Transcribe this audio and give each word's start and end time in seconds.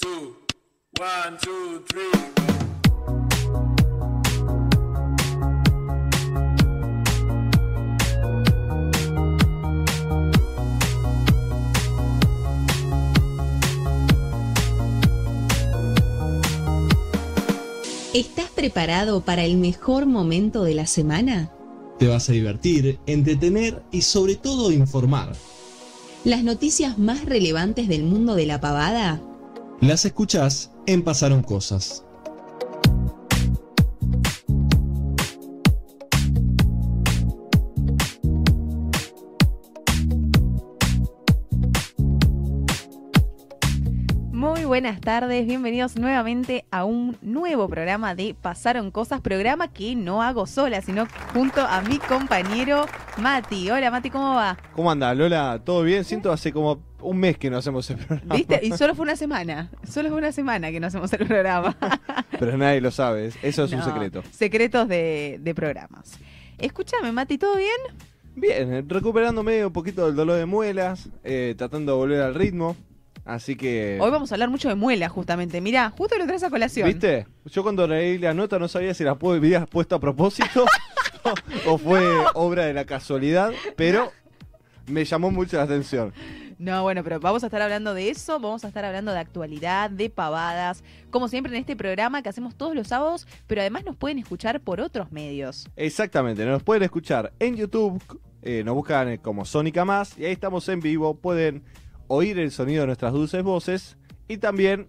two, 0.00 0.36
one, 1.00 1.36
two, 1.40 1.84
three. 1.88 2.02
¿Estás 18.14 18.50
preparado 18.50 19.20
para 19.20 19.44
el 19.44 19.56
mejor 19.56 20.06
momento 20.06 20.64
de 20.64 20.74
la 20.74 20.86
semana? 20.86 21.50
Te 21.98 22.06
vas 22.06 22.28
a 22.28 22.32
divertir, 22.32 22.98
entretener 23.06 23.82
y 23.90 24.02
sobre 24.02 24.36
todo 24.36 24.70
informar. 24.70 25.32
¿Las 26.24 26.44
noticias 26.44 26.98
más 26.98 27.24
relevantes 27.24 27.88
del 27.88 28.04
mundo 28.04 28.34
de 28.34 28.46
la 28.46 28.60
pavada? 28.60 29.20
Las 29.80 30.04
escuchás 30.04 30.72
en 30.86 31.04
Pasaron 31.04 31.44
Cosas. 31.44 32.04
Buenas 44.80 45.00
tardes, 45.00 45.44
bienvenidos 45.44 45.96
nuevamente 45.96 46.64
a 46.70 46.84
un 46.84 47.16
nuevo 47.20 47.68
programa 47.68 48.14
de 48.14 48.36
Pasaron 48.40 48.92
Cosas, 48.92 49.20
programa 49.20 49.72
que 49.72 49.96
no 49.96 50.22
hago 50.22 50.46
sola, 50.46 50.82
sino 50.82 51.08
junto 51.32 51.62
a 51.62 51.80
mi 51.80 51.98
compañero 51.98 52.86
Mati. 53.16 53.68
Hola 53.72 53.90
Mati, 53.90 54.08
¿cómo 54.08 54.36
va? 54.36 54.56
¿Cómo 54.76 54.88
anda, 54.88 55.12
Lola? 55.14 55.60
¿Todo 55.64 55.82
bien? 55.82 56.04
Siento 56.04 56.30
hace 56.30 56.52
como 56.52 56.80
un 57.00 57.18
mes 57.18 57.36
que 57.38 57.50
no 57.50 57.56
hacemos 57.56 57.90
el 57.90 57.96
programa. 57.96 58.36
¿Viste? 58.36 58.60
Y 58.62 58.70
solo 58.78 58.94
fue 58.94 59.02
una 59.02 59.16
semana, 59.16 59.68
solo 59.82 60.10
fue 60.10 60.18
una 60.18 60.30
semana 60.30 60.70
que 60.70 60.78
no 60.78 60.86
hacemos 60.86 61.12
el 61.12 61.26
programa. 61.26 61.76
Pero 62.38 62.56
nadie 62.56 62.80
lo 62.80 62.92
sabe, 62.92 63.32
eso 63.42 63.64
es 63.64 63.72
un 63.72 63.82
secreto. 63.82 64.22
Secretos 64.30 64.86
de, 64.86 65.40
de 65.40 65.54
programas. 65.56 66.20
Escúchame 66.56 67.10
Mati, 67.10 67.36
¿todo 67.36 67.56
bien? 67.56 67.80
Bien, 68.36 68.88
recuperándome 68.88 69.66
un 69.66 69.72
poquito 69.72 70.06
del 70.06 70.14
dolor 70.14 70.36
de 70.36 70.46
muelas, 70.46 71.08
eh, 71.24 71.56
tratando 71.58 71.90
de 71.90 71.98
volver 71.98 72.20
al 72.20 72.36
ritmo. 72.36 72.76
Así 73.28 73.56
que. 73.56 73.98
Hoy 74.00 74.10
vamos 74.10 74.32
a 74.32 74.36
hablar 74.36 74.48
mucho 74.48 74.70
de 74.70 74.74
muelas 74.74 75.12
justamente. 75.12 75.60
Mirá, 75.60 75.90
justo 75.90 76.16
lo 76.16 76.26
traes 76.26 76.42
a 76.44 76.48
colación. 76.48 76.88
¿Viste? 76.88 77.26
Yo 77.44 77.62
cuando 77.62 77.86
leí 77.86 78.16
la 78.16 78.32
nota 78.32 78.58
no 78.58 78.68
sabía 78.68 78.94
si 78.94 79.04
la 79.04 79.18
habías 79.20 79.68
puesto 79.68 79.94
a 79.94 80.00
propósito 80.00 80.64
o 81.66 81.76
fue 81.76 82.00
obra 82.34 82.64
de 82.64 82.72
la 82.72 82.86
casualidad, 82.86 83.52
pero 83.76 84.12
me 84.86 85.04
llamó 85.04 85.30
mucho 85.30 85.58
la 85.58 85.64
atención. 85.64 86.14
No, 86.58 86.82
bueno, 86.82 87.04
pero 87.04 87.20
vamos 87.20 87.42
a 87.42 87.48
estar 87.48 87.60
hablando 87.60 87.92
de 87.92 88.08
eso, 88.08 88.40
vamos 88.40 88.64
a 88.64 88.68
estar 88.68 88.86
hablando 88.86 89.12
de 89.12 89.18
actualidad, 89.18 89.90
de 89.90 90.08
pavadas, 90.08 90.82
como 91.10 91.28
siempre 91.28 91.52
en 91.52 91.60
este 91.60 91.76
programa 91.76 92.22
que 92.22 92.30
hacemos 92.30 92.54
todos 92.56 92.74
los 92.74 92.88
sábados, 92.88 93.28
pero 93.46 93.60
además 93.60 93.84
nos 93.84 93.94
pueden 93.94 94.18
escuchar 94.18 94.60
por 94.62 94.80
otros 94.80 95.12
medios. 95.12 95.68
Exactamente, 95.76 96.46
nos 96.46 96.62
pueden 96.62 96.82
escuchar 96.82 97.34
en 97.38 97.56
YouTube, 97.56 98.02
eh, 98.40 98.62
nos 98.64 98.74
buscan 98.74 99.18
como 99.18 99.44
Sónica 99.44 99.84
Más 99.84 100.18
y 100.18 100.24
ahí 100.24 100.32
estamos 100.32 100.66
en 100.70 100.80
vivo, 100.80 101.14
pueden 101.14 101.62
oír 102.08 102.38
el 102.38 102.50
sonido 102.50 102.80
de 102.82 102.86
nuestras 102.88 103.12
dulces 103.12 103.42
voces 103.42 103.96
y 104.26 104.38
también 104.38 104.88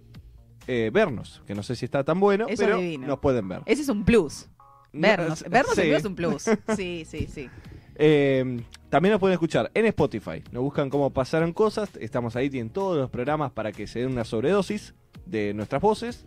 eh, 0.68 0.90
vernos, 0.94 1.42
que 1.46 1.54
no 1.56 1.64
sé 1.64 1.76
si 1.76 1.86
está 1.86 2.04
tan 2.04 2.20
bueno, 2.20 2.48
Eso 2.50 2.64
pero 2.64 2.78
divino. 2.78 3.08
nos 3.08 3.20
pueden 3.20 3.48
ver. 3.48 3.62
Ese 3.66 3.84
es 3.84 3.90
un 3.90 4.04
plus. 4.04 4.48
Vernos, 4.92 5.44
No, 5.44 5.50
vernos 5.52 5.76
sí. 5.76 5.82
es 5.82 6.06
un 6.06 6.16
plus. 6.16 6.46
Sí, 6.76 7.06
sí, 7.06 7.28
sí. 7.32 7.48
Eh, 7.96 8.62
también 8.90 9.12
nos 9.12 9.20
pueden 9.20 9.34
escuchar 9.34 9.70
en 9.74 9.86
Spotify, 9.88 10.42
nos 10.52 10.64
buscan 10.64 10.90
cómo 10.90 11.12
pasaron 11.12 11.54
cosas, 11.54 11.90
estamos 12.00 12.36
ahí, 12.36 12.50
tienen 12.50 12.72
todos 12.72 12.98
los 12.98 13.10
programas 13.10 13.52
para 13.52 13.72
que 13.72 13.86
se 13.88 14.00
den 14.00 14.12
una 14.12 14.24
sobredosis 14.24 14.96
de 15.26 15.54
nuestras 15.54 15.82
voces. 15.82 16.26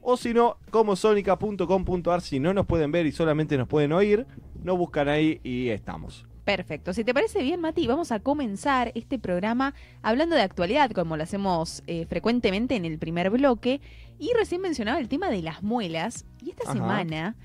O 0.00 0.16
si 0.16 0.32
no, 0.32 0.56
como 0.70 0.96
sonica.com.ar, 0.96 2.20
si 2.22 2.40
no 2.40 2.54
nos 2.54 2.66
pueden 2.66 2.92
ver 2.92 3.04
y 3.06 3.12
solamente 3.12 3.58
nos 3.58 3.68
pueden 3.68 3.92
oír, 3.92 4.26
nos 4.62 4.78
buscan 4.78 5.08
ahí 5.08 5.40
y 5.42 5.68
estamos. 5.68 6.24
Perfecto. 6.48 6.94
Si 6.94 7.04
te 7.04 7.12
parece 7.12 7.42
bien, 7.42 7.60
Mati, 7.60 7.86
vamos 7.86 8.10
a 8.10 8.20
comenzar 8.20 8.90
este 8.94 9.18
programa 9.18 9.74
hablando 10.00 10.34
de 10.34 10.40
actualidad, 10.40 10.90
como 10.92 11.18
lo 11.18 11.22
hacemos 11.22 11.82
eh, 11.86 12.06
frecuentemente 12.06 12.74
en 12.74 12.86
el 12.86 12.98
primer 12.98 13.28
bloque. 13.28 13.82
Y 14.18 14.30
recién 14.32 14.62
mencionaba 14.62 14.98
el 14.98 15.10
tema 15.10 15.28
de 15.28 15.42
las 15.42 15.62
muelas. 15.62 16.24
Y 16.42 16.48
esta 16.48 16.62
Ajá. 16.62 16.72
semana, 16.72 17.36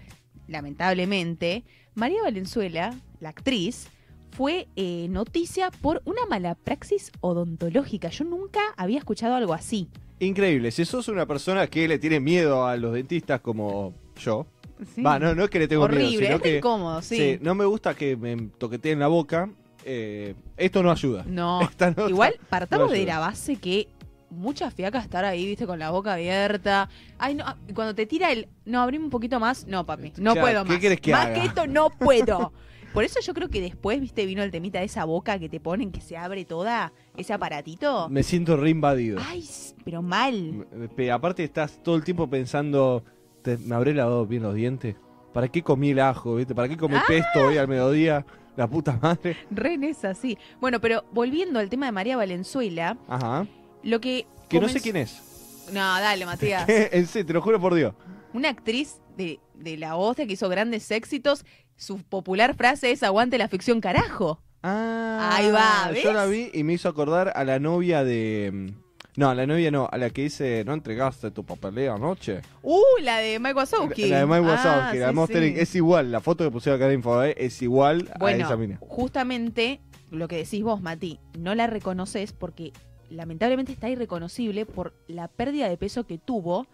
lamentablemente, 0.48 1.66
María 1.96 2.22
Valenzuela, 2.22 2.96
la 3.20 3.28
actriz, 3.28 3.90
fue 4.32 4.70
eh, 4.78 5.08
noticia 5.10 5.70
por 5.82 6.02
una 6.06 6.26
mala 6.30 6.56
praxis 6.56 7.12
odontológica. 7.20 8.08
Yo 8.08 8.24
nunca 8.24 8.62
había 8.78 9.00
escuchado 9.00 9.36
algo 9.36 9.54
así. 9.54 9.90
Increíble, 10.20 10.72
si 10.72 10.86
sos 10.86 11.10
una 11.10 11.26
persona 11.26 11.68
que 11.68 11.90
le 11.90 12.00
tiene 12.00 12.22
miedo 12.22 12.66
a 12.66 12.78
los 12.78 12.94
dentistas 12.94 13.42
como 13.42 13.94
yo, 14.18 14.48
Sí. 14.94 15.02
va, 15.02 15.20
no, 15.20 15.34
no 15.36 15.44
es 15.46 15.50
que 15.50 15.60
le 15.60 15.68
tengo 15.68 15.84
Horrible, 15.84 16.08
miedo, 16.08 16.22
sino 16.22 16.36
es 16.36 16.42
que 16.42 16.58
incómodo, 16.58 17.02
sí. 17.02 17.16
sí, 17.18 17.40
no 17.42 17.56
me 17.56 17.66
gusta 17.66 17.94
que 17.94 18.18
me 18.18 18.36
toqueteen 18.58 19.00
la 19.00 19.08
boca, 19.08 19.50
eh, 19.86 20.36
esto 20.58 20.82
no 20.84 20.92
ayuda. 20.92 21.24
No, 21.28 21.62
igual 22.10 22.36
partamos 22.50 22.88
no 22.88 22.94
de 22.94 23.06
la 23.06 23.20
base 23.20 23.56
que 23.58 23.88
mucha 24.30 24.72
fiaca 24.72 25.00
estar 25.00 25.24
ahí, 25.26 25.46
viste, 25.46 25.68
con 25.68 25.78
la 25.80 25.92
boca 25.92 26.14
abierta. 26.14 26.90
Ay, 27.20 27.36
no, 27.36 27.44
ah, 27.46 27.56
cuando 27.76 27.94
te 27.94 28.06
tira 28.08 28.32
el, 28.32 28.48
no, 28.66 28.82
abrimos 28.82 29.06
un 29.06 29.12
poquito 29.12 29.40
más, 29.40 29.68
no, 29.68 29.86
papi, 29.86 30.12
no 30.18 30.34
Claro, 30.34 30.42
puedo 30.42 30.64
¿qué 30.64 30.70
más. 30.72 30.80
querés 30.80 31.02
que 31.02 31.12
más 31.12 31.26
haga? 31.28 31.34
que 31.36 31.46
esto 31.48 31.68
no 31.68 31.90
puedo. 32.00 32.52
Por 32.94 33.04
eso 33.04 33.20
yo 33.22 33.34
creo 33.34 33.50
que 33.50 33.60
después, 33.60 34.00
viste, 34.00 34.26
vino 34.26 34.44
el 34.44 34.52
temita 34.52 34.78
de 34.80 34.86
esa 34.86 35.04
boca 35.06 35.40
que 35.40 35.50
te 35.50 35.60
ponen 35.60 35.92
que 35.92 36.00
se 36.00 36.16
abre 36.16 36.46
toda, 36.46 36.94
ese 37.18 37.34
aparatito. 37.34 38.08
Me 38.10 38.22
siento 38.22 38.56
reinvadido. 38.56 39.20
Ay, 39.24 39.44
pero 39.84 40.04
mal. 40.04 40.68
Aparte 41.12 41.44
estás 41.44 41.82
todo 41.82 41.96
el 41.96 42.04
tiempo 42.04 42.30
pensando, 42.30 43.04
¿te- 43.44 43.58
¿me 43.58 43.76
habré 43.76 43.94
lavado 43.94 44.26
bien 44.26 44.44
los 44.44 44.56
dientes? 44.56 44.96
¿Para 45.34 45.48
qué 45.48 45.62
comí 45.64 45.92
el 45.92 46.00
ajo? 46.00 46.36
¿viste? 46.36 46.56
¿Para 46.56 46.68
qué 46.70 46.78
comí 46.78 46.96
Ah. 46.96 47.04
pesto 47.08 47.42
hoy 47.48 47.58
al 47.58 47.68
mediodía? 47.68 48.26
La 48.56 48.68
puta 48.68 48.98
madre. 49.02 49.36
Re 49.50 49.74
en 49.74 49.84
esa, 49.84 50.14
sí. 50.14 50.38
Bueno, 50.62 50.80
pero 50.80 51.06
volviendo 51.12 51.60
al 51.60 51.70
tema 51.70 51.88
de 51.88 51.92
María 51.92 52.18
Valenzuela, 52.18 52.98
Ajá. 53.08 53.48
lo 53.84 54.00
que... 54.00 54.28
Que 54.48 54.60
no 54.60 54.70
sé 54.70 54.80
quién 54.80 54.96
es. 54.98 55.70
No, 55.74 55.80
dale, 55.80 56.26
Matías. 56.26 56.66
en 56.70 57.08
serio, 57.08 57.26
te 57.26 57.34
lo 57.34 57.42
juro 57.42 57.60
por 57.60 57.74
Dios. 57.74 57.94
Una 58.34 58.50
actriz 58.50 59.00
de, 59.18 59.40
de 59.56 59.78
la 59.78 59.96
hostia 59.96 60.28
que 60.28 60.34
hizo 60.34 60.50
grandes 60.50 60.92
éxitos. 60.92 61.46
Su 61.76 61.98
popular 62.04 62.56
frase 62.56 62.92
es 62.92 63.02
aguante 63.02 63.40
la 63.40 63.48
ficción 63.48 63.82
carajo. 63.82 64.40
Ah, 64.62 65.32
Ahí 65.34 65.52
va, 65.52 65.90
¿ves? 65.92 66.04
Yo 66.04 66.14
la 66.14 66.26
vi 66.28 66.52
y 66.54 66.64
me 66.64 66.74
hizo 66.74 66.88
acordar 66.88 67.34
a 67.36 67.44
la 67.44 67.60
novia 67.60 68.04
de... 68.04 68.74
No, 69.16 69.30
a 69.30 69.36
la 69.36 69.46
novia 69.46 69.70
no, 69.70 69.88
a 69.92 69.98
la 69.98 70.10
que 70.10 70.24
dice, 70.24 70.64
¿no 70.66 70.74
entregaste 70.74 71.30
tu 71.32 71.44
papeleo 71.46 71.94
anoche? 71.94 72.42
Uh, 72.64 72.82
la 73.04 73.18
de 73.18 73.38
Mike 73.40 73.54
Wazowski. 73.56 74.08
La 74.10 74.20
de 74.20 74.26
Mike 74.26 74.38
Ah, 74.48 74.52
Wazowski, 74.52 74.98
la 74.98 75.06
de 75.06 75.12
sí, 75.12 75.16
Monster 75.16 75.44
sí. 75.44 75.54
Es 75.60 75.76
igual, 75.76 76.12
la 76.12 76.20
foto 76.20 76.44
que 76.44 76.50
pusieron 76.52 76.82
acá 76.82 76.88
en 76.92 76.96
Infobae 77.00 77.36
es 77.38 77.62
igual 77.62 78.10
a 78.14 78.18
Bueno, 78.18 78.46
esa 78.46 78.58
mina. 78.58 78.78
justamente 78.82 79.82
lo 80.10 80.28
que 80.28 80.38
decís 80.38 80.64
vos, 80.64 80.82
Mati, 80.82 81.20
no 81.38 81.54
la 81.54 81.68
reconoces 81.68 82.34
porque 82.34 82.74
lamentablemente 83.10 83.72
está 83.72 83.88
irreconocible 83.90 84.66
por 84.66 84.94
la 85.08 85.28
pérdida 85.28 85.70
de 85.70 85.78
peso 85.78 86.06
que 86.08 86.18
tuvo 86.18 86.66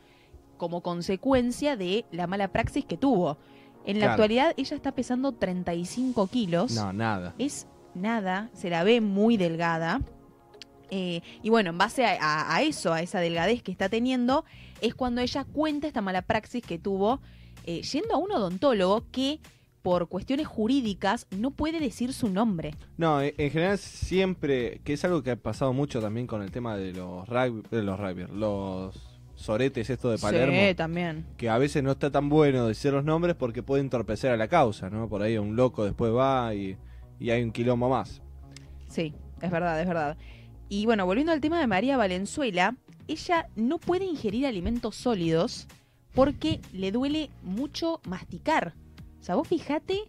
como 0.57 0.81
consecuencia 0.81 1.75
de 1.75 2.05
la 2.11 2.27
mala 2.27 2.49
praxis 2.53 2.85
que 2.85 2.95
tuvo. 2.97 3.37
En 3.85 3.95
la 3.99 4.05
Claro. 4.07 4.11
actualidad 4.13 4.53
ella 4.57 4.75
está 4.75 4.93
pesando 4.93 5.33
35 5.33 6.27
kilos. 6.27 6.71
No, 6.73 6.93
nada. 6.93 7.33
es 7.37 7.67
nada, 7.95 8.49
se 8.53 8.69
la 8.69 8.83
ve 8.85 9.01
muy 9.01 9.35
delgada. 9.35 10.01
Eh, 10.91 11.21
y 11.43 11.49
bueno, 11.49 11.69
en 11.69 11.77
base 11.77 12.05
a, 12.05 12.17
a- 12.19 12.55
a 12.55 12.61
eso, 12.63 12.93
a 12.93 13.01
esa 13.01 13.19
delgadez 13.19 13.61
que 13.63 13.71
está 13.71 13.89
teniendo, 13.89 14.45
es 14.81 14.95
cuando 14.95 15.21
ella 15.21 15.43
cuenta 15.45 15.87
esta 15.87 16.01
mala 16.01 16.21
praxis 16.23 16.63
que 16.65 16.79
tuvo 16.79 17.19
eh, 17.65 17.81
yendo 17.81 18.15
a 18.15 18.17
un 18.17 18.31
odontólogo 18.31 19.05
que 19.11 19.39
por 19.81 20.09
cuestiones 20.09 20.45
jurídicas 20.47 21.25
no 21.31 21.51
puede 21.51 21.79
decir 21.79 22.11
su 22.13 22.29
nombre. 22.29 22.73
No, 22.97 23.21
en 23.21 23.33
en 23.37 23.49
general 23.51 23.77
siempre, 23.77 24.81
que 24.83 24.93
es 24.93 25.05
algo 25.05 25.23
que 25.23 25.31
ha 25.31 25.35
pasado 25.35 25.71
mucho 25.73 26.01
también 26.01 26.27
con 26.27 26.41
el 26.41 26.51
tema 26.51 26.75
de 26.75 26.91
los 26.93 27.27
rugby, 27.29 27.63
de 27.71 27.83
los 27.83 27.99
rugby, 27.99 28.25
los 28.33 28.95
soretes 29.35 29.89
esto 29.89 30.09
de 30.09 30.17
Palermo, 30.17 30.61
Sí, 30.67 30.75
también. 30.75 31.25
que 31.37 31.49
a 31.49 31.57
veces 31.57 31.81
no 31.81 31.91
está 31.91 32.11
tan 32.11 32.27
bueno 32.27 32.67
decir 32.67 32.91
los 32.91 33.05
nombres 33.05 33.35
porque 33.35 33.63
puede 33.63 33.81
entorpecer 33.81 34.31
a 34.31 34.37
la 34.37 34.47
causa, 34.49 34.89
¿no? 34.89 35.07
Por 35.07 35.21
ahí 35.21 35.37
un 35.37 35.55
loco 35.55 35.85
después 35.85 36.11
va 36.13 36.53
y, 36.53 36.75
y 37.19 37.29
hay 37.29 37.41
un 37.43 37.51
quilombo 37.51 37.87
más. 37.87 38.21
Sí, 38.89 39.13
es 39.41 39.49
verdad, 39.51 39.79
es 39.79 39.87
verdad. 39.87 40.17
Y 40.69 40.85
bueno, 40.85 41.05
volviendo 41.05 41.31
al 41.33 41.41
tema 41.41 41.59
de 41.59 41.67
María 41.67 41.97
Valenzuela, 41.97 42.75
ella 43.07 43.47
no 43.55 43.79
puede 43.79 44.05
ingerir 44.05 44.45
alimentos 44.45 44.95
sólidos 44.95 45.67
porque 46.13 46.59
le 46.73 46.91
duele 46.91 47.29
mucho 47.43 48.01
masticar. 48.05 48.73
O 49.19 49.23
sea, 49.23 49.35
vos 49.35 49.47
fijate 49.47 49.99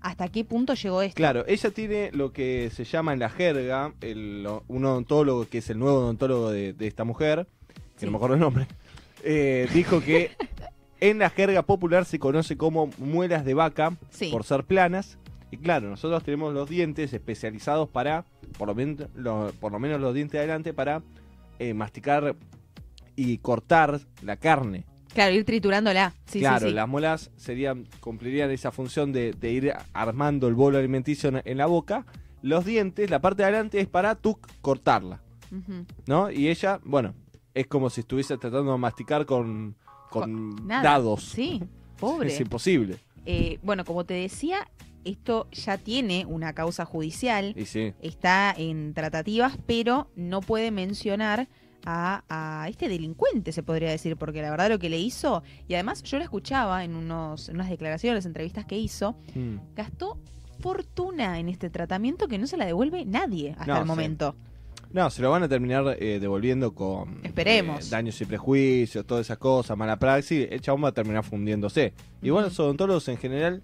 hasta 0.00 0.28
qué 0.28 0.44
punto 0.44 0.74
llegó 0.74 1.02
esto. 1.02 1.14
Claro, 1.16 1.44
ella 1.46 1.70
tiene 1.70 2.10
lo 2.12 2.32
que 2.32 2.70
se 2.74 2.84
llama 2.84 3.12
en 3.12 3.18
la 3.20 3.28
jerga, 3.30 3.92
el, 4.00 4.48
un 4.66 4.84
odontólogo 4.84 5.48
que 5.48 5.58
es 5.58 5.70
el 5.70 5.78
nuevo 5.78 5.98
odontólogo 5.98 6.50
de, 6.50 6.72
de 6.72 6.86
esta 6.86 7.04
mujer, 7.04 7.46
que 7.94 8.00
Sí. 8.00 8.06
no 8.06 8.12
me 8.12 8.16
acuerdo 8.16 8.34
el 8.34 8.40
nombre, 8.40 8.66
eh, 9.22 9.68
dijo 9.74 10.00
que 10.00 10.30
en 11.00 11.18
la 11.18 11.30
jerga 11.30 11.62
popular 11.62 12.04
se 12.06 12.18
conoce 12.18 12.56
como 12.56 12.90
muelas 12.98 13.44
de 13.44 13.54
vaca 13.54 13.96
Sí. 14.10 14.30
por 14.32 14.42
ser 14.44 14.64
planas. 14.64 15.18
Y 15.50 15.56
claro, 15.56 15.88
nosotros 15.90 16.22
tenemos 16.22 16.54
los 16.54 16.68
dientes 16.68 17.12
especializados 17.12 17.88
para, 17.88 18.24
por 18.58 18.68
lo, 18.68 18.74
men- 18.74 19.08
lo- 19.14 19.52
por 19.60 19.72
lo 19.72 19.78
menos 19.78 20.00
los 20.00 20.14
dientes 20.14 20.32
de 20.32 20.38
adelante, 20.38 20.72
para 20.72 21.02
eh, 21.58 21.74
masticar 21.74 22.36
y 23.16 23.38
cortar 23.38 24.00
la 24.22 24.36
carne. 24.36 24.84
Claro, 25.12 25.34
ir 25.34 25.44
triturándola. 25.44 26.14
Sí, 26.26 26.38
claro, 26.38 26.60
sí, 26.60 26.68
sí. 26.68 26.72
las 26.74 26.88
muelas 26.88 27.30
serían, 27.36 27.86
cumplirían 27.98 28.50
esa 28.52 28.70
función 28.70 29.12
de, 29.12 29.32
de 29.32 29.50
ir 29.50 29.72
armando 29.92 30.46
el 30.46 30.54
bolo 30.54 30.78
alimenticio 30.78 31.28
en, 31.30 31.42
en 31.44 31.58
la 31.58 31.66
boca. 31.66 32.06
Los 32.42 32.64
dientes, 32.64 33.10
la 33.10 33.20
parte 33.20 33.42
de 33.42 33.48
adelante 33.48 33.80
es 33.80 33.88
para 33.88 34.14
tú 34.14 34.38
cortarla. 34.60 35.20
¿no? 36.06 36.30
Y 36.30 36.46
ella, 36.48 36.78
bueno, 36.84 37.14
es 37.54 37.66
como 37.66 37.90
si 37.90 38.02
estuviese 38.02 38.38
tratando 38.38 38.70
de 38.70 38.78
masticar 38.78 39.26
con, 39.26 39.74
con 40.10 40.68
dados. 40.68 41.24
Sí, 41.24 41.60
pobre. 41.98 42.28
Es 42.28 42.40
imposible. 42.40 42.96
Eh, 43.26 43.58
bueno, 43.64 43.84
como 43.84 44.04
te 44.04 44.14
decía, 44.14 44.68
esto 45.04 45.48
ya 45.52 45.78
tiene 45.78 46.24
una 46.26 46.52
causa 46.52 46.84
judicial, 46.84 47.54
Y 47.56 47.64
sí, 47.66 47.94
está 48.00 48.54
en 48.56 48.92
tratativas, 48.94 49.56
pero 49.66 50.10
no 50.16 50.40
puede 50.40 50.70
mencionar 50.70 51.48
a, 51.86 52.24
a 52.28 52.68
este 52.68 52.88
delincuente, 52.88 53.52
se 53.52 53.62
podría 53.62 53.90
decir, 53.90 54.16
porque 54.16 54.42
la 54.42 54.50
verdad 54.50 54.68
lo 54.68 54.78
que 54.78 54.90
le 54.90 54.98
hizo, 54.98 55.42
y 55.66 55.74
además 55.74 56.02
yo 56.02 56.18
lo 56.18 56.24
escuchaba 56.24 56.84
en, 56.84 56.94
unos, 56.94 57.48
en 57.48 57.54
unas 57.56 57.70
declaraciones, 57.70 58.26
entrevistas 58.26 58.64
que 58.66 58.78
hizo, 58.78 59.16
Mm. 59.34 59.56
gastó 59.74 60.18
fortuna 60.60 61.38
en 61.38 61.48
este 61.48 61.70
tratamiento 61.70 62.28
que 62.28 62.38
no 62.38 62.46
se 62.46 62.56
la 62.56 62.66
devuelve 62.66 63.04
nadie 63.06 63.52
hasta 63.52 63.66
No, 63.66 63.76
el 63.78 63.82
sí. 63.84 63.88
momento. 63.88 64.36
No, 64.92 65.08
se 65.08 65.22
lo 65.22 65.30
van 65.30 65.42
a 65.44 65.48
terminar 65.48 65.96
eh, 66.00 66.18
devolviendo 66.20 66.74
con 66.74 67.20
Esperemos. 67.22 67.86
eh, 67.86 67.90
daños 67.90 68.20
y 68.20 68.24
prejuicios, 68.26 69.06
todas 69.06 69.24
esas 69.26 69.38
cosas, 69.38 69.76
mala 69.78 69.98
praxis. 69.98 70.48
El 70.50 70.60
chabón 70.60 70.84
va 70.84 70.88
a 70.88 70.92
terminar 70.92 71.22
fundiéndose. 71.24 71.94
Igual 72.22 72.44
Ujú. 72.44 72.50
los 72.50 72.60
odontólogos 72.60 73.08
en 73.08 73.16
general, 73.16 73.62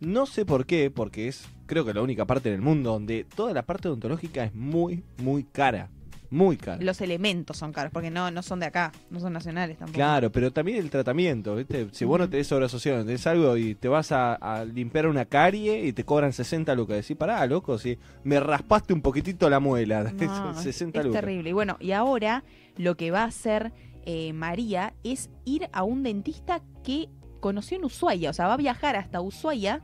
no 0.00 0.26
sé 0.26 0.44
por 0.44 0.66
qué, 0.66 0.90
porque 0.90 1.28
es 1.28 1.46
creo 1.66 1.84
que 1.84 1.94
la 1.94 2.02
única 2.02 2.24
parte 2.24 2.48
en 2.48 2.56
el 2.56 2.62
mundo 2.62 2.90
donde 2.92 3.24
toda 3.36 3.52
la 3.52 3.62
parte 3.62 3.88
odontológica 3.88 4.44
es 4.44 4.54
muy, 4.54 5.04
muy 5.18 5.44
cara. 5.44 5.88
Muy 6.32 6.56
cara. 6.56 6.80
Los 6.80 7.00
elementos 7.00 7.56
son 7.56 7.72
caros, 7.72 7.92
porque 7.92 8.08
no, 8.08 8.30
no 8.30 8.42
son 8.42 8.60
de 8.60 8.66
acá, 8.66 8.92
no 9.10 9.18
son 9.18 9.32
nacionales 9.32 9.78
tampoco. 9.78 9.96
Claro, 9.96 10.30
pero 10.30 10.52
también 10.52 10.78
el 10.78 10.88
tratamiento, 10.88 11.56
¿viste? 11.56 11.88
Si 11.90 12.04
vos 12.04 12.18
no 12.20 12.24
Ujú. 12.26 12.30
tenés 12.30 12.52
obra 12.52 12.68
social, 12.68 13.04
tenés 13.04 13.26
algo 13.26 13.56
y 13.56 13.74
te 13.74 13.88
vas 13.88 14.12
a, 14.12 14.34
a 14.34 14.64
limpiar 14.64 15.08
una 15.08 15.24
carie 15.24 15.84
y 15.84 15.92
te 15.92 16.04
cobran 16.04 16.32
60 16.32 16.72
lucas. 16.76 16.98
Decís, 16.98 17.16
pará, 17.16 17.44
loco, 17.46 17.78
si 17.78 17.98
me 18.22 18.38
raspaste 18.38 18.92
un 18.92 19.02
poquitito 19.02 19.50
la 19.50 19.58
muela, 19.58 20.04
No, 20.20 20.54
60 20.54 21.00
es 21.00 21.04
lucas. 21.06 21.20
terrible. 21.20 21.50
Y 21.50 21.52
bueno, 21.52 21.76
y 21.80 21.90
ahora 21.90 22.44
lo 22.76 22.96
que 22.96 23.10
va 23.10 23.22
a 23.22 23.26
hacer 23.26 23.72
eh, 24.06 24.32
María 24.32 24.94
es 25.02 25.30
ir 25.44 25.68
a 25.72 25.82
un 25.82 26.04
dentista 26.04 26.62
que 26.84 27.08
conoció 27.40 27.76
en 27.78 27.84
Ushuaia. 27.84 28.30
O 28.30 28.32
sea, 28.32 28.46
va 28.46 28.54
a 28.54 28.58
viajar 28.58 28.96
hasta 28.96 29.20
Ushuaia 29.20 29.82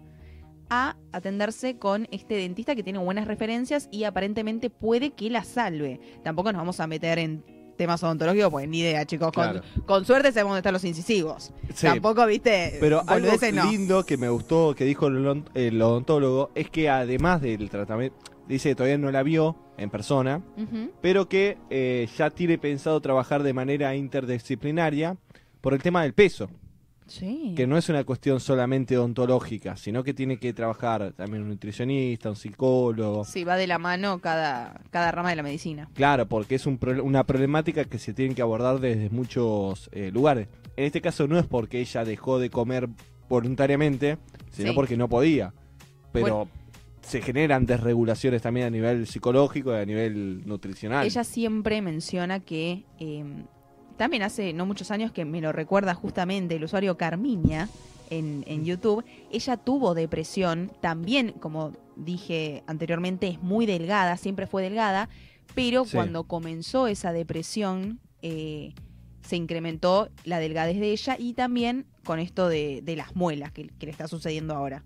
a 0.69 0.97
atenderse 1.13 1.79
con 1.79 2.09
este 2.11 2.35
dentista 2.35 2.75
que 2.75 2.83
tiene 2.83 2.99
buenas 2.99 3.27
referencias 3.27 3.89
y 3.93 4.05
aparentemente 4.05 4.69
puede 4.71 5.11
que 5.11 5.31
la 5.31 5.45
salve. 5.45 6.01
Tampoco 6.25 6.53
nos 6.53 6.61
vamos 6.61 6.81
a 6.81 6.87
meter 6.87 7.19
en 7.21 7.45
temas 7.77 8.03
odontológicos, 8.03 8.51
pues 8.51 8.69
ni 8.69 8.81
idea, 8.81 9.05
chicos. 9.05 9.31
Con, 9.33 9.45
Claro. 9.45 9.63
con 9.85 10.05
suerte 10.07 10.33
sabemos 10.33 10.53
dónde 10.53 10.61
están 10.61 10.73
los 10.73 10.85
incisivos. 10.85 11.53
Sí, 11.75 11.87
Tampoco, 11.87 12.25
viste, 12.27 12.79
Pero 12.81 13.03
algo 13.07 13.29
no. 13.53 13.65
lindo 13.71 14.05
que 14.05 14.17
me 14.17 14.29
gustó 14.31 14.75
que 14.75 14.85
dijo 14.85 15.07
el, 15.09 15.25
odont- 15.25 15.51
el 15.55 15.81
odontólogo 15.81 16.51
es 16.55 16.71
que 16.71 16.89
además 16.89 17.43
del 17.43 17.69
tratamiento, 17.71 18.17
dice 18.49 18.71
que 18.71 18.75
todavía 18.77 18.97
no 18.99 19.11
la 19.13 19.23
vio 19.23 19.57
en 19.77 19.91
persona, 19.91 20.43
pero 21.03 21.29
que 21.29 21.59
eh, 21.69 22.09
ya 22.17 22.31
tiene 22.31 22.57
pensado 22.59 22.99
trabajar 23.03 23.43
de 23.43 23.53
manera 23.53 23.95
interdisciplinaria 23.95 25.17
por 25.61 25.75
el 25.75 25.83
tema 25.83 26.03
del 26.03 26.15
peso, 26.15 26.49
Sí. 27.07 27.55
que 27.57 27.67
no 27.67 27.79
es 27.79 27.89
una 27.89 28.03
cuestión 28.05 28.41
solamente 28.41 28.99
odontológica, 28.99 29.77
sino 29.77 30.03
que 30.03 30.13
tiene 30.13 30.39
que 30.39 30.53
trabajar 30.53 31.13
también 31.13 31.43
un 31.45 31.51
nutricionista, 31.51 32.31
un 32.31 32.37
psicólogo. 32.37 33.25
Sí, 33.25 33.45
va 33.45 33.57
de 33.57 33.67
la 33.67 33.79
mano 33.79 34.19
cada, 34.21 34.81
cada 34.91 35.13
rama 35.13 35.31
de 35.31 35.37
la 35.37 35.43
medicina. 35.45 35.89
Claro, 35.95 36.27
porque 36.27 36.57
es 36.57 36.67
un 36.67 36.79
pro- 36.79 37.05
una 37.05 37.25
problemática 37.25 37.85
que 37.85 37.99
se 37.99 38.13
tiene 38.13 38.35
que 38.35 38.43
abordar 38.43 38.81
desde 38.81 39.09
muchos 39.11 39.89
eh, 39.93 40.11
lugares. 40.13 40.49
En 40.77 40.85
este 40.85 41.01
caso 41.01 41.27
no 41.29 41.39
es 41.39 41.47
porque 41.47 41.81
ella 41.81 42.05
dejó 42.05 42.39
de 42.39 42.51
comer 42.51 42.89
voluntariamente, 43.29 44.19
sino 44.51 44.71
Sí. 44.71 44.75
porque 44.75 44.97
no 44.97 45.09
podía. 45.09 45.53
Pero 46.13 46.27
Bueno. 46.27 46.49
se 47.03 47.23
generan 47.23 47.67
desregulaciones 47.67 48.43
también 48.43 48.67
a 48.67 48.71
nivel 48.71 49.07
psicológico 49.07 49.73
y 49.73 49.77
a 49.81 49.85
nivel 49.85 50.43
nutricional. 50.47 51.07
Ella 51.07 51.23
siempre 51.25 51.81
menciona 51.83 52.41
que 52.41 52.85
eh, 52.99 53.25
también 53.97 54.23
hace 54.23 54.53
no 54.53 54.67
muchos 54.67 54.91
años 54.91 55.13
que 55.13 55.25
me 55.25 55.41
lo 55.41 55.53
recuerda 55.53 55.95
justamente 55.95 56.57
el 56.57 56.65
usuario 56.65 56.97
Carmiña 56.97 57.69
en, 58.11 58.45
en 58.47 58.65
YouTube. 58.65 59.05
Ella 59.31 59.57
tuvo 59.57 59.95
depresión, 59.95 60.71
también, 60.81 61.33
como 61.33 61.73
dije 61.97 62.63
anteriormente, 62.67 63.27
es 63.29 63.43
muy 63.43 63.67
delgada, 63.67 64.17
siempre 64.17 64.47
fue 64.47 64.63
delgada, 64.63 65.09
pero 65.55 65.85
Sí. 65.85 65.93
cuando 65.97 66.25
comenzó 66.25 66.87
esa 66.87 67.13
depresión 67.13 68.01
eh, 68.23 68.75
se 69.23 69.37
incrementó 69.37 70.09
la 70.25 70.39
delgadez 70.39 70.79
de 70.79 70.93
ella 70.93 71.17
y 71.19 71.33
también 71.33 71.87
con 72.05 72.19
esto 72.21 72.49
de, 72.49 72.81
de 72.83 72.97
las 72.97 73.17
muelas 73.17 73.51
que, 73.53 73.69
que 73.69 73.87
le 73.87 73.93
está 73.93 74.07
sucediendo 74.09 74.55
ahora. 74.55 74.83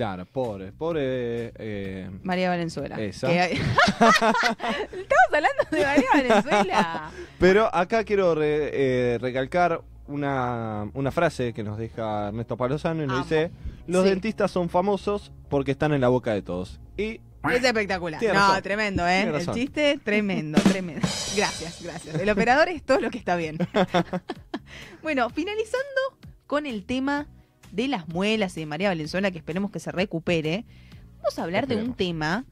Claro, 0.00 0.24
pobre, 0.24 0.72
pobre. 0.72 1.52
eh, 1.58 2.08
María 2.22 2.48
Valenzuela. 2.48 2.98
Esa. 2.98 3.26
Que- 3.28 3.52
Estamos 3.92 5.26
hablando 5.30 5.62
de 5.70 5.84
María 5.84 6.08
Valenzuela. 6.14 7.10
Pero 7.38 7.74
acá 7.74 8.02
quiero 8.04 8.34
re- 8.34 8.70
eh, 8.72 9.18
recalcar 9.20 9.82
una, 10.06 10.88
una 10.94 11.10
frase 11.10 11.52
que 11.52 11.62
nos 11.62 11.76
deja 11.76 12.28
Ernesto 12.28 12.56
Palosano 12.56 13.02
y 13.02 13.06
nos 13.06 13.16
Amo. 13.16 13.24
dice: 13.24 13.50
Los 13.86 14.04
Sí. 14.04 14.08
dentistas 14.08 14.50
son 14.50 14.70
famosos 14.70 15.32
porque 15.50 15.72
están 15.72 15.92
en 15.92 16.00
la 16.00 16.08
boca 16.08 16.32
de 16.32 16.40
todos. 16.40 16.80
Y 16.96 17.20
Es 17.50 17.62
espectacular. 17.62 18.18
Tiene 18.20 18.34
no, 18.34 18.40
razón. 18.40 18.62
tremendo, 18.62 19.06
¿eh? 19.06 19.16
Tiene 19.16 19.30
El 19.32 19.34
razón. 19.36 19.54
chiste, 19.54 20.00
tremendo, 20.02 20.58
tremendo. 20.62 21.06
Gracias, 21.36 21.82
gracias. 21.82 22.14
El 22.14 22.30
operador 22.30 22.70
es 22.70 22.82
todo 22.82 23.00
lo 23.00 23.10
que 23.10 23.18
está 23.18 23.36
bien. 23.36 23.58
bueno, 25.02 25.28
finalizando 25.28 26.00
con 26.46 26.64
el 26.64 26.86
tema 26.86 27.26
de 27.72 27.88
las 27.88 28.08
muelas 28.08 28.56
y 28.56 28.60
de 28.60 28.66
María 28.66 28.88
Valenzuela, 28.88 29.30
que 29.30 29.38
esperemos 29.38 29.70
que 29.70 29.78
se 29.80 29.92
recupere, 29.92 30.64
vamos 31.18 31.38
a 31.38 31.42
hablar 31.44 31.66
de 31.66 31.76
un 31.76 31.94
tema 31.94 32.44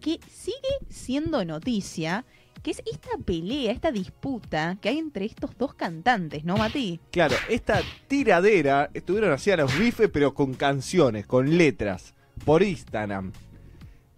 que 0.00 0.18
sigue 0.30 0.56
siendo 0.88 1.44
noticia, 1.44 2.24
que 2.62 2.70
es 2.72 2.82
esta 2.90 3.10
pelea, 3.24 3.70
esta 3.72 3.92
disputa 3.92 4.76
que 4.80 4.88
hay 4.88 4.98
entre 4.98 5.24
estos 5.24 5.56
dos 5.56 5.74
cantantes, 5.74 6.44
¿no, 6.44 6.56
Mati? 6.56 6.98
Claro, 7.12 7.36
esta 7.48 7.80
tiradera 8.08 8.90
estuvieron 8.94 9.32
así 9.32 9.50
a 9.50 9.56
los 9.56 9.78
bifes, 9.78 10.10
pero 10.12 10.34
con 10.34 10.54
canciones, 10.54 11.26
con 11.26 11.56
letras, 11.56 12.14
por 12.44 12.62
Instagram. 12.62 13.32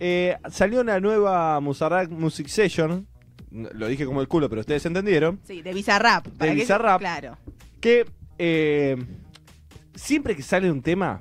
Eh, 0.00 0.36
salió 0.50 0.80
una 0.80 1.00
nueva 1.00 1.58
Musarac 1.60 2.08
Music 2.10 2.46
Session, 2.48 3.06
lo 3.50 3.86
dije 3.88 4.06
como 4.06 4.20
el 4.20 4.28
culo, 4.28 4.48
pero 4.48 4.60
ustedes 4.60 4.84
entendieron, 4.86 5.40
Sí, 5.44 5.60
de 5.62 5.72
Bizarrap. 5.74 6.28
para 6.28 6.52
que- 6.52 6.60
Bizarrap. 6.60 7.00
Claro. 7.00 7.36
que 7.80 8.06
eh, 8.38 8.96
siempre 9.98 10.36
que 10.36 10.42
sale 10.42 10.70
un 10.70 10.82
tema, 10.82 11.20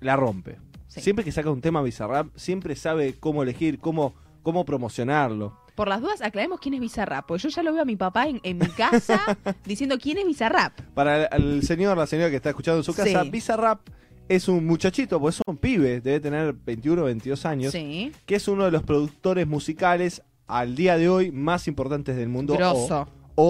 la 0.00 0.16
rompe. 0.16 0.58
Sí. 0.88 1.00
Siempre 1.00 1.24
que 1.24 1.32
saca 1.32 1.50
un 1.50 1.60
tema 1.60 1.82
Bizarrap, 1.82 2.28
siempre 2.36 2.76
sabe 2.76 3.14
cómo 3.18 3.42
elegir, 3.42 3.78
cómo, 3.78 4.14
cómo 4.42 4.64
promocionarlo. 4.64 5.58
Por 5.74 5.88
las 5.88 6.00
dudas, 6.00 6.22
aclaremos 6.22 6.58
quién 6.60 6.74
es 6.74 6.80
Bizarrap, 6.80 7.26
porque 7.26 7.42
yo 7.42 7.48
ya 7.50 7.62
lo 7.62 7.72
veo 7.72 7.82
a 7.82 7.84
mi 7.84 7.96
papá 7.96 8.28
en, 8.28 8.40
en 8.44 8.56
mi 8.58 8.66
casa 8.68 9.20
diciendo 9.66 9.98
quién 10.00 10.16
es 10.18 10.26
Bizarrap. 10.26 10.78
Para 10.94 11.26
el, 11.26 11.42
el 11.56 11.62
señor, 11.64 11.98
la 11.98 12.06
señora 12.06 12.30
que 12.30 12.36
está 12.36 12.48
escuchando 12.50 12.78
en 12.78 12.84
su 12.84 12.94
casa, 12.94 13.22
Sí. 13.24 13.30
Bizarrap 13.30 13.80
es 14.28 14.48
un 14.48 14.64
muchachito, 14.66 15.20
pues 15.20 15.36
es 15.36 15.42
un 15.46 15.56
pibe, 15.58 16.00
debe 16.00 16.20
tener 16.20 16.52
21 16.54 17.02
o 17.02 17.04
22 17.04 17.44
años. 17.46 17.72
Sí. 17.72 18.10
que 18.24 18.36
es 18.36 18.48
uno 18.48 18.64
de 18.64 18.70
los 18.70 18.82
productores 18.82 19.46
musicales 19.46 20.22
al 20.46 20.74
día 20.76 20.96
de 20.96 21.08
hoy 21.08 21.30
más 21.30 21.68
importantes 21.68 22.16
del 22.16 22.28
mundo 22.28 22.54
Grosso. 22.56 23.00
o 23.02 23.08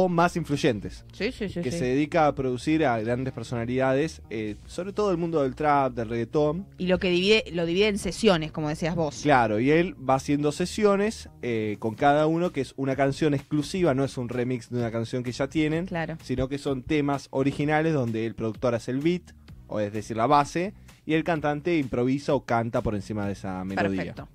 más 0.08 0.36
influyentes, 0.36 1.04
Sí, 1.12 1.30
sí, 1.30 1.48
sí. 1.48 1.60
que 1.60 1.70
sí. 1.70 1.78
se 1.78 1.84
dedica 1.84 2.26
a 2.26 2.34
producir 2.34 2.84
a 2.84 2.98
grandes 3.00 3.32
personalidades, 3.32 4.20
eh, 4.30 4.56
sobre 4.66 4.92
todo 4.92 5.12
el 5.12 5.16
mundo 5.16 5.42
del 5.44 5.54
trap, 5.54 5.94
del 5.94 6.08
reggaetón. 6.08 6.66
Y 6.76 6.88
lo 6.88 6.98
que 6.98 7.08
divide, 7.08 7.44
lo 7.52 7.64
divide 7.66 7.86
en 7.88 7.98
sesiones, 7.98 8.50
como 8.50 8.68
decías 8.68 8.96
vos. 8.96 9.20
Claro, 9.22 9.60
y 9.60 9.70
él 9.70 9.94
va 9.98 10.16
haciendo 10.16 10.50
sesiones 10.50 11.28
eh, 11.42 11.76
con 11.78 11.94
cada 11.94 12.26
uno, 12.26 12.50
que 12.50 12.62
es 12.62 12.74
una 12.76 12.96
canción 12.96 13.32
exclusiva, 13.34 13.94
no 13.94 14.02
es 14.04 14.18
un 14.18 14.28
remix 14.28 14.70
de 14.70 14.78
una 14.80 14.90
canción 14.90 15.22
que 15.22 15.30
ya 15.30 15.48
tienen, 15.48 15.86
Claro. 15.86 16.18
sino 16.22 16.48
que 16.48 16.58
son 16.58 16.82
temas 16.82 17.28
originales 17.30 17.94
donde 17.94 18.26
el 18.26 18.34
productor 18.34 18.74
hace 18.74 18.90
el 18.90 18.98
beat, 18.98 19.32
o 19.68 19.78
es 19.78 19.92
decir, 19.92 20.16
la 20.16 20.26
base, 20.26 20.74
y 21.04 21.14
el 21.14 21.22
cantante 21.22 21.78
improvisa 21.78 22.34
o 22.34 22.44
canta 22.44 22.82
por 22.82 22.96
encima 22.96 23.26
de 23.26 23.34
esa 23.34 23.62
melodía. 23.64 23.88
Perfecto. 24.14 24.28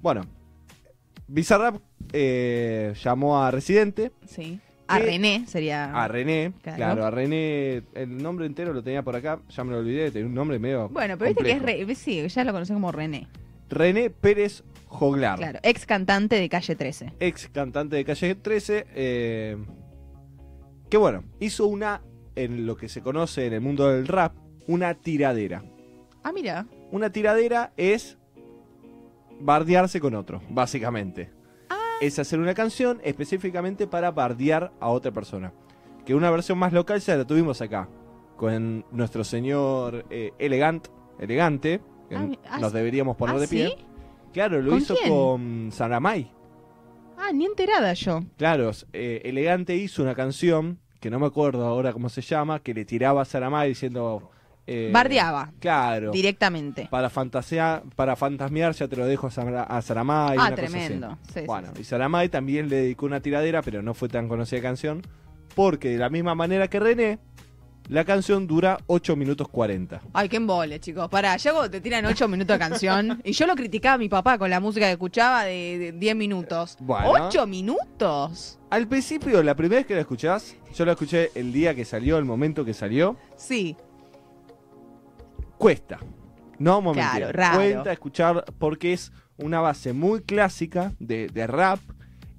Bueno, 0.00 0.22
Bizarrap 1.28 1.76
eh, 2.12 2.94
llamó 3.02 3.42
a 3.42 3.50
Residente, 3.50 4.12
Sí. 4.26 4.58
A. 4.88 4.98
René 4.98 5.44
sería. 5.46 5.92
a 5.92 6.08
René, 6.08 6.52
Claro. 6.62 6.76
claro. 6.76 7.04
a 7.06 7.10
René, 7.10 7.82
el 7.94 8.16
nombre 8.22 8.46
entero 8.46 8.72
lo 8.72 8.82
tenía 8.82 9.02
por 9.02 9.14
acá, 9.16 9.40
ya 9.50 9.62
me 9.64 9.72
lo 9.72 9.78
olvidé, 9.78 10.10
tenía 10.10 10.26
un 10.26 10.34
nombre 10.34 10.58
medio 10.58 10.88
bueno, 10.88 11.16
pero 11.18 11.28
viste 11.30 11.44
que 11.44 11.50
es. 11.50 11.56
complejo. 11.58 11.86
Re- 11.88 11.94
sí, 11.94 12.26
ya 12.28 12.44
lo 12.44 12.52
conocen 12.52 12.76
como 12.76 12.90
René. 12.92 13.28
René 13.70 14.08
Pérez 14.10 14.64
Joglar, 14.86 15.38
Claro. 15.38 15.58
Ex 15.62 15.84
cantante 15.84 16.36
de 16.36 16.48
calle 16.48 16.74
13. 16.74 17.12
ex 17.20 17.48
cantante 17.48 17.96
de 17.96 18.04
Calle 18.06 18.34
13, 18.34 18.86
eh, 18.94 19.56
que 20.88 20.96
bueno, 20.96 21.24
hizo 21.40 21.66
una, 21.66 22.00
en 22.34 22.64
lo 22.66 22.76
que 22.76 22.88
se 22.88 23.02
conoce 23.02 23.44
en 23.46 23.52
el 23.52 23.60
mundo 23.60 23.88
del 23.88 24.06
rap, 24.08 24.34
una 24.66 24.94
tiradera. 24.94 25.62
Ah, 26.22 26.32
mira. 26.32 26.66
Una 26.90 27.10
tiradera 27.12 27.72
es 27.76 28.16
bardearse 29.40 30.00
con 30.00 30.14
otro, 30.14 30.40
básicamente. 30.48 31.30
Es 32.00 32.18
hacer 32.18 32.38
una 32.38 32.54
canción 32.54 33.00
específicamente 33.02 33.86
para 33.86 34.10
bardear 34.10 34.72
a 34.80 34.88
otra 34.88 35.10
persona. 35.12 35.52
que 36.04 36.14
una 36.14 36.30
versión 36.30 36.56
más 36.58 36.72
local 36.72 37.00
ya 37.00 37.16
la 37.16 37.26
tuvimos 37.26 37.60
acá, 37.60 37.86
con 38.36 38.82
nuestro 38.92 39.24
señor 39.24 40.06
eh, 40.08 40.32
elegant, 40.38 40.88
elegante, 41.18 41.82
que 42.08 42.16
Ah, 42.16 42.28
ah, 42.48 42.58
nos 42.60 42.72
deberíamos 42.72 43.14
poner 43.16 43.36
¿Ah, 43.36 43.40
de 43.40 43.48
pie. 43.48 43.68
sí? 43.68 43.84
Claro, 44.32 44.62
lo 44.62 44.70
¿Con 44.70 44.78
hizo 44.78 44.94
quién? 44.94 45.10
con 45.12 45.68
Saramay. 45.70 46.32
Ah, 47.18 47.30
ni 47.34 47.44
enterada 47.44 47.92
yo. 47.92 48.22
Claro, 48.38 48.70
eh, 48.94 49.20
Elegante 49.24 49.74
hizo 49.76 50.02
una 50.02 50.14
canción, 50.14 50.78
que 51.00 51.10
no 51.10 51.18
me 51.18 51.26
acuerdo 51.26 51.66
ahora 51.66 51.92
cómo 51.92 52.08
se 52.08 52.22
llama, 52.22 52.60
que 52.60 52.72
le 52.72 52.84
tiraba 52.86 53.20
a 53.22 53.24
Saramay 53.26 53.68
diciendo... 53.70 54.30
eh, 54.68 54.90
Bardeaba 54.92 55.52
Claro. 55.60 56.10
directamente. 56.10 56.88
Para 56.90 57.08
fantasear, 57.10 57.82
para 57.96 58.14
fantasmear 58.16 58.72
ya 58.74 58.86
te 58.86 58.96
lo 58.96 59.06
dejo 59.06 59.26
a, 59.28 59.30
Sara- 59.30 59.62
a 59.64 59.80
Saramay. 59.82 60.36
Ah, 60.38 60.48
una 60.48 60.50
cosa 60.50 60.62
así. 60.62 60.72
tremendo. 60.72 61.18
Sí, 61.32 61.40
Bueno, 61.46 61.68
sí. 61.74 61.80
y 61.80 61.84
Saramay 61.84 62.28
también 62.28 62.68
le 62.68 62.76
dedicó 62.76 63.06
una 63.06 63.20
tiradera, 63.20 63.62
pero 63.62 63.82
no 63.82 63.94
fue 63.94 64.08
tan 64.08 64.28
conocida 64.28 64.60
canción, 64.60 65.02
porque 65.54 65.88
de 65.90 65.98
la 65.98 66.10
misma 66.10 66.34
manera 66.34 66.68
que 66.68 66.78
René, 66.80 67.18
la 67.88 68.04
canción 68.04 68.46
dura 68.46 68.76
8 68.86 69.16
minutos 69.16 69.48
40. 69.48 70.02
Ay, 70.12 70.28
qué 70.28 70.36
embole, 70.36 70.78
chicos. 70.78 71.08
Pará, 71.08 71.38
llego, 71.38 71.70
te 71.70 71.80
tiran 71.80 72.04
8 72.04 72.28
minutos 72.28 72.54
de 72.54 72.58
canción. 72.58 73.22
Y 73.24 73.32
yo 73.32 73.46
lo 73.46 73.54
criticaba 73.54 73.94
a 73.94 73.98
mi 73.98 74.10
papá 74.10 74.36
con 74.36 74.50
la 74.50 74.60
música 74.60 74.84
que 74.84 74.92
escuchaba 74.92 75.44
de, 75.44 75.78
de 75.78 75.92
10 75.92 76.14
minutos. 76.14 76.76
Bueno. 76.80 77.30
¿8 77.30 77.46
minutos? 77.48 78.58
Al 78.70 78.86
principio, 78.86 79.42
la 79.42 79.54
primera 79.54 79.80
vez 79.80 79.86
que 79.86 79.94
la 79.94 80.00
escuchás, 80.00 80.54
yo 80.74 80.84
la 80.84 80.92
escuché 80.92 81.30
el 81.34 81.50
día 81.52 81.74
que 81.74 81.86
salió, 81.86 82.18
el 82.18 82.26
momento 82.26 82.62
que 82.64 82.74
salió, 82.74 83.16
Sí. 83.36 83.74
Cuesta. 85.58 85.98
No 86.58 86.72
vamos 86.72 86.96
a 86.96 87.00
Claro, 87.00 87.18
mentir. 87.26 87.36
raro. 87.36 87.56
Cuesta 87.58 87.92
escuchar 87.92 88.44
porque 88.58 88.92
es 88.92 89.12
una 89.36 89.60
base 89.60 89.92
muy 89.92 90.22
clásica 90.22 90.92
de, 90.98 91.28
de 91.28 91.46
rap 91.46 91.78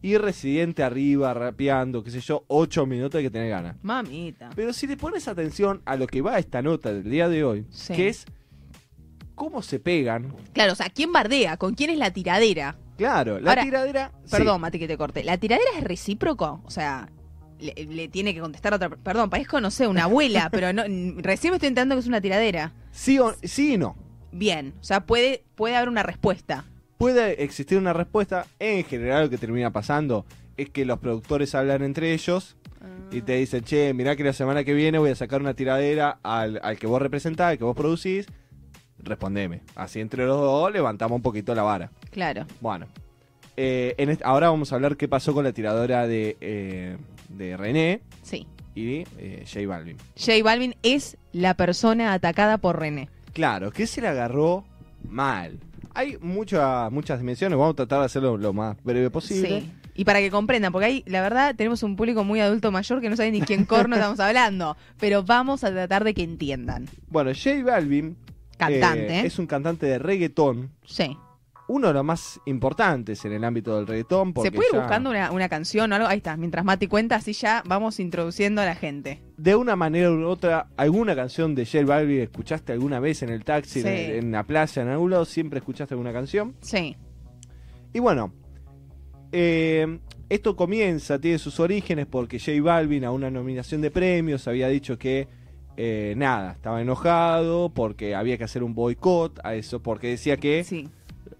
y 0.01 0.17
residente 0.17 0.81
arriba, 0.83 1.33
rapeando, 1.33 2.03
qué 2.03 2.11
sé 2.11 2.19
yo, 2.21 2.43
8 2.47 2.85
minutos 2.85 3.17
hay 3.19 3.25
que 3.25 3.29
tener 3.31 3.49
ganas. 3.49 3.75
Mamita. 3.81 4.49
Pero 4.55 4.73
si 4.73 4.87
le 4.87 4.97
pones 4.97 5.27
atención 5.27 5.81
a 5.85 5.95
lo 5.97 6.07
que 6.07 6.21
va 6.21 6.39
esta 6.39 6.61
nota 6.61 6.93
del 6.93 7.09
día 7.09 7.27
de 7.29 7.43
hoy, 7.43 7.65
Sí. 7.69 7.93
que 7.93 8.07
es 8.09 8.25
cómo 9.35 9.61
se 9.61 9.79
pegan. 9.79 10.35
Claro, 10.53 10.73
o 10.73 10.75
sea, 10.75 10.89
¿quién 10.89 11.11
bardea? 11.11 11.57
¿Con 11.57 11.73
quién 11.75 11.89
es 11.89 11.97
la 11.97 12.11
tiradera? 12.11 12.77
Claro, 12.97 13.39
la 13.39 13.51
Ahora, 13.51 13.63
tiradera. 13.63 14.11
sí. 14.25 14.31
Perdón, 14.31 14.59
Mati, 14.61 14.79
que 14.79 14.87
te 14.87 14.97
corte. 14.97 15.23
¿La 15.23 15.37
tiradera 15.37 15.69
es 15.77 15.83
recíproco? 15.85 16.61
O 16.65 16.69
sea, 16.71 17.09
le, 17.59 17.73
le 17.85 18.07
tiene 18.07 18.33
que 18.33 18.39
contestar 18.39 18.73
a 18.73 18.75
otra... 18.77 18.89
Perdón, 18.89 19.29
parezco, 19.29 19.59
no 19.61 19.71
sé, 19.71 19.87
una 19.87 20.05
abuela, 20.05 20.49
pero 20.51 20.71
no, 20.73 20.83
recién 21.17 21.51
me 21.51 21.57
estoy 21.57 21.67
enterando 21.67 21.95
que 21.95 21.99
es 21.99 22.07
una 22.07 22.21
tiradera. 22.21 22.71
Sí, 22.91 23.19
o- 23.19 23.35
sí 23.43 23.73
y 23.73 23.77
no. 23.77 23.95
Bien, 24.31 24.73
o 24.79 24.83
sea, 24.83 25.05
puede, 25.05 25.43
puede 25.55 25.75
haber 25.75 25.89
una 25.89 26.03
respuesta. 26.03 26.65
Puede 26.97 27.43
existir 27.43 27.77
una 27.77 27.93
respuesta. 27.93 28.45
En 28.59 28.83
general, 28.83 29.23
lo 29.23 29.29
que 29.29 29.37
termina 29.37 29.71
pasando 29.71 30.25
es 30.57 30.69
que 30.69 30.85
los 30.85 30.99
productores 30.99 31.55
hablan 31.55 31.83
entre 31.83 32.13
ellos 32.13 32.55
y 33.11 33.21
te 33.21 33.33
dicen, 33.35 33.63
che, 33.63 33.93
mirá 33.93 34.15
que 34.15 34.23
la 34.23 34.33
semana 34.33 34.63
que 34.63 34.73
viene 34.73 34.99
voy 34.99 35.09
a 35.11 35.15
sacar 35.15 35.41
una 35.41 35.53
tiradera 35.53 36.19
al, 36.23 36.59
al 36.63 36.77
que 36.77 36.87
vos 36.87 37.01
representás, 37.01 37.51
al 37.51 37.57
que 37.57 37.63
vos 37.63 37.75
producís. 37.75 38.27
Respondeme. 38.99 39.61
Así 39.75 39.99
entre 40.01 40.25
los 40.25 40.37
dos 40.39 40.71
levantamos 40.71 41.15
un 41.15 41.21
poquito 41.21 41.55
la 41.55 41.63
vara. 41.63 41.91
Claro. 42.11 42.45
Bueno, 42.59 42.87
eh, 43.55 43.95
en 43.97 44.17
ahora 44.23 44.49
vamos 44.49 44.71
a 44.71 44.75
hablar 44.75 44.97
qué 44.97 45.07
pasó 45.07 45.33
con 45.33 45.43
la 45.45 45.53
tiradora 45.53 46.05
de, 46.07 46.37
eh, 46.41 46.97
de 47.29 47.55
René 47.57 48.01
Sí. 48.23 48.45
y 48.75 49.03
eh, 49.17 49.45
J 49.51 49.67
Balvin. 49.67 49.97
J 50.17 50.33
Balvin 50.43 50.75
es 50.83 51.17
la 51.31 51.53
persona 51.55 52.13
atacada 52.13 52.57
por 52.57 52.79
René. 52.79 53.09
Claro, 53.33 53.71
que 53.71 53.87
se 53.87 54.01
le 54.01 54.07
agarró 54.07 54.65
mal. 55.07 55.59
Hay 55.93 56.17
mucha- 56.21 56.89
muchas 56.89 57.19
dimensiones, 57.19 57.57
vamos 57.57 57.73
a 57.73 57.77
tratar 57.77 57.99
de 57.99 58.05
hacerlo 58.05 58.37
lo 58.37 58.53
más 58.53 58.77
breve 58.83 59.09
posible. 59.09 59.61
Sí. 59.61 59.71
Y 59.95 60.05
para 60.05 60.19
que 60.19 60.31
comprendan, 60.31 60.71
porque 60.71 60.85
ahí, 60.85 61.03
la 61.07 61.21
verdad, 61.21 61.55
tenemos 61.55 61.83
un 61.83 61.95
público 61.97 62.23
muy 62.23 62.39
adulto 62.39 62.71
mayor 62.71 63.01
que 63.01 63.09
no 63.09 63.17
sabe 63.17 63.31
ni 63.31 63.41
quién 63.41 63.65
corno 63.65 63.95
estamos 63.95 64.19
hablando. 64.21 64.77
Pero 64.99 65.23
vamos 65.23 65.63
a 65.63 65.71
tratar 65.71 66.03
de 66.05 66.13
que 66.13 66.23
entiendan. 66.23 66.85
Bueno, 67.09 67.31
J 67.33 67.63
Balvin 67.65 68.15
Cantante. 68.57 69.19
eh, 69.19 69.25
es 69.25 69.39
un 69.39 69.47
cantante 69.47 69.85
de 69.87 69.99
reggaetón, 69.99 70.71
Sí. 70.85 71.17
Uno 71.69 71.87
de 71.87 71.93
los 71.93 72.03
más 72.03 72.41
importantes 72.45 73.23
en 73.25 73.31
el 73.31 73.43
ámbito 73.43 73.75
del 73.77 73.87
reggaetón. 73.87 74.33
Porque 74.33 74.49
¿Se 74.49 74.55
puede 74.55 74.67
ir 74.69 74.73
ya 74.73 74.79
buscando 74.81 75.09
una, 75.11 75.31
una 75.31 75.47
canción 75.47 75.91
o 75.91 75.95
algo? 75.95 76.07
Ahí 76.07 76.17
está, 76.17 76.35
mientras 76.35 76.65
Mati 76.65 76.87
cuenta, 76.87 77.15
así 77.15 77.31
ya 77.33 77.63
vamos 77.65 77.99
introduciendo 77.99 78.61
a 78.61 78.65
la 78.65 78.75
gente. 78.75 79.21
De 79.37 79.55
una 79.55 79.75
manera 79.75 80.11
u 80.11 80.25
otra, 80.25 80.67
alguna 80.75 81.15
canción 81.15 81.55
de 81.55 81.65
J 81.65 81.85
Balvin 81.85 82.19
escuchaste 82.21 82.73
alguna 82.73 82.99
vez 82.99 83.21
en 83.23 83.29
el 83.29 83.43
taxi, 83.45 83.81
Sí. 83.81 83.87
en, 83.87 84.11
en 84.25 84.31
la 84.31 84.43
playa, 84.43 84.81
en 84.81 84.89
algún 84.89 85.11
lado, 85.11 85.25
siempre 85.25 85.59
escuchaste 85.59 85.93
alguna 85.93 86.11
canción. 86.11 86.55
Sí. 86.61 86.97
Y 87.93 87.99
bueno, 87.99 88.33
eh, 89.31 89.99
esto 90.29 90.55
comienza, 90.55 91.19
tiene 91.19 91.37
sus 91.39 91.59
orígenes 91.59 92.05
porque 92.07 92.39
J 92.39 92.61
Balvin 92.61 93.05
a 93.05 93.11
una 93.11 93.29
nominación 93.31 93.81
de 93.81 93.91
premios 93.91 94.47
había 94.47 94.67
dicho 94.67 94.97
que 94.97 95.27
eh, 95.77 96.13
nada, 96.17 96.51
estaba 96.53 96.81
enojado 96.81 97.69
porque 97.69 98.13
había 98.15 98.37
que 98.37 98.43
hacer 98.43 98.63
un 98.63 98.75
boicot 98.75 99.39
a 99.43 99.55
eso, 99.55 99.81
porque 99.81 100.07
decía 100.09 100.35
que 100.37 100.63
Sí. 100.63 100.89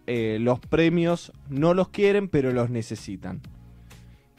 Eh, 0.10 0.38
los 0.40 0.60
premios 0.60 1.32
no 1.50 1.74
los 1.74 1.90
quieren 1.90 2.28
pero 2.28 2.52
los 2.52 2.70
necesitan. 2.70 3.42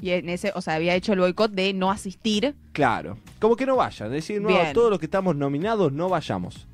Y 0.03 0.11
en 0.11 0.29
ese, 0.31 0.50
o 0.55 0.61
sea, 0.62 0.75
había 0.75 0.95
hecho 0.95 1.12
el 1.12 1.21
boicot 1.21 1.53
de 1.53 1.73
no 1.75 1.91
asistir 1.91 2.55
Claro, 2.73 3.19
como 3.39 3.55
que 3.57 3.67
no 3.67 3.77
vayan, 3.77 4.11
decir, 4.11 4.41
no, 4.41 4.49
Bien. 4.49 4.73
todos 4.73 4.91
los 4.91 4.99
que 4.99 5.05
estamos 5.07 5.37
nominados 5.37 5.93
no 5.93 6.09
vayamos. 6.09 6.67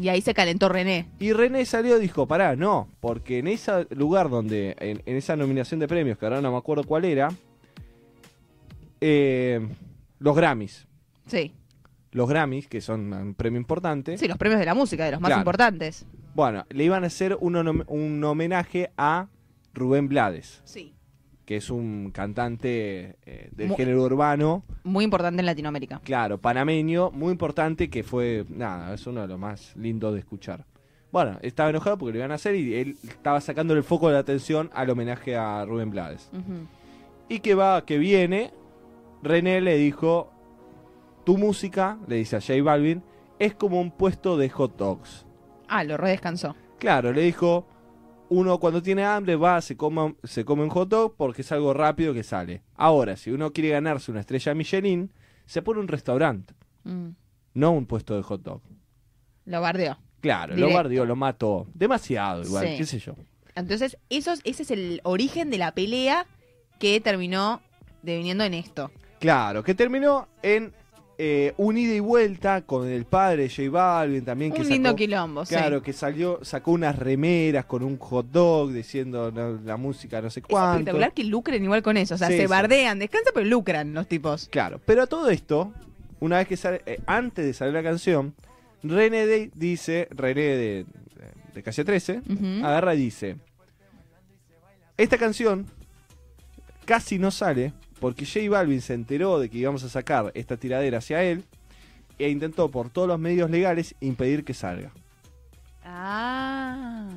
y 0.00 0.08
ahí 0.08 0.20
se 0.20 0.32
calentó 0.32 0.68
René. 0.68 1.06
Y 1.18 1.32
René 1.32 1.64
salió 1.66 1.98
y 1.98 2.00
dijo, 2.00 2.26
pará, 2.28 2.54
no, 2.54 2.88
porque 3.00 3.38
en 3.38 3.48
ese 3.48 3.86
lugar 3.90 4.28
donde, 4.30 4.76
en, 4.78 5.02
en 5.06 5.16
esa 5.16 5.34
nominación 5.36 5.80
de 5.80 5.88
premios, 5.88 6.16
que 6.18 6.24
ahora 6.26 6.40
no 6.40 6.52
me 6.52 6.56
acuerdo 6.58 6.84
cuál 6.84 7.04
era, 7.04 7.30
eh, 9.00 9.60
los 10.18 10.36
Grammys. 10.36 10.86
Sí. 11.26 11.52
Los 12.12 12.28
Grammys, 12.28 12.68
que 12.68 12.80
son 12.80 13.12
un 13.12 13.34
premio 13.34 13.58
importante, 13.60 14.16
Sí, 14.18 14.28
los 14.28 14.38
premios 14.38 14.60
de 14.60 14.66
la 14.66 14.74
música, 14.74 15.04
de 15.04 15.12
los 15.12 15.20
más 15.20 15.28
Claro. 15.30 15.40
importantes. 15.40 16.06
Bueno, 16.38 16.64
le 16.70 16.84
iban 16.84 17.02
a 17.02 17.08
hacer 17.08 17.36
un, 17.40 17.84
un 17.88 18.22
homenaje 18.24 18.92
a 18.96 19.26
Rubén 19.74 20.06
Blades, 20.08 20.60
Sí. 20.64 20.94
que 21.44 21.56
es 21.56 21.68
un 21.68 22.12
cantante 22.12 23.16
eh, 23.26 23.48
del 23.50 23.74
género 23.74 24.04
urbano, 24.04 24.62
Muy 24.84 25.02
importante 25.04 25.40
en 25.40 25.46
Latinoamérica. 25.46 26.00
claro, 26.04 26.38
panameño, 26.38 27.10
muy 27.10 27.32
importante, 27.32 27.90
que 27.90 28.04
fue, 28.04 28.44
nada, 28.50 28.94
es 28.94 29.04
uno 29.08 29.22
de 29.22 29.26
los 29.26 29.38
más 29.38 29.74
lindos 29.76 30.14
de 30.14 30.20
escuchar. 30.20 30.64
Bueno, 31.10 31.38
estaba 31.42 31.70
enojado 31.70 31.98
porque 31.98 32.12
lo 32.12 32.18
iban 32.18 32.30
a 32.30 32.34
hacer 32.36 32.54
y 32.54 32.72
él 32.74 32.96
estaba 33.02 33.40
sacando 33.40 33.74
el 33.74 33.82
foco 33.82 34.06
de 34.06 34.14
la 34.14 34.20
atención 34.20 34.70
al 34.74 34.90
homenaje 34.90 35.34
a 35.36 35.64
Rubén 35.64 35.90
Blades. 35.90 36.30
Y 37.28 37.40
que 37.40 37.56
va, 37.56 37.84
que 37.84 37.98
viene, 37.98 38.52
René 39.24 39.60
le 39.60 39.76
dijo, 39.76 40.30
tu 41.24 41.36
música, 41.36 41.98
le 42.06 42.14
dice 42.14 42.36
a 42.36 42.40
J 42.40 42.62
Balvin, 42.62 43.02
es 43.40 43.54
como 43.56 43.80
un 43.80 43.90
puesto 43.90 44.36
de 44.36 44.48
hot 44.50 44.76
dogs. 44.76 45.24
Ah, 45.68 45.84
lo 45.84 45.96
redescansó. 45.96 46.56
Claro, 46.78 47.12
le 47.12 47.22
dijo, 47.22 47.66
uno 48.30 48.58
cuando 48.58 48.82
tiene 48.82 49.04
hambre 49.04 49.36
va, 49.36 49.60
se 49.60 49.76
come, 49.76 50.14
se 50.24 50.44
come 50.44 50.62
un 50.62 50.70
hot 50.70 50.88
dog 50.88 51.14
porque 51.16 51.42
es 51.42 51.52
algo 51.52 51.72
rápido 51.74 52.14
que 52.14 52.22
sale. 52.22 52.62
Ahora, 52.74 53.16
si 53.16 53.30
uno 53.30 53.52
quiere 53.52 53.70
ganarse 53.70 54.10
una 54.10 54.20
estrella 54.20 54.54
Michelin, 54.54 55.12
se 55.46 55.62
pone 55.62 55.80
un 55.80 55.88
restaurante, 55.88 56.54
Mm. 56.84 57.08
no 57.54 57.70
un 57.72 57.86
puesto 57.86 58.14
de 58.16 58.22
hot 58.22 58.42
dog. 58.42 58.62
Lo 59.44 59.60
bardeó. 59.60 59.98
Claro, 60.20 60.54
Directo. 60.54 60.70
lo 60.70 60.76
bardió, 60.76 61.04
lo 61.06 61.16
mató. 61.16 61.66
Demasiado 61.74 62.42
igual, 62.42 62.66
Sí. 62.68 62.76
qué 62.76 62.84
sé 62.86 62.98
yo. 62.98 63.14
Entonces, 63.54 63.96
esos, 64.10 64.40
ese 64.44 64.62
es 64.62 64.70
el 64.70 65.00
origen 65.04 65.50
de 65.50 65.58
la 65.58 65.72
pelea 65.72 66.26
que 66.78 67.00
terminó 67.00 67.60
deviniendo 68.02 68.44
en 68.44 68.54
esto. 68.54 68.90
Claro, 69.20 69.64
que 69.64 69.74
terminó 69.74 70.28
en 70.42 70.72
eh, 71.20 71.52
un 71.56 71.76
ida 71.76 71.94
y 71.94 72.00
vuelta 72.00 72.62
con 72.62 72.86
el 72.88 73.04
padre 73.04 73.48
J 73.50 73.68
Balvin 73.70 74.24
también. 74.24 74.52
que 74.52 74.60
Un 74.60 74.68
lindo 74.68 74.90
sacó- 74.90 74.96
quilombo, 74.96 75.44
sí. 75.44 75.54
Claro, 75.54 75.82
que 75.82 75.92
salió, 75.92 76.38
sacó 76.42 76.70
unas 76.70 76.96
remeras 76.96 77.64
con 77.64 77.82
un 77.82 77.98
hot 77.98 78.26
dog 78.30 78.70
diciendo 78.72 79.32
la 79.64 79.76
música 79.76 80.22
no 80.22 80.30
sé 80.30 80.40
Es 80.40 80.46
cuánto. 80.46 80.78
espectacular 80.78 81.12
que 81.12 81.24
lucren 81.24 81.64
igual 81.64 81.82
con 81.82 81.96
eso. 81.96 82.14
O 82.14 82.18
sea, 82.18 82.28
Sí, 82.28 82.34
se 82.36 82.42
sí. 82.42 82.46
bardean, 82.46 83.00
descansa, 83.00 83.30
pero 83.34 83.46
lucran 83.46 83.92
los 83.94 84.06
tipos. 84.06 84.48
Claro, 84.48 84.80
pero 84.86 85.02
a 85.02 85.06
todo 85.08 85.28
esto, 85.28 85.72
una 86.20 86.38
vez 86.38 86.46
que 86.46 86.56
sale, 86.56 86.82
eh, 86.86 87.00
antes 87.06 87.44
de 87.44 87.52
salir 87.52 87.74
la 87.74 87.82
canción, 87.82 88.34
René 88.84 89.26
de- 89.26 89.50
dice, 89.56 90.06
René 90.12 90.40
de, 90.40 90.86
de 91.52 91.62
Calle 91.64 91.84
13, 91.84 92.22
Ujú. 92.30 92.64
agarra 92.64 92.94
y 92.94 92.98
dice, 92.98 93.36
esta 94.96 95.18
canción 95.18 95.66
casi 96.84 97.18
no 97.18 97.30
sale 97.32 97.72
porque 98.00 98.26
J 98.26 98.48
Balvin 98.50 98.80
se 98.80 98.94
enteró 98.94 99.38
de 99.38 99.48
que 99.48 99.58
íbamos 99.58 99.82
a 99.84 99.88
sacar 99.88 100.32
esta 100.34 100.56
tiradera 100.56 100.98
hacia 100.98 101.22
él 101.22 101.44
e 102.18 102.28
intentó 102.28 102.70
por 102.70 102.90
todos 102.90 103.08
los 103.08 103.18
medios 103.18 103.50
legales 103.50 103.94
impedir 104.00 104.44
que 104.44 104.54
salga. 104.54 104.92
Ah. 105.84 107.08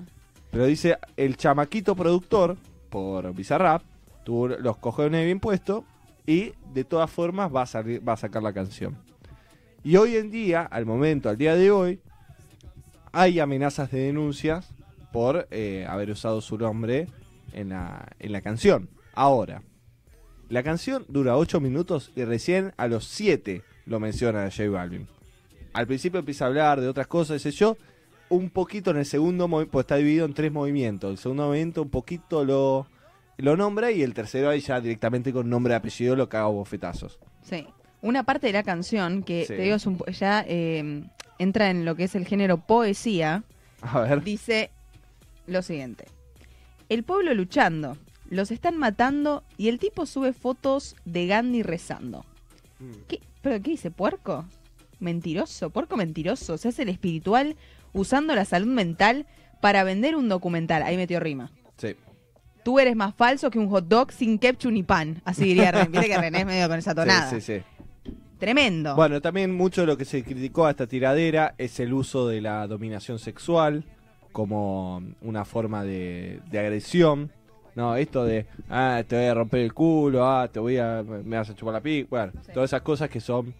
Pero 0.51 0.65
dice, 0.65 0.97
el 1.17 1.37
chamaquito 1.37 1.95
productor, 1.95 2.57
por 2.89 3.33
Bizarrap, 3.33 3.83
tuvo 4.23 4.49
los 4.49 4.77
cojones 4.77 5.25
bien 5.25 5.39
puestos 5.39 5.83
y 6.27 6.53
de 6.73 6.83
todas 6.83 7.09
formas 7.09 7.53
va 7.53 7.63
a, 7.63 7.65
salir, 7.65 8.07
va 8.07 8.13
a 8.13 8.17
sacar 8.17 8.43
la 8.43 8.53
canción. 8.53 8.97
Y 9.83 9.95
hoy 9.95 10.15
en 10.15 10.29
día, 10.29 10.61
al 10.63 10.85
momento, 10.85 11.29
al 11.29 11.37
día 11.37 11.55
de 11.55 11.71
hoy, 11.71 11.99
hay 13.11 13.39
amenazas 13.39 13.91
de 13.91 13.99
denuncias 13.99 14.69
por 15.11 15.47
eh, 15.51 15.85
haber 15.89 16.11
usado 16.11 16.41
su 16.41 16.57
nombre 16.57 17.07
en 17.53 17.69
la, 17.69 18.07
en 18.19 18.31
la 18.31 18.41
canción. 18.41 18.89
Ahora, 19.13 19.61
La 20.51 20.63
canción 20.63 21.05
dura 21.07 21.37
8 21.37 21.61
minutos 21.61 22.11
y 22.15 22.23
recién 22.25 22.73
a 22.75 22.87
los 22.87 23.05
7 23.05 23.61
lo 23.85 23.99
menciona 24.01 24.49
J 24.51 24.69
Balvin. 24.69 25.07
Al 25.73 25.87
principio 25.87 26.19
empieza 26.19 26.43
a 26.43 26.47
hablar 26.49 26.81
de 26.81 26.89
otras 26.89 27.07
cosas, 27.07 27.37
ese 27.37 27.51
yo. 27.51 27.77
Un 28.27 28.49
poquito 28.49 28.91
en 28.91 28.97
el 28.97 29.05
segundo 29.05 29.47
movimiento, 29.47 29.71
pues 29.71 29.83
está 29.85 29.95
dividido 29.95 30.25
en 30.25 30.33
tres 30.33 30.51
movimientos. 30.51 31.09
El 31.11 31.17
segundo 31.17 31.47
movimiento 31.47 31.81
un 31.81 31.89
poquito 31.89 32.43
lo, 32.43 32.85
lo 33.37 33.55
nombra 33.55 33.91
y 33.91 34.03
el 34.03 34.13
tercero 34.13 34.49
ahí 34.49 34.59
ya 34.59 34.81
directamente 34.81 35.31
con 35.33 35.49
nombre 35.49 35.73
y 35.73 35.75
apellido 35.77 36.15
lo 36.17 36.27
caga 36.27 36.47
bofetazos. 36.47 37.17
Sí. 37.43 37.65
Una 38.01 38.23
parte 38.23 38.47
de 38.47 38.53
la 38.53 38.63
canción 38.63 39.23
que 39.23 39.43
Sí. 39.45 39.53
te 39.55 39.61
digo 39.61 39.75
es 39.75 39.85
un 39.85 39.97
ya 40.17 40.43
eh, 40.47 41.03
entra 41.39 41.69
en 41.69 41.85
lo 41.85 41.95
que 41.95 42.05
es 42.05 42.15
el 42.15 42.25
género 42.25 42.57
poesía. 42.57 43.43
A 43.81 44.01
ver. 44.01 44.21
Dice 44.23 44.69
lo 45.47 45.61
siguiente. 45.61 46.05
El 46.89 47.03
pueblo 47.03 47.33
luchando, 47.33 47.97
los 48.31 48.49
están 48.49 48.77
matando 48.77 49.43
y 49.57 49.67
el 49.67 49.77
tipo 49.77 50.05
sube 50.05 50.31
fotos 50.31 50.95
de 51.03 51.27
Gandhi 51.27 51.63
rezando. 51.63 52.25
¿Qué? 53.07 53.19
¿Pero 53.41 53.61
qué 53.61 53.71
dice? 53.71 53.91
¿Puerco? 53.91 54.45
Mentiroso, 54.99 55.69
puerco 55.69 55.97
mentiroso. 55.97 56.57
Se 56.57 56.69
hace 56.69 56.83
el 56.83 56.89
espiritual 56.89 57.57
usando 57.91 58.33
la 58.33 58.45
salud 58.45 58.71
mental 58.71 59.25
para 59.59 59.83
vender 59.83 60.15
un 60.15 60.29
documental. 60.29 60.81
Ahí 60.81 60.95
metió 60.95 61.19
rima. 61.19 61.51
Sí. 61.75 61.95
Tú 62.63 62.79
eres 62.79 62.95
más 62.95 63.13
falso 63.15 63.51
que 63.51 63.59
un 63.59 63.67
hot 63.67 63.87
dog 63.87 64.13
sin 64.13 64.39
ketchup 64.39 64.71
ni 64.71 64.83
pan. 64.83 65.21
Así 65.25 65.43
diría 65.43 65.71
René. 65.71 65.89
Viste 65.89 66.07
que 66.07 66.17
René 66.17 66.39
es 66.39 66.45
medio 66.45 66.69
con 66.69 66.79
esa 66.79 66.95
tonada. 66.95 67.29
Sí, 67.29 67.41
sí, 67.41 67.59
sí. 67.59 68.11
Tremendo. 68.39 68.95
Bueno, 68.95 69.19
también 69.19 69.53
mucho 69.53 69.81
de 69.81 69.87
lo 69.87 69.97
que 69.97 70.05
se 70.05 70.23
criticó 70.23 70.67
a 70.67 70.71
esta 70.71 70.87
tiradera 70.87 71.53
es 71.57 71.81
el 71.81 71.93
uso 71.93 72.27
de 72.27 72.39
la 72.39 72.65
dominación 72.65 73.19
sexual 73.19 73.83
como 74.31 75.03
una 75.21 75.43
forma 75.43 75.83
de, 75.83 76.39
de 76.49 76.59
agresión. 76.59 77.31
No, 77.75 77.95
esto 77.95 78.25
de, 78.25 78.45
ah, 78.69 79.01
te 79.07 79.15
voy 79.15 79.25
a 79.25 79.33
romper 79.33 79.61
el 79.61 79.73
culo, 79.73 80.25
ah, 80.27 80.47
te 80.51 80.59
voy 80.59 80.77
a, 80.77 81.03
me 81.03 81.37
vas 81.37 81.49
a 81.49 81.55
chupar 81.55 81.73
la 81.75 81.81
pica, 81.81 82.07
bueno, 82.09 82.33
Sí. 82.45 82.51
todas 82.53 82.69
esas 82.69 82.81
cosas 82.81 83.09
que 83.09 83.19
son, 83.21 83.53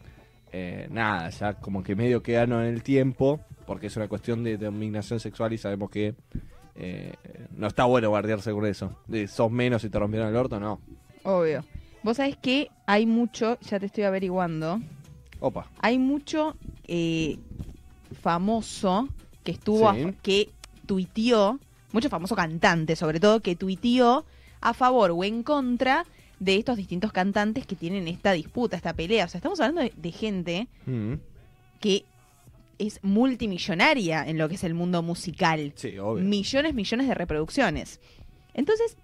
eh, 0.51 0.87
nada, 0.91 1.29
ya 1.29 1.53
como 1.53 1.81
que 1.81 1.95
medio 1.95 2.21
quedaron 2.21 2.61
en 2.61 2.73
el 2.73 2.83
tiempo, 2.83 3.39
porque 3.65 3.87
es 3.87 3.95
una 3.95 4.07
cuestión 4.09 4.43
de 4.43 4.57
dominación 4.57 5.19
sexual 5.21 5.53
y 5.53 5.57
sabemos 5.57 5.89
que 5.89 6.13
eh, 6.75 7.13
no 7.55 7.67
está 7.67 7.85
bueno 7.85 8.09
guardiarse 8.09 8.51
con 8.51 8.65
eso. 8.65 8.95
De, 9.07 9.27
sos 9.27 9.51
menos 9.51 9.83
y 9.83 9.89
te 9.89 9.97
rompieron 9.99 10.27
el 10.29 10.35
orto, 10.35 10.59
no. 10.59 10.79
Obvio. 11.23 11.63
Vos 12.03 12.17
sabés 12.17 12.35
que 12.37 12.69
hay 12.87 13.05
mucho, 13.05 13.57
ya 13.61 13.79
te 13.79 13.85
estoy 13.85 14.03
averiguando, 14.05 14.79
Opa. 15.39 15.67
hay 15.81 15.99
mucho 15.99 16.55
eh, 16.87 17.37
famoso 18.21 19.07
que 19.43 19.51
estuvo, 19.51 19.87
a- 19.89 19.95
que 20.21 20.49
tuiteó, 20.85 21.59
mucho 21.93 22.09
famoso 22.09 22.35
cantante 22.35 22.95
sobre 22.95 23.19
todo, 23.19 23.39
que 23.41 23.55
tuiteó 23.55 24.25
a 24.61 24.73
favor 24.73 25.11
o 25.11 25.23
en 25.23 25.43
contra 25.43 26.05
de 26.39 26.55
estos 26.55 26.77
distintos 26.77 27.11
cantantes 27.11 27.65
que 27.67 27.75
tienen 27.75 28.07
esta 28.07 28.31
disputa, 28.31 28.75
esta 28.75 28.93
pelea. 28.93 29.25
O 29.25 29.27
sea, 29.27 29.37
estamos 29.39 29.59
hablando 29.59 29.81
de, 29.81 29.93
de 29.95 30.11
gente 30.11 30.67
Mm, 30.85 31.13
que 31.79 32.05
es 32.79 32.99
multimillonaria 33.03 34.27
en 34.27 34.37
lo 34.37 34.49
que 34.49 34.55
es 34.55 34.63
el 34.63 34.73
mundo 34.73 35.03
musical. 35.03 35.71
Sí, 35.75 35.97
obvio. 35.99 36.23
Millones, 36.23 36.73
millones 36.73 37.07
de 37.07 37.13
reproducciones. 37.13 37.99
Entonces, 38.55 38.97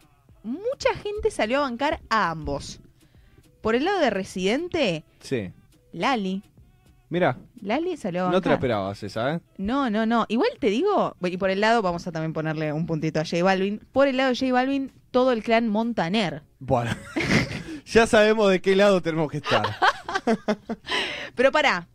mucha 0.43 0.93
gente 0.95 1.29
salió 1.31 1.59
a 1.59 1.61
bancar 1.61 1.99
a 2.09 2.31
ambos. 2.31 2.79
Por 3.61 3.75
el 3.75 3.85
lado 3.85 3.99
de 3.99 4.09
Residente, 4.09 5.03
Sí. 5.19 5.51
Lali. 5.91 6.41
Mira, 7.09 7.37
Lali 7.61 7.95
salió 7.95 8.27
a 8.27 8.31
no 8.31 8.41
te 8.41 8.49
la 8.49 8.55
esperabas 8.55 9.01
esa, 9.01 9.35
¿eh? 9.35 9.39
No, 9.57 9.89
no, 9.89 10.05
no. 10.05 10.25
Igual 10.27 10.49
te 10.59 10.67
digo, 10.67 11.15
y 11.21 11.37
por 11.37 11.49
el 11.49 11.61
lado, 11.61 11.81
vamos 11.81 12.05
a 12.05 12.11
también 12.11 12.33
ponerle 12.33 12.73
un 12.73 12.85
puntito 12.85 13.19
a 13.21 13.23
J 13.23 13.43
Balvin. 13.43 13.79
Por 13.91 14.07
el 14.07 14.17
lado 14.17 14.31
de 14.31 14.35
J 14.35 14.51
Balvin, 14.51 14.91
todo 15.11 15.31
el 15.31 15.41
clan 15.41 15.69
Montaner. 15.69 16.43
Bueno, 16.59 16.91
ya 17.85 18.07
sabemos 18.07 18.51
de 18.51 18.61
qué 18.61 18.75
lado 18.75 19.01
tenemos 19.01 19.31
que 19.31 19.37
estar. 19.37 19.77
Pero 21.35 21.51
pará, 21.51 21.87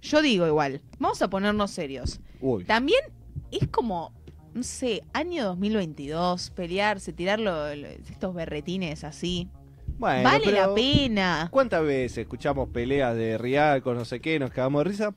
yo 0.00 0.22
digo 0.22 0.46
igual, 0.46 0.80
vamos 0.98 1.20
a 1.22 1.28
ponernos 1.28 1.72
serios. 1.72 2.20
Uy, 2.40 2.64
También 2.64 3.00
es 3.50 3.66
como, 3.66 4.12
no 4.54 4.62
sé, 4.62 5.02
año 5.12 5.44
2022, 5.46 6.50
pelearse, 6.50 7.12
tirar 7.12 7.40
estos 8.08 8.34
berretines 8.34 9.02
así. 9.02 9.48
Bueno, 10.02 10.22
vale 10.24 10.44
pero 10.44 10.56
la 10.68 10.74
pena. 10.74 11.48
¿Cuántas 11.50 11.82
veces 11.82 12.18
escuchamos 12.18 12.68
peleas 12.68 13.16
de 13.16 13.38
Real 13.38 13.82
con 13.82 13.96
no 13.96 14.04
sé 14.04 14.20
qué, 14.20 14.38
nos 14.38 14.50
cagamos 14.50 14.84
de 14.84 14.90
risa 14.90 15.14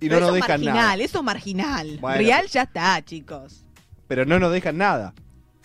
y 0.00 0.08
Pero 0.08 0.20
no 0.20 0.26
nos 0.26 0.34
dejan 0.34 0.50
marginal, 0.60 0.74
nada? 0.74 0.94
eso 1.04 1.18
es 1.18 1.24
marginal. 1.24 1.98
Bueno, 2.00 2.18
Real 2.18 2.46
ya 2.48 2.62
está, 2.62 3.04
chicos. 3.04 3.64
Pero 4.08 4.24
no 4.24 4.38
nos 4.38 4.52
dejan 4.52 4.76
nada. 4.78 5.14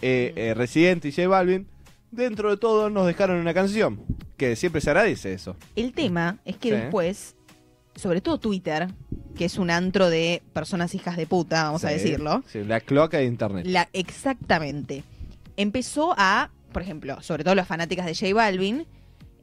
Eh, 0.01 0.31
Mm. 0.35 0.39
eh, 0.39 0.53
Residente 0.53 1.07
y 1.07 1.11
J 1.11 1.27
Balvin, 1.27 1.67
dentro 2.11 2.49
de 2.49 2.57
todo, 2.57 2.89
nos 2.89 3.05
dejaron 3.07 3.37
una 3.37 3.53
canción. 3.53 4.01
Que 4.37 4.55
siempre 4.55 4.81
se 4.81 4.89
agradece 4.89 5.33
eso. 5.33 5.55
El 5.75 5.93
tema 5.93 6.39
es 6.45 6.57
que 6.57 6.69
Sí. 6.69 6.75
después, 6.75 7.35
sobre 7.95 8.21
todo 8.21 8.39
Twitter, 8.39 8.87
que 9.35 9.45
es 9.45 9.57
un 9.59 9.69
antro 9.69 10.09
de 10.09 10.41
personas 10.53 10.95
hijas 10.95 11.15
de 11.17 11.27
puta, 11.27 11.63
vamos 11.65 11.85
a 11.85 11.89
decirlo, 11.89 12.43
sí, 12.47 12.63
la 12.63 12.79
cloaca 12.79 13.17
de 13.17 13.25
internet. 13.25 13.65
la, 13.67 13.87
exactamente, 13.93 15.03
empezó 15.57 16.13
a, 16.17 16.49
por 16.71 16.81
ejemplo, 16.81 17.21
sobre 17.21 17.43
todo 17.43 17.55
las 17.55 17.67
fanáticas 17.67 18.05
de 18.05 18.15
J 18.15 18.33
Balvin, 18.33 18.87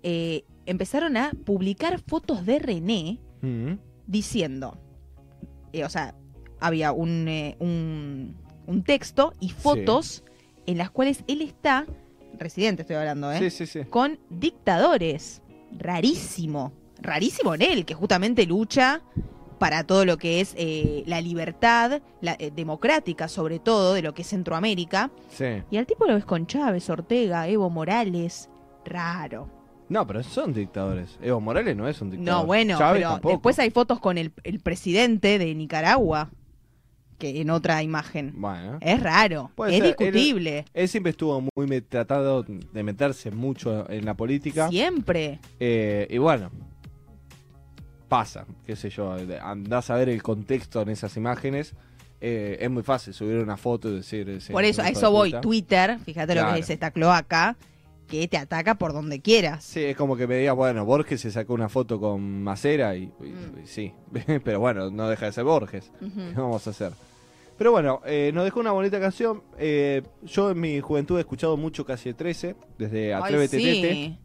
eh, 0.02 0.44
empezaron 0.66 1.16
a 1.16 1.32
publicar 1.44 2.00
fotos 2.00 2.46
de 2.46 2.58
René 2.58 3.18
Mm, 3.40 3.74
diciendo, 4.06 4.78
eh, 5.72 5.84
o 5.84 5.88
sea, 5.88 6.14
había 6.60 6.92
un, 6.92 7.28
eh, 7.28 7.56
un, 7.60 8.36
un 8.66 8.82
texto 8.82 9.32
y 9.38 9.50
fotos 9.50 10.24
en 10.66 10.78
las 10.78 10.90
cuales 10.90 11.22
él 11.28 11.42
está, 11.42 11.86
residente 12.38 12.82
estoy 12.82 12.96
hablando, 12.96 13.30
¿eh? 13.32 13.38
Sí, 13.38 13.50
sí, 13.50 13.66
sí. 13.66 13.84
con 13.88 14.18
dictadores. 14.30 15.42
Rarísimo. 15.76 16.72
Rarísimo 17.00 17.54
en 17.54 17.62
él, 17.62 17.84
que 17.84 17.94
justamente 17.94 18.46
lucha 18.46 19.02
para 19.58 19.84
todo 19.84 20.04
lo 20.04 20.16
que 20.16 20.40
es 20.40 20.54
eh, 20.56 21.02
la 21.06 21.20
libertad 21.20 22.00
la, 22.20 22.36
eh, 22.38 22.50
democrática, 22.54 23.28
sobre 23.28 23.58
todo, 23.58 23.94
de 23.94 24.02
lo 24.02 24.14
que 24.14 24.22
es 24.22 24.28
Centroamérica. 24.28 25.10
Sí. 25.30 25.62
Y 25.70 25.76
al 25.76 25.86
tipo 25.86 26.06
lo 26.06 26.14
ves 26.14 26.24
con 26.24 26.46
Chávez, 26.46 26.88
Ortega, 26.90 27.48
Evo 27.48 27.70
Morales. 27.70 28.48
Raro. 28.84 29.48
No, 29.88 30.06
pero 30.06 30.22
son 30.22 30.52
dictadores. 30.52 31.18
Evo 31.22 31.40
Morales 31.40 31.76
no 31.76 31.88
es 31.88 32.00
un 32.00 32.10
dictador. 32.10 32.42
No, 32.42 32.46
bueno, 32.46 32.78
Chávez 32.78 33.00
pero 33.00 33.10
tampoco. 33.12 33.32
después 33.32 33.58
hay 33.58 33.70
fotos 33.70 34.00
con 34.00 34.18
el, 34.18 34.32
el 34.44 34.60
presidente 34.60 35.38
de 35.38 35.54
Nicaragua, 35.54 36.30
que 37.18 37.40
en 37.40 37.50
otra 37.50 37.82
imagen. 37.82 38.34
Bueno. 38.36 38.78
Es 38.80 39.02
raro, 39.02 39.50
Puede 39.54 39.72
es 39.72 39.78
ser, 39.78 39.96
discutible. 39.96 40.64
Él 40.72 40.88
siempre 40.88 41.10
estuvo 41.10 41.42
muy 41.54 41.80
tratado 41.82 42.42
de 42.44 42.82
meterse 42.82 43.30
mucho 43.30 43.88
en 43.90 44.04
la 44.04 44.14
política. 44.14 44.68
Siempre. 44.68 45.40
Eh, 45.58 46.06
y 46.10 46.18
bueno, 46.18 46.50
pasa, 48.08 48.46
qué 48.66 48.74
sé 48.76 48.90
yo, 48.90 49.14
andás 49.42 49.90
a 49.90 49.94
ver 49.96 50.08
el 50.08 50.22
contexto 50.22 50.80
en 50.82 50.88
esas 50.88 51.16
imágenes. 51.16 51.74
eh, 52.20 52.58
es 52.60 52.70
muy 52.70 52.82
fácil 52.82 53.14
subir 53.14 53.36
una 53.38 53.56
foto 53.56 53.88
y 53.90 53.96
decir... 53.96 54.28
ese 54.28 54.52
Por 54.52 54.64
eso, 54.64 54.82
a 54.82 54.88
eso 54.88 55.10
voy. 55.12 55.32
Twitter, 55.40 55.98
fíjate 56.04 56.34
lo 56.34 56.52
que 56.52 56.58
es 56.60 56.70
esta 56.70 56.90
cloaca, 56.90 57.56
que 58.08 58.26
te 58.26 58.38
ataca 58.38 58.74
por 58.76 58.92
donde 58.92 59.20
quieras. 59.20 59.62
Sí, 59.64 59.84
es 59.84 59.96
como 59.96 60.16
que 60.16 60.26
me 60.26 60.38
diga, 60.38 60.52
bueno, 60.54 60.84
Borges 60.84 61.20
se 61.20 61.30
sacó 61.30 61.52
una 61.54 61.68
foto 61.68 62.00
con 62.00 62.42
Macera 62.42 62.96
y, 62.96 63.02
y- 63.04 63.10
Mm. 63.22 63.62
y 63.62 63.66
sí, 63.66 63.92
pero 64.44 64.58
bueno, 64.60 64.90
no 64.90 65.08
deja 65.08 65.26
de 65.26 65.32
ser 65.32 65.44
Borges. 65.44 65.92
Ujú. 66.00 66.10
¿Qué 66.16 66.34
vamos 66.40 66.66
a 66.66 66.70
hacer? 66.70 66.92
Pero 67.58 67.70
bueno, 67.72 68.00
eh, 68.06 68.30
nos 68.32 68.44
dejó 68.44 68.60
una 68.60 68.70
bonita 68.72 68.98
canción. 68.98 69.42
Eh, 69.58 70.02
yo 70.24 70.50
en 70.52 70.60
mi 70.60 70.80
juventud 70.80 71.18
he 71.18 71.20
escuchado 71.20 71.56
mucho 71.56 71.84
Casi 71.84 72.14
13, 72.14 72.56
desde 72.78 73.12
Ay, 73.14 73.20
Atrévete 73.22 73.58
sí. 73.58 73.64
Tete, 73.82 74.18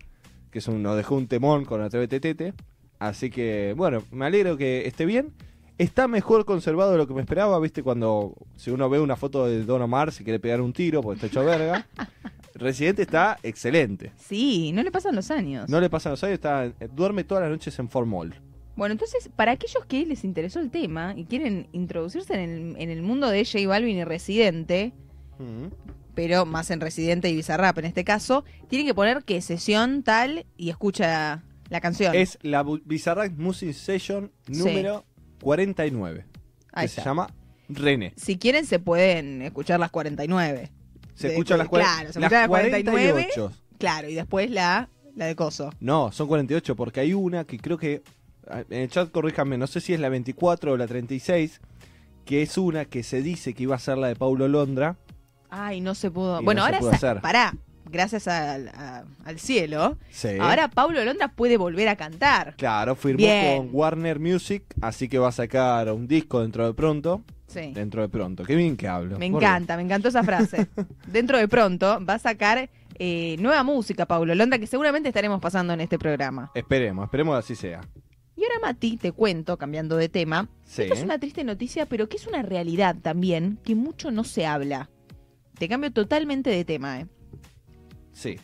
que 0.49 0.59
es 0.59 0.67
un, 0.67 0.81
nos 0.81 0.95
dejó 0.95 1.15
un 1.15 1.27
temón 1.27 1.65
con 1.65 1.81
Atrévete 1.81 2.19
Tete. 2.19 2.53
Así 3.03 3.29
que, 3.29 3.73
bueno, 3.75 4.01
me 4.11 4.25
alegro 4.25 4.55
que 4.55 4.87
esté 4.87 5.05
bien. 5.05 5.33
Está 5.77 6.07
mejor 6.07 6.45
conservado 6.45 6.93
de 6.93 6.97
lo 6.97 7.05
que 7.05 7.13
me 7.13 7.19
esperaba, 7.19 7.59
viste, 7.59 7.83
cuando 7.83 8.33
si 8.55 8.71
uno 8.71 8.89
ve 8.89 9.01
una 9.01 9.17
foto 9.17 9.45
de 9.45 9.65
Don 9.65 9.81
Omar, 9.81 10.13
se 10.13 10.23
quiere 10.23 10.39
pegar 10.39 10.61
un 10.61 10.71
tiro 10.71 11.01
porque 11.01 11.17
está 11.17 11.27
hecho 11.27 11.45
verga. 11.45 11.85
Residente 12.55 13.01
está 13.01 13.37
excelente. 13.43 14.13
Sí, 14.15 14.71
no 14.71 14.83
le 14.83 14.89
pasan 14.89 15.15
los 15.15 15.31
años. 15.31 15.67
No 15.69 15.81
le 15.81 15.89
pasan 15.89 16.11
los 16.11 16.23
años, 16.23 16.35
está, 16.35 16.71
duerme 16.95 17.25
todas 17.25 17.41
las 17.41 17.51
noches 17.51 17.77
en 17.77 17.89
Formol. 17.89 18.35
Bueno, 18.77 18.93
entonces, 18.93 19.29
para 19.35 19.51
aquellos 19.51 19.83
que 19.85 20.05
les 20.05 20.23
interesó 20.23 20.61
el 20.61 20.71
tema 20.71 21.13
y 21.17 21.25
quieren 21.25 21.67
introducirse 21.73 22.33
en 22.35 22.39
el, 22.39 22.75
en 22.77 22.89
el 22.89 23.01
mundo 23.01 23.29
de 23.29 23.43
J 23.43 23.67
Balvin 23.67 23.97
y 23.97 24.05
Residente, 24.05 24.93
pero 26.15 26.45
más 26.45 26.71
en 26.71 26.79
Residente 26.79 27.29
y 27.29 27.35
Bizarrap 27.35 27.79
en 27.79 27.85
este 27.85 28.05
caso, 28.05 28.45
tienen 28.69 28.87
que 28.87 28.93
poner 28.93 29.25
que 29.25 29.41
sesión 29.41 30.03
tal 30.03 30.45
y 30.55 30.69
escucha 30.69 31.43
la 31.69 31.81
canción. 31.81 32.13
Es 32.15 32.37
la 32.41 32.63
Bizarrap 32.63 33.31
Music 33.37 33.73
Session 33.73 34.31
Sí. 34.47 34.53
número 34.59 35.05
49. 35.41 36.25
Ahí 36.71 36.85
que 36.85 36.87
se 36.89 37.01
llama 37.03 37.27
René. 37.69 38.13
Si 38.15 38.37
quieren, 38.37 38.65
se 38.65 38.79
pueden 38.79 39.41
escuchar 39.41 39.79
las 39.79 39.91
49. 39.91 40.71
Se 41.15 41.27
De- 41.27 41.33
escuchan 41.33 41.57
las, 41.59 41.69
claro, 41.69 42.11
se 42.11 42.19
las 42.19 42.31
las 42.31 42.47
49. 42.47 43.11
48. 43.11 43.51
Claro, 43.77 44.09
y 44.09 44.13
después 44.15 44.49
la, 44.49 44.89
la 45.15 45.25
de 45.25 45.35
Coso. 45.35 45.71
No, 45.79 46.11
son 46.11 46.27
48 46.27 46.75
porque 46.75 46.99
hay 47.01 47.13
una 47.13 47.43
que 47.45 47.59
creo 47.59 47.77
que 47.77 48.01
ah, 48.49 48.63
en 48.69 48.81
el 48.81 48.89
chat 48.89 49.11
corríjanme, 49.11 49.57
no 49.57 49.67
sé 49.67 49.81
si 49.81 49.93
es 49.93 49.99
la 49.99 50.09
24 50.09 50.71
o 50.73 50.77
la 50.77 50.87
36, 50.87 51.59
que 52.25 52.41
es 52.41 52.57
una 52.57 52.85
que 52.85 53.03
se 53.03 53.21
dice 53.21 53.53
que 53.53 53.63
iba 53.63 53.75
a 53.75 53.79
ser 53.79 53.97
la 53.97 54.07
de 54.07 54.15
Paulo 54.15 54.47
Londra. 54.47 54.97
Ay, 55.49 55.81
no 55.81 55.93
se 55.93 56.09
pudo. 56.09 56.41
Bueno, 56.41 56.61
no 56.61 56.65
se 56.67 56.75
ahora 56.75 56.79
pudo 56.79 56.91
hacer. 56.91 57.21
pará. 57.21 57.53
Gracias 57.89 58.27
al, 58.27 58.69
a- 58.69 59.03
al 59.25 59.39
cielo, 59.39 59.97
Sí. 60.09 60.29
ahora 60.39 60.67
Paulo 60.69 61.03
Londra 61.03 61.29
puede 61.29 61.57
volver 61.57 61.87
a 61.89 61.95
cantar. 61.95 62.55
Claro, 62.57 62.95
firmó 62.95 63.17
Bien. 63.17 63.57
con 63.57 63.69
Warner 63.75 64.19
Music, 64.19 64.63
así 64.81 65.07
que 65.07 65.19
va 65.19 65.29
a 65.29 65.31
sacar 65.31 65.91
un 65.91 66.07
disco 66.07 66.41
dentro 66.41 66.65
de 66.65 66.73
pronto. 66.73 67.21
Sí. 67.47 67.71
Dentro 67.73 68.01
de 68.01 68.09
pronto. 68.09 68.43
Qué 68.43 68.55
bien 68.55 68.75
que 68.75 68.87
hablo. 68.87 69.19
Me 69.19 69.27
encanta, 69.27 69.75
me 69.77 69.83
encantó 69.83 70.07
esa 70.07 70.23
frase. 70.23 70.67
Dentro 71.07 71.37
de 71.37 71.47
pronto 71.47 72.03
va 72.03 72.15
a 72.15 72.19
sacar 72.19 72.69
eh, 72.97 73.35
nueva 73.39 73.63
música, 73.63 74.05
Paulo 74.07 74.33
Londra, 74.33 74.57
que 74.57 74.65
seguramente 74.65 75.09
estaremos 75.09 75.39
pasando 75.39 75.73
en 75.73 75.81
este 75.81 75.99
programa. 75.99 76.51
Esperemos, 76.55 77.05
esperemos 77.05 77.35
que 77.35 77.39
así 77.39 77.55
sea. 77.55 77.81
Y 78.35 78.43
ahora, 78.43 78.55
Mati, 78.61 78.97
te 78.97 79.11
cuento, 79.11 79.57
cambiando 79.57 79.95
de 79.97 80.09
tema, 80.09 80.49
Sí. 80.63 80.81
esto 80.83 80.95
es 80.95 81.03
una 81.03 81.19
triste 81.19 81.43
noticia, 81.43 81.85
pero 81.85 82.09
que 82.09 82.17
es 82.17 82.25
una 82.25 82.41
realidad 82.41 82.95
también, 82.99 83.59
que 83.63 83.75
mucho 83.75 84.09
no 84.09 84.23
se 84.23 84.47
habla. 84.47 84.89
Te 85.59 85.67
cambio 85.69 85.91
totalmente 85.91 86.49
de 86.49 86.65
tema, 86.65 87.01
¿eh? 87.01 87.07
Sí. 88.13 88.39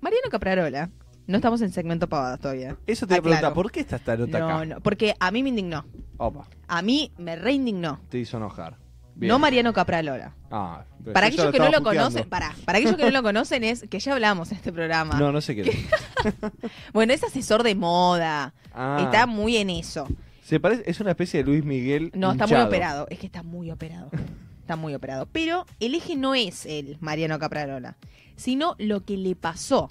Mariano 0.00 0.28
Caprarola, 0.30 0.90
no 1.26 1.36
estamos 1.36 1.60
en 1.60 1.70
segmento 1.72 2.08
pavadas 2.08 2.40
todavía. 2.40 2.76
Eso 2.86 3.06
te 3.06 3.14
iba 3.14 3.18
a 3.18 3.22
preguntar, 3.22 3.52
¿por 3.52 3.70
qué 3.70 3.80
está 3.80 3.96
esta 3.96 4.16
nota 4.16 4.38
No, 4.38 4.46
acá? 4.48 4.64
no, 4.64 4.80
porque 4.80 5.14
a 5.18 5.30
mí 5.30 5.42
me 5.42 5.50
indignó. 5.50 5.84
Opa, 6.16 6.46
A 6.66 6.82
mí 6.82 7.12
me 7.18 7.36
reindignó. 7.36 8.00
te 8.08 8.18
hizo 8.18 8.36
enojar. 8.38 8.76
Bien. 9.14 9.28
No 9.30 9.38
Mariano 9.40 9.72
Caprarola. 9.72 10.32
Ah, 10.50 10.84
pero 11.02 11.12
Para 11.12 11.26
aquellos 11.26 11.50
que 11.50 11.58
no 11.58 11.70
lo 11.70 11.82
conocen, 11.82 12.28
para, 12.28 12.54
para 12.64 12.78
aquellos 12.78 12.96
que 12.96 13.02
no 13.04 13.10
lo 13.10 13.22
conocen 13.24 13.64
es 13.64 13.82
que 13.90 13.98
ya 13.98 14.12
hablamos 14.14 14.50
en 14.52 14.56
este 14.58 14.72
programa. 14.72 15.18
No, 15.18 15.32
no 15.32 15.40
sé 15.40 15.56
qué. 15.56 15.64
Bueno, 16.92 17.12
es 17.12 17.22
asesor 17.24 17.62
de 17.64 17.74
moda. 17.74 18.54
Ah, 18.72 19.00
Está 19.04 19.26
muy 19.26 19.56
en 19.56 19.70
eso. 19.70 20.06
se 20.42 20.60
parece, 20.60 20.84
es 20.88 21.00
una 21.00 21.10
especie 21.10 21.42
de 21.42 21.50
Luis 21.50 21.64
Miguel. 21.64 22.12
No, 22.14 22.30
está 22.32 22.46
muy 22.46 22.56
operado. 22.56 23.06
Es 23.10 23.18
que 23.18 23.26
está 23.26 23.42
muy 23.42 23.70
operado. 23.72 24.10
Está 24.68 24.76
muy 24.76 24.94
operado. 24.94 25.26
Pero 25.32 25.64
el 25.80 25.94
eje 25.94 26.14
no 26.14 26.34
es 26.34 26.66
el 26.66 26.98
Mariano 27.00 27.38
Caprarola, 27.38 27.96
sino 28.36 28.74
lo 28.78 29.02
que 29.02 29.16
le 29.16 29.34
pasó. 29.34 29.88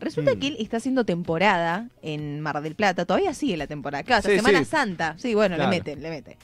Resulta 0.00 0.34
Mm. 0.34 0.38
que 0.40 0.46
él 0.46 0.56
está 0.58 0.78
haciendo 0.78 1.04
temporada 1.04 1.90
en 2.00 2.40
Mar 2.40 2.62
del 2.62 2.74
Plata. 2.76 3.04
Todavía 3.04 3.34
sigue 3.34 3.58
la 3.58 3.66
temporada. 3.66 4.02
Claro, 4.04 4.22
Sí, 4.26 4.34
Semana 4.36 4.60
sí. 4.60 4.64
Santa. 4.64 5.16
Sí, 5.18 5.34
bueno, 5.34 5.56
Claro. 5.56 5.70
le 5.70 5.76
meten, 5.76 6.00
le 6.02 6.08
meten. 6.08 6.36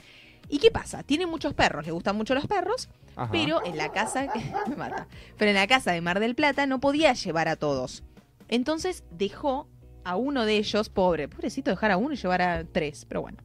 ¿Y 0.50 0.58
qué 0.58 0.70
pasa? 0.70 1.02
Tiene 1.02 1.24
muchos 1.24 1.54
perros, 1.54 1.86
le 1.86 1.92
gustan 1.92 2.14
mucho 2.14 2.34
los 2.34 2.46
perros, 2.46 2.90
Ajá. 3.16 3.32
pero 3.32 3.64
en 3.64 3.78
la 3.78 3.90
casa, 3.90 4.26
me 4.68 4.76
mata, 4.76 5.06
pero 5.38 5.50
en 5.50 5.56
la 5.56 5.66
casa 5.66 5.92
de 5.92 6.02
Mar 6.02 6.20
del 6.20 6.34
Plata 6.34 6.66
no 6.66 6.78
podía 6.78 7.14
llevar 7.14 7.48
a 7.48 7.56
todos. 7.56 8.02
Entonces 8.48 9.02
dejó 9.10 9.66
a 10.04 10.16
uno 10.16 10.44
de 10.44 10.58
ellos, 10.58 10.90
pobre, 10.90 11.26
pobrecito 11.26 11.70
dejar 11.70 11.90
a 11.92 11.96
uno 11.96 12.12
y 12.12 12.16
llevar 12.18 12.42
a 12.42 12.64
tres, 12.64 13.06
pero 13.08 13.22
bueno. 13.22 13.38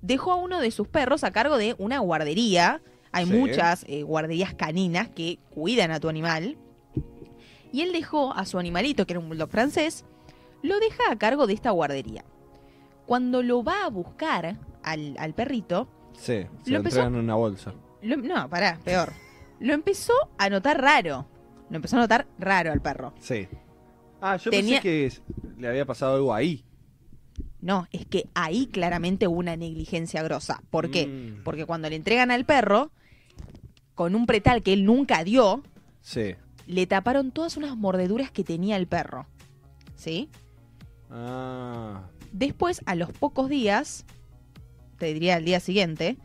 Dejó 0.00 0.30
a 0.30 0.36
uno 0.36 0.60
de 0.60 0.70
sus 0.70 0.86
perros 0.86 1.24
a 1.24 1.32
cargo 1.32 1.56
de 1.58 1.74
una 1.78 1.98
guardería. 1.98 2.80
Hay 3.12 3.26
Sí. 3.26 3.32
muchas 3.32 3.84
eh, 3.88 4.02
guarderías 4.02 4.54
caninas 4.54 5.08
que 5.08 5.38
cuidan 5.50 5.90
a 5.90 6.00
tu 6.00 6.08
animal. 6.08 6.56
Y 7.72 7.82
él 7.82 7.92
dejó 7.92 8.32
a 8.32 8.44
su 8.46 8.58
animalito, 8.58 9.06
que 9.06 9.12
era 9.14 9.20
un 9.20 9.28
bulldog 9.28 9.50
francés, 9.50 10.04
lo 10.62 10.78
deja 10.80 11.10
a 11.10 11.16
cargo 11.16 11.46
de 11.46 11.52
esta 11.54 11.70
guardería. 11.70 12.24
Cuando 13.06 13.42
lo 13.42 13.62
va 13.62 13.84
a 13.84 13.88
buscar 13.88 14.58
al, 14.82 15.16
al 15.18 15.34
perrito, 15.34 15.88
Sí, 16.14 16.44
se 16.64 16.70
Lo 16.70 16.78
empezó- 16.78 16.98
entregan 16.98 17.14
en 17.14 17.20
una 17.20 17.34
bolsa. 17.36 17.72
lo- 18.02 18.16
no, 18.16 18.48
pará, 18.48 18.78
peor. 18.84 19.12
Lo 19.60 19.72
empezó 19.72 20.12
a 20.36 20.48
notar 20.50 20.80
raro. 20.80 21.26
Lo 21.70 21.76
empezó 21.76 21.96
a 21.96 22.00
notar 22.00 22.26
raro 22.38 22.72
al 22.72 22.80
perro. 22.80 23.12
Sí. 23.20 23.46
Ah, 24.20 24.36
yo 24.36 24.50
Tenía- 24.50 24.80
pensé 24.80 24.82
que 24.82 25.06
es- 25.06 25.22
le 25.56 25.68
había 25.68 25.84
pasado 25.86 26.16
algo 26.16 26.34
ahí. 26.34 26.64
No, 27.60 27.88
es 27.92 28.06
que 28.06 28.28
ahí 28.34 28.66
claramente 28.66 29.26
hubo 29.26 29.38
una 29.38 29.56
negligencia 29.56 30.22
grosa. 30.22 30.62
¿Por 30.70 30.90
qué? 30.90 31.06
Mm. 31.06 31.42
Porque 31.44 31.66
cuando 31.66 31.90
le 31.90 31.96
entregan 31.96 32.30
al 32.30 32.44
perro, 32.44 32.90
con 33.94 34.14
un 34.14 34.26
pretal 34.26 34.62
que 34.62 34.72
él 34.72 34.84
nunca 34.84 35.24
dio, 35.24 35.62
Sí. 36.00 36.36
le 36.66 36.86
taparon 36.86 37.32
todas 37.32 37.56
unas 37.56 37.76
mordeduras 37.76 38.30
que 38.30 38.44
tenía 38.44 38.76
el 38.76 38.86
perro. 38.86 39.26
¿Sí? 39.96 40.28
Ah. 41.10 42.02
Después, 42.32 42.82
a 42.86 42.94
los 42.94 43.10
pocos 43.12 43.48
días, 43.48 44.04
te 44.98 45.12
diría 45.12 45.36
al 45.36 45.44
día 45.44 45.60
siguiente, 45.60 46.16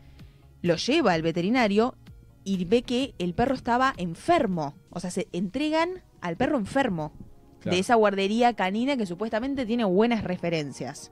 lo 0.62 0.76
lleva 0.76 1.12
al 1.14 1.22
veterinario 1.22 1.96
y 2.44 2.64
ve 2.64 2.82
que 2.82 3.14
el 3.18 3.34
perro 3.34 3.54
estaba 3.54 3.94
enfermo. 3.96 4.74
O 4.90 5.00
sea, 5.00 5.10
se 5.10 5.28
entregan 5.32 6.02
al 6.20 6.36
perro 6.36 6.58
enfermo 6.58 7.12
Claro. 7.60 7.74
de 7.76 7.80
esa 7.80 7.94
guardería 7.94 8.52
canina 8.54 8.96
que 8.96 9.06
supuestamente 9.06 9.64
tiene 9.66 9.84
buenas 9.84 10.22
referencias. 10.24 11.10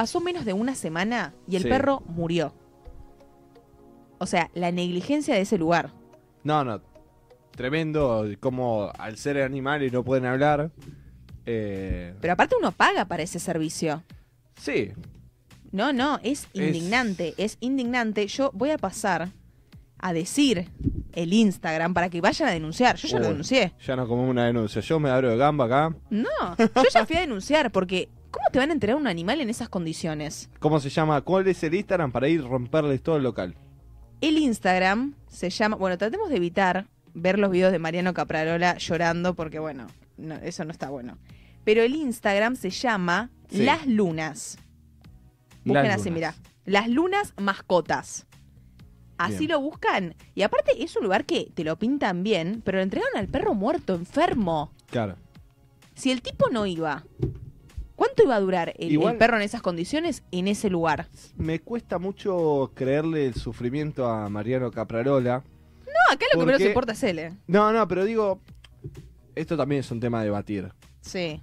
Pasó 0.00 0.18
menos 0.22 0.46
de 0.46 0.54
una 0.54 0.74
semana 0.74 1.34
y 1.46 1.56
el 1.56 1.64
Sí. 1.64 1.68
perro 1.68 2.02
murió. 2.06 2.54
O 4.16 4.24
sea, 4.24 4.48
la 4.54 4.72
negligencia 4.72 5.34
de 5.34 5.42
ese 5.42 5.58
lugar. 5.58 5.90
No, 6.42 6.64
no. 6.64 6.80
Tremendo 7.50 8.24
como 8.40 8.90
al 8.98 9.18
ser 9.18 9.42
animales 9.42 9.92
no 9.92 10.02
pueden 10.02 10.24
hablar. 10.24 10.70
Eh, 11.44 12.14
Pero 12.18 12.32
aparte 12.32 12.56
uno 12.58 12.72
paga 12.72 13.04
para 13.04 13.22
ese 13.22 13.38
servicio. 13.38 14.02
sí, 14.56 14.92
No, 15.70 15.92
no, 15.92 16.18
es 16.22 16.48
indignante, 16.54 17.34
es... 17.36 17.58
indignante. 17.60 18.26
Yo 18.26 18.52
voy 18.54 18.70
a 18.70 18.78
pasar 18.78 19.28
a 19.98 20.12
decir 20.14 20.70
el 21.12 21.34
Instagram 21.34 21.92
para 21.92 22.08
que 22.08 22.22
vayan 22.22 22.48
a 22.48 22.52
denunciar. 22.52 22.96
Yo 22.96 23.06
ya 23.06 23.18
lo 23.18 23.28
denuncié. 23.28 23.74
Ya 23.86 23.96
no 23.96 24.08
comemos 24.08 24.30
una 24.30 24.46
denuncia. 24.46 24.80
Yo 24.80 24.98
me 24.98 25.10
abro 25.10 25.28
de 25.28 25.36
gamba 25.36 25.66
acá. 25.66 25.94
No, 26.08 26.56
yo 26.58 26.88
ya 26.90 27.04
fui 27.04 27.16
a 27.16 27.20
denunciar 27.20 27.70
porque 27.70 28.08
¿cómo 28.30 28.46
te 28.52 28.58
van 28.58 28.70
a 28.70 28.72
entregar 28.72 29.00
un 29.00 29.06
animal 29.06 29.40
en 29.40 29.50
esas 29.50 29.68
condiciones? 29.68 30.50
¿Cómo 30.58 30.80
se 30.80 30.90
llama? 30.90 31.20
¿Cuál 31.22 31.46
es 31.48 31.62
el 31.62 31.74
Instagram 31.74 32.12
para 32.12 32.28
ir 32.28 32.42
romperles 32.42 33.02
todo 33.02 33.16
el 33.16 33.22
local? 33.22 33.54
El 34.20 34.38
Instagram 34.38 35.14
se 35.28 35.50
llama, 35.50 35.76
bueno, 35.76 35.96
tratemos 35.98 36.28
de 36.28 36.36
evitar 36.36 36.86
ver 37.14 37.38
los 37.38 37.50
videos 37.50 37.72
de 37.72 37.78
Mariano 37.78 38.14
Caprarola 38.14 38.76
llorando 38.78 39.34
porque 39.34 39.58
bueno, 39.58 39.86
no, 40.16 40.34
eso 40.36 40.64
no 40.64 40.70
está 40.72 40.90
bueno. 40.90 41.18
Pero 41.64 41.82
el 41.82 41.94
Instagram 41.94 42.56
se 42.56 42.70
llama 42.70 43.30
Sí. 43.50 43.64
Las 43.64 43.86
Lunas. 43.86 44.58
Busquen 45.64 45.88
Las 45.88 46.00
así, 46.00 46.10
mira. 46.10 46.34
Las 46.64 46.88
Lunas 46.88 47.34
Mascotas. 47.36 48.26
Así 49.18 49.40
Bien. 49.40 49.50
lo 49.50 49.60
buscan. 49.60 50.14
Y 50.34 50.42
aparte 50.42 50.82
es 50.82 50.96
un 50.96 51.02
lugar 51.02 51.24
que 51.26 51.50
te 51.52 51.64
lo 51.64 51.76
pintan 51.78 52.22
bien, 52.22 52.62
pero 52.64 52.78
le 52.78 52.84
entregaron 52.84 53.16
al 53.18 53.28
perro 53.28 53.54
muerto, 53.54 53.94
enfermo. 53.94 54.72
Claro. 54.86 55.16
Si 55.94 56.10
el 56.10 56.22
tipo 56.22 56.48
no 56.50 56.64
iba, 56.64 57.04
¿cuánto 58.10 58.22
iba 58.24 58.36
a 58.36 58.40
durar 58.40 58.74
el, 58.78 58.90
Igual- 58.92 59.12
el 59.12 59.18
perro 59.18 59.36
en 59.36 59.42
esas 59.42 59.62
condiciones 59.62 60.22
en 60.32 60.48
ese 60.48 60.68
lugar? 60.70 61.06
Me 61.36 61.60
cuesta 61.60 61.98
mucho 61.98 62.72
creerle 62.74 63.26
el 63.26 63.34
sufrimiento 63.34 64.06
a 64.08 64.28
Mariano 64.28 64.70
Caprarola. 64.70 65.44
No, 65.86 66.14
acá 66.14 66.24
lo 66.26 66.30
que 66.32 66.36
¿Por 66.38 66.46
menos 66.46 66.60
qué? 66.62 66.68
importa 66.68 66.92
es 66.92 67.02
él. 67.04 67.18
eh. 67.18 67.32
No, 67.46 67.72
no, 67.72 67.86
pero 67.88 68.04
digo, 68.04 68.40
esto 69.34 69.56
también 69.56 69.80
es 69.80 69.90
un 69.90 70.00
tema 70.00 70.20
a 70.20 70.24
debatir. 70.24 70.72
Sí. 71.00 71.40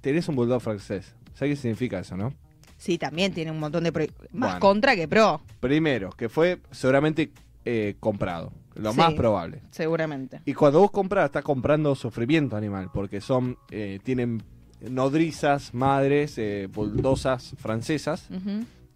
Tenés 0.00 0.28
un 0.28 0.36
bulldog 0.36 0.60
francés. 0.60 1.14
¿Sabes 1.34 1.54
qué 1.54 1.62
significa 1.62 1.98
eso, 2.00 2.16
no? 2.16 2.32
Sí, 2.76 2.96
también 2.96 3.32
tiene 3.34 3.50
un 3.50 3.58
montón 3.58 3.84
de 3.84 3.92
pro- 3.92 4.06
más 4.32 4.50
Bueno. 4.52 4.60
contra 4.60 4.96
que 4.96 5.06
pro, 5.08 5.40
Primero, 5.60 6.10
que 6.10 6.28
fue 6.28 6.60
seguramente 6.70 7.32
eh, 7.66 7.96
comprado. 8.00 8.52
Lo 8.74 8.92
Sí. 8.92 8.98
más 8.98 9.12
probable. 9.14 9.60
seguramente. 9.70 10.40
Y 10.46 10.54
cuando 10.54 10.80
vos 10.80 10.90
compras, 10.90 11.26
estás 11.26 11.42
comprando 11.44 11.94
sufrimiento 11.94 12.56
animal, 12.56 12.88
porque 12.94 13.20
son, 13.20 13.58
eh, 13.70 13.98
tienen 14.02 14.42
nodrizas, 14.88 15.74
madres, 15.74 16.38
eh, 16.38 16.68
buldosas 16.72 17.54
francesas, 17.58 18.28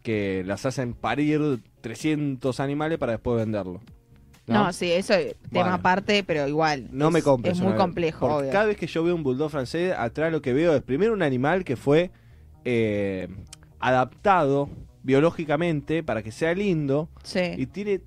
que 0.02 0.42
las 0.46 0.66
hacen 0.66 0.94
parir 0.94 1.60
300 1.80 2.60
animales 2.60 2.98
para 2.98 3.12
después 3.12 3.36
venderlo. 3.38 3.80
No, 4.46 4.70
sí, 4.74 4.92
eso 4.92 5.14
es 5.14 5.34
tema 5.50 5.50
Bueno. 5.62 5.72
aparte, 5.74 6.22
pero 6.22 6.46
igual. 6.46 6.88
No 6.92 7.08
es, 7.08 7.14
me 7.14 7.22
compres. 7.22 7.54
Es 7.54 7.60
muy 7.60 7.68
una- 7.68 7.78
complejo, 7.78 8.20
porque 8.20 8.34
obvio. 8.42 8.50
cada 8.52 8.66
vez 8.66 8.76
que 8.76 8.86
yo 8.86 9.02
veo 9.02 9.14
un 9.14 9.22
bulldog 9.22 9.50
francés, 9.50 9.94
atrás 9.96 10.30
lo 10.30 10.42
que 10.42 10.52
veo 10.52 10.74
es 10.76 10.82
primero 10.82 11.14
un 11.14 11.22
animal 11.22 11.64
que 11.64 11.76
fue 11.76 12.10
eh, 12.66 13.28
adaptado 13.80 14.68
biológicamente 15.02 16.02
para 16.02 16.22
que 16.22 16.32
sea 16.32 16.54
lindo 16.54 17.08
Sí. 17.22 17.40
y 17.56 17.66
tiene 17.66 18.00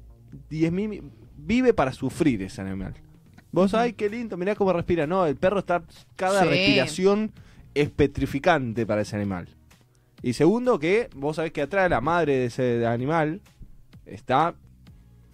10.000... 0.50 1.02
Vive 1.38 1.74
para 1.74 1.94
sufrir 1.94 2.42
ese 2.42 2.62
animal. 2.62 2.94
Vos, 3.52 3.74
ay, 3.74 3.94
qué 3.94 4.10
lindo, 4.10 4.36
mirá 4.38 4.54
cómo 4.56 4.74
respira. 4.74 5.08
No, 5.08 5.26
el 5.26 5.36
perro 5.38 5.60
está... 5.60 5.82
Cada 6.16 6.44
Sí. 6.44 6.50
respiración 6.50 7.32
es 7.82 7.90
petrificante 7.90 8.86
para 8.86 9.02
ese 9.02 9.16
animal. 9.16 9.50
Y 10.22 10.34
segundo, 10.34 10.80
que 10.80 11.10
vos 11.16 11.36
sabés 11.36 11.52
que 11.52 11.62
atrás 11.62 11.90
la 11.90 12.02
madre 12.02 12.38
de 12.38 12.46
ese 12.46 12.86
animal 12.86 13.42
está... 14.06 14.56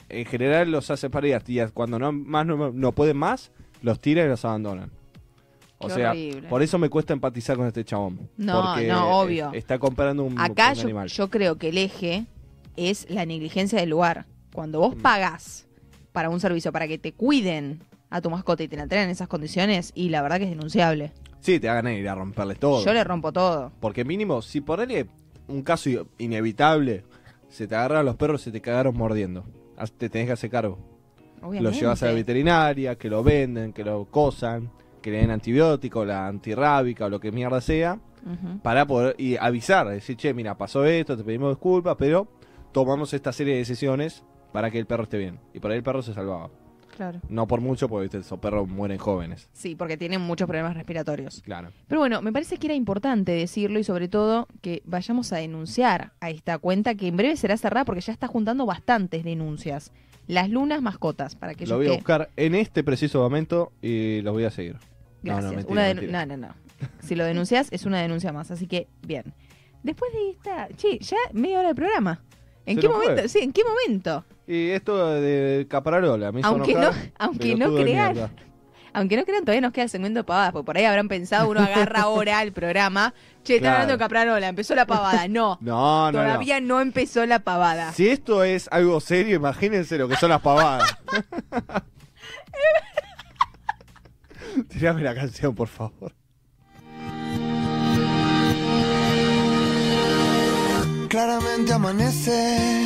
En 0.09 0.25
general 0.25 0.69
los 0.71 0.91
hace 0.91 1.09
parir 1.09 1.41
y 1.47 1.59
cuando 1.73 1.97
no, 1.97 2.11
más 2.11 2.45
no, 2.45 2.71
no 2.71 2.91
pueden 2.91 3.17
más, 3.17 3.51
los 3.81 3.99
tira 3.99 4.23
y 4.23 4.27
los 4.27 4.45
abandonan. 4.45 4.91
O 5.79 5.87
Qué 5.87 5.93
sea, 5.95 6.11
horrible. 6.11 6.47
por 6.49 6.61
eso 6.61 6.77
me 6.77 6.89
cuesta 6.89 7.13
empatizar 7.13 7.57
con 7.57 7.65
este 7.65 7.83
chabón. 7.83 8.29
No, 8.37 8.61
porque, 8.63 8.87
no, 8.87 9.19
obvio. 9.19 9.51
Está 9.53 9.79
comprando 9.79 10.23
un, 10.23 10.39
Acá 10.39 10.69
un 10.69 10.75
yo, 10.75 10.81
animal. 10.83 11.07
yo 11.09 11.29
creo 11.31 11.57
que 11.57 11.69
el 11.69 11.77
eje 11.79 12.25
es 12.75 13.09
la 13.09 13.25
negligencia 13.25 13.79
del 13.79 13.89
lugar. 13.89 14.27
Cuando 14.53 14.79
vos 14.79 14.95
Mm. 14.95 15.01
pagás 15.01 15.67
para 16.11 16.29
un 16.29 16.39
servicio, 16.39 16.71
para 16.71 16.87
que 16.87 16.99
te 16.99 17.13
cuiden 17.13 17.79
a 18.11 18.21
tu 18.21 18.29
mascota 18.29 18.61
y 18.61 18.67
te 18.67 18.77
la 18.77 18.85
traen 18.87 19.05
en 19.05 19.09
esas 19.11 19.27
condiciones, 19.27 19.91
y 19.95 20.09
la 20.09 20.21
verdad 20.21 20.37
que 20.37 20.43
es 20.43 20.49
denunciable. 20.51 21.11
Sí, 21.43 21.59
te 21.59 21.67
hagan 21.67 21.89
ir 21.89 22.07
a 22.07 22.15
romperles 22.15 22.57
todo. 22.57 22.83
Yo 22.83 22.93
le 22.93 23.03
rompo 23.03 23.33
todo. 23.33 23.73
Porque 23.81 24.05
mínimo, 24.05 24.41
si 24.41 24.61
por 24.61 24.79
él 24.79 25.09
un 25.47 25.61
caso 25.61 25.89
inevitable, 26.17 27.03
se 27.49 27.67
te 27.67 27.75
agarran 27.75 28.05
los 28.05 28.15
perros, 28.15 28.41
se 28.41 28.51
te 28.51 28.61
cagaron 28.61 28.95
mordiendo. 28.95 29.43
Te 29.97 30.09
tenés 30.09 30.27
que 30.27 30.33
hacer 30.33 30.49
cargo. 30.49 30.79
Obviamente. 31.41 31.63
Lo 31.63 31.71
llevas 31.71 32.01
a 32.01 32.05
la 32.05 32.13
veterinaria, 32.13 32.95
que 32.95 33.09
lo 33.09 33.23
venden, 33.23 33.73
que 33.73 33.83
lo 33.83 34.05
cosan. 34.05 34.71
que 35.03 35.11
le 35.11 35.17
den 35.17 35.29
antibiótico, 35.29 36.03
la 36.05 36.25
antirrábica 36.27 37.05
o 37.05 37.09
lo 37.09 37.19
que 37.19 37.31
mierda 37.31 37.61
sea, 37.61 37.99
para 38.63 38.87
poder 38.87 39.15
y 39.19 39.35
avisar, 39.35 39.89
decir, 39.89 40.15
che, 40.15 40.33
mira, 40.33 40.57
pasó 40.57 40.85
esto, 40.85 41.17
te 41.17 41.23
pedimos 41.23 41.49
disculpas, 41.51 41.97
pero 41.99 42.27
tomamos 42.71 43.13
esta 43.13 43.33
serie 43.33 43.53
de 43.53 43.59
decisiones 43.59 44.23
para 44.53 44.71
que 44.71 44.79
el 44.79 44.85
perro 44.87 45.03
esté 45.03 45.17
bien. 45.17 45.39
Y 45.53 45.59
por 45.59 45.71
ahí 45.71 45.77
el 45.77 45.83
perro 45.83 46.01
se 46.01 46.13
salvaba. 46.13 46.49
Claro. 46.95 47.19
No 47.29 47.47
por 47.47 47.59
mucho, 47.61 47.89
porque 47.89 48.03
¿viste? 48.03 48.17
esos 48.19 48.39
perros 48.39 48.67
mueren 48.69 48.97
jóvenes. 48.97 49.49
Sí, 49.53 49.75
porque 49.75 49.97
tienen 49.97 50.21
muchos 50.21 50.47
problemas 50.47 50.75
respiratorios. 50.75 51.41
Claro. 51.43 51.69
Pero 51.87 51.99
bueno, 52.01 52.21
me 52.21 52.31
parece 52.31 52.57
que 52.57 52.67
era 52.67 52.75
importante 52.75 53.31
decirlo 53.31 53.79
y 53.79 53.83
sobre 53.83 54.07
todo 54.07 54.47
que 54.61 54.81
vayamos 54.85 55.33
a 55.33 55.37
denunciar 55.37 56.13
a 56.21 56.29
esta 56.29 56.57
cuenta 56.59 56.93
que 56.95 57.07
en 57.07 57.17
breve 57.17 57.35
será 57.35 57.57
cerrada 57.57 57.85
porque 57.85 58.01
ya 58.01 58.13
está 58.13 58.27
juntando 58.27 58.65
bastantes 58.65 59.23
denuncias. 59.23 59.91
Las 60.27 60.49
lunas 60.49 60.81
mascotas, 60.81 61.35
para 61.35 61.53
que 61.55 61.65
Lo 61.67 61.77
voy 61.77 61.87
a 61.87 61.93
buscar 61.93 62.29
en 62.37 62.55
este 62.55 62.83
preciso 62.83 63.19
momento 63.19 63.71
y 63.81 64.21
lo 64.21 64.31
voy 64.31 64.45
a 64.45 64.51
seguir. 64.51 64.75
No, 65.23 65.33
no, 65.33 65.37
Gracias. 65.41 65.51
mentira, 65.55 65.71
Una 65.73 65.89
denu- 65.89 65.95
mentira. 65.95 66.25
no, 66.25 66.37
no, 66.37 66.47
no. 66.47 66.53
Si 67.01 67.15
lo 67.15 67.25
denuncias 67.25 67.67
es 67.71 67.85
una 67.85 68.01
denuncia 68.01 68.31
más, 68.31 68.51
así 68.51 68.67
que 68.67 68.87
bien. 69.05 69.33
Después 69.83 70.11
de 70.13 70.29
esta, 70.29 70.67
che, 70.77 70.99
ya 70.99 71.17
media 71.33 71.59
hora 71.59 71.69
de 71.69 71.75
programa. 71.75 72.21
¿En 72.65 72.75
Se 72.75 72.81
qué 72.81 72.87
fue. 72.89 72.97
momento? 73.07 73.27
Sí, 73.27 73.39
¿en 73.39 73.51
qué 73.51 73.61
momento? 73.65 74.23
Y 74.47 74.69
esto 74.71 75.09
de 75.21 75.65
Caprarola 75.69 76.31
me 76.31 76.41
hizo 76.41 76.49
Aunque 76.49 76.73
no, 76.73 76.79
enojar, 76.83 77.11
aunque 77.17 77.49
no 77.55 77.57
pelotudo 77.59 77.75
de 77.77 77.83
crean, 77.83 78.31
aunque 78.95 79.17
no 79.17 79.23
crean, 79.25 79.41
todavía 79.43 79.61
nos 79.61 79.71
queda 79.71 79.83
el 79.85 79.89
segmento 79.89 80.19
de 80.19 80.23
pavadas, 80.25 80.51
porque 80.51 80.65
por 80.65 80.77
ahí 80.77 80.83
habrán 80.85 81.07
pensado, 81.07 81.49
uno 81.49 81.61
agarra 81.61 82.01
ahora 82.03 82.41
el 82.43 82.51
programa, 82.51 83.13
che, 83.43 83.55
está 83.55 83.61
Claro. 83.63 83.75
hablando 83.75 83.93
de 83.93 83.99
Caprarola, 83.99 84.47
empezó 84.49 84.75
la 84.75 84.85
pavada. 84.85 85.27
No, 85.29 85.57
No, 85.61 86.11
no, 86.11 86.19
todavía 86.19 86.59
no. 86.59 86.81
empezó 86.81 87.25
la 87.25 87.39
pavada. 87.39 87.87
no. 87.87 87.93
Si 87.93 88.07
esto 88.09 88.43
es 88.43 88.67
algo 88.71 88.99
serio, 88.99 89.35
imagínense 89.37 89.97
lo 89.97 90.07
que 90.09 90.15
son 90.17 90.29
las 90.29 90.41
pavadas. 90.41 90.93
Tirame 94.69 95.01
la 95.01 95.15
canción, 95.15 95.55
por 95.55 95.67
favor. 95.69 96.13
Claramente 101.09 101.73
amanece 101.73 102.83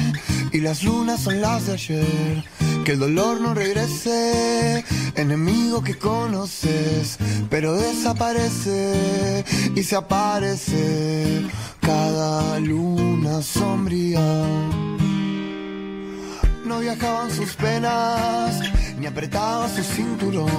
y 0.52 0.60
las 0.62 0.84
lunas 0.84 1.22
son 1.22 1.42
las 1.42 1.68
de 1.68 1.74
ayer. 1.74 2.44
Que 2.86 2.94
el 2.94 3.00
dolor 3.00 3.42
no 3.42 3.54
regrese, 3.54 4.86
enemigo 5.16 5.84
que 5.84 5.98
conoces, 5.98 7.18
pero 7.50 7.74
desaparece. 7.74 9.44
Y 9.76 9.84
se 9.84 9.96
aparece. 9.96 11.42
Cada 11.82 12.60
luna 12.60 13.42
sombría. 13.42 14.22
No 16.66 16.80
viajaban 16.80 17.32
sus 17.32 17.56
penas, 17.56 18.60
ni 19.00 19.06
apretaba 19.06 19.70
su 19.70 19.84
cinturón, 19.84 20.50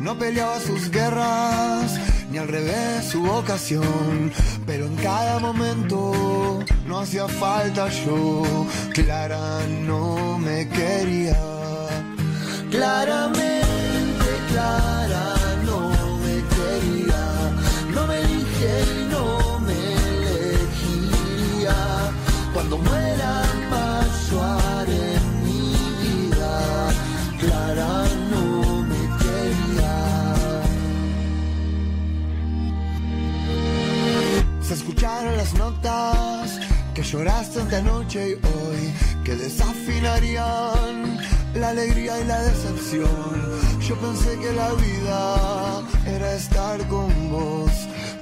no 0.00 0.18
peleaba 0.18 0.60
sus 0.60 0.90
guerras, 0.90 1.98
ni 2.30 2.36
al 2.36 2.46
revés 2.46 3.06
su 3.10 3.22
vocación, 3.22 4.30
pero 4.66 4.86
en 4.86 4.96
cada 4.96 5.38
momento 5.38 6.12
hacía 7.00 7.26
falta 7.26 7.88
yo, 8.04 8.42
Clara 8.92 9.60
no 9.86 10.38
me 10.38 10.68
quería, 10.68 11.36
claramente 12.70 13.66
Clara 14.48 15.34
no 15.64 15.90
me 16.24 16.36
quería, 16.54 17.24
no 17.94 18.06
me 18.06 18.20
elige 18.20 18.72
y 18.92 19.08
no 19.10 19.58
me 19.60 19.80
elegiría, 20.18 21.78
cuando 22.52 22.76
muera 22.78 23.32
más 23.70 24.32
haré 24.32 25.18
mi 25.44 25.72
vida, 26.02 26.52
Clara 27.40 28.04
no 28.30 28.82
me 28.82 29.02
quería. 29.22 29.96
Se 34.60 34.74
escucharon 34.74 35.36
las 35.36 35.54
notas 35.54 36.60
que 37.00 37.06
lloraste 37.06 37.60
ante 37.60 37.76
anoche 37.76 38.30
y 38.30 38.32
hoy, 38.34 38.92
que 39.24 39.34
desafinarían 39.34 41.18
la 41.54 41.70
alegría 41.70 42.20
y 42.20 42.24
la 42.24 42.42
decepción. 42.42 43.08
Yo 43.80 43.96
pensé 43.96 44.38
que 44.38 44.52
la 44.52 44.70
vida 44.74 45.82
era 46.06 46.34
estar 46.34 46.86
con 46.88 47.08
vos, 47.30 47.72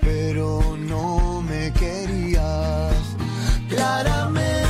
pero 0.00 0.76
no 0.78 1.42
me 1.42 1.72
querías. 1.72 2.94
Claramente, 3.68 4.67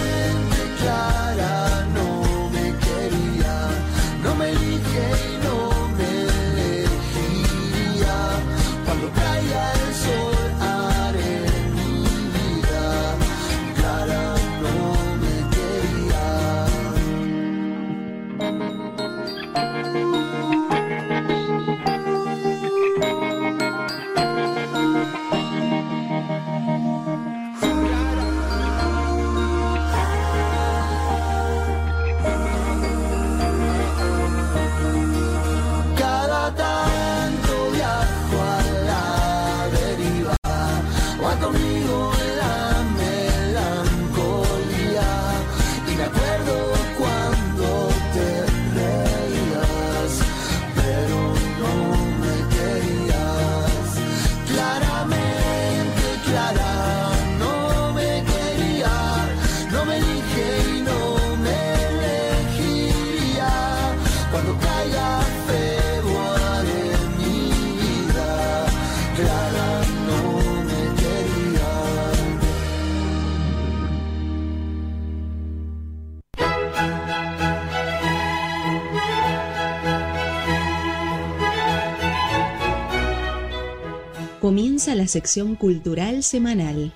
sección 85.08 85.56
cultural 85.56 86.22
semanal. 86.22 86.94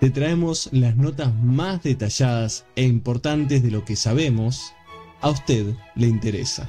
Te 0.00 0.10
traemos 0.10 0.68
las 0.72 0.96
notas 0.96 1.34
más 1.34 1.82
detalladas 1.82 2.64
e 2.76 2.84
importantes 2.84 3.62
de 3.62 3.70
lo 3.70 3.84
que 3.84 3.96
sabemos 3.96 4.72
a 5.20 5.30
usted 5.30 5.74
le 5.94 6.06
interesa. 6.06 6.68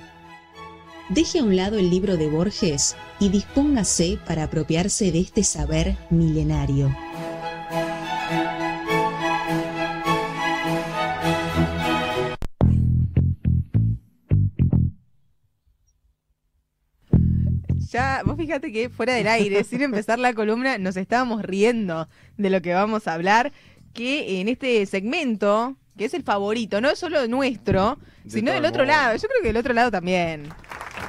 Deje 1.10 1.39
a 1.39 1.43
un 1.43 1.56
lado 1.56 1.78
el 1.78 1.89
libro 1.89 2.15
de 2.15 2.30
Borges 2.30 2.95
y 3.19 3.30
dispóngase 3.30 4.17
para 4.26 4.43
apropiarse 4.43 5.12
de 5.12 5.19
este 5.19 5.43
saber 5.43 5.97
milenario. 6.10 6.95
Ya, 17.92 18.22
vos 18.26 18.38
fíjate 18.38 18.72
que 18.72 18.90
fuera 18.90 19.14
del 19.14 19.28
aire, 19.28 19.64
sin 19.64 19.82
empezar 19.82 20.18
la 20.20 20.34
columna, 20.34 20.78
nos 20.78 20.96
estábamos 20.98 21.42
riendo 21.44 22.08
de 22.38 22.50
lo 22.50 22.62
que 22.62 22.74
vamos 22.74 23.08
a 23.08 23.14
hablar, 23.14 23.52
que 23.94 24.40
en 24.40 24.48
este 24.48 24.86
segmento, 24.86 25.76
que 25.98 26.06
es 26.06 26.14
el 26.14 26.24
favorito, 26.24 26.80
no 26.80 26.96
solo 26.96 27.28
nuestro, 27.28 27.98
De 28.24 28.32
sino 28.32 28.52
del 28.52 28.64
el 28.64 28.70
otro 28.72 28.86
lado. 28.86 29.16
Yo 29.16 29.28
creo 29.28 29.42
que 29.42 29.48
del 29.50 29.58
otro 29.58 29.74
lado 29.74 29.92
también. 29.92 30.48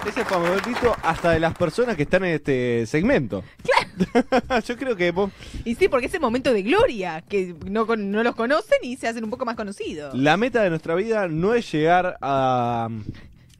Es 0.06 0.16
el 0.16 0.24
favorito 0.24 0.96
hasta 1.02 1.30
de 1.30 1.38
las 1.38 1.54
personas 1.56 1.94
que 1.96 2.02
están 2.02 2.24
en 2.24 2.34
este 2.34 2.84
segmento. 2.86 3.44
Claro. 3.62 4.60
Yo 4.66 4.76
creo 4.76 4.96
que 4.96 5.12
vos- 5.12 5.30
Y 5.64 5.76
sí, 5.76 5.86
porque 5.88 6.06
es 6.06 6.14
el 6.14 6.20
momento 6.20 6.52
de 6.52 6.62
gloria, 6.62 7.22
que 7.28 7.54
no, 7.70 7.84
no 7.94 8.22
los 8.24 8.34
conocen 8.34 8.78
y 8.82 8.96
se 8.96 9.06
hacen 9.06 9.22
un 9.22 9.30
poco 9.30 9.44
más 9.44 9.54
conocidos. 9.54 10.14
la 10.18 10.36
meta 10.36 10.62
de 10.62 10.70
nuestra 10.70 10.96
vida 10.96 11.28
no 11.28 11.54
es 11.54 11.70
llegar 11.70 12.16
a, 12.20 12.88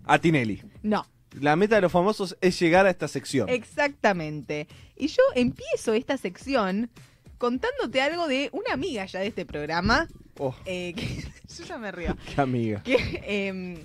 a 0.07 0.19
Tinelli. 0.19 0.63
No, 0.83 1.07
La 1.41 1.57
meta 1.57 1.77
de 1.77 1.81
los 1.83 1.93
famosos 1.93 2.37
es 2.41 2.59
llegar 2.61 2.87
a 2.87 2.91
esta 2.91 3.09
sección. 3.09 3.49
exactamente. 3.49 4.69
Y 4.97 5.07
yo 5.09 5.23
empiezo 5.35 5.95
esta 5.95 6.17
sección 6.17 6.91
contándote 7.39 8.01
algo 8.03 8.29
de 8.29 8.51
una 8.53 8.73
amiga 8.75 9.05
ya 9.07 9.21
de 9.21 9.27
este 9.29 9.45
programa, 9.47 10.09
Oh, 10.39 10.55
eh, 10.65 10.95
que 10.97 11.25
yo 11.57 11.65
ya 11.65 11.79
me 11.79 11.93
río. 11.93 12.17
qué 12.35 12.41
amiga. 12.41 12.83
que 12.83 13.23
em, 13.27 13.77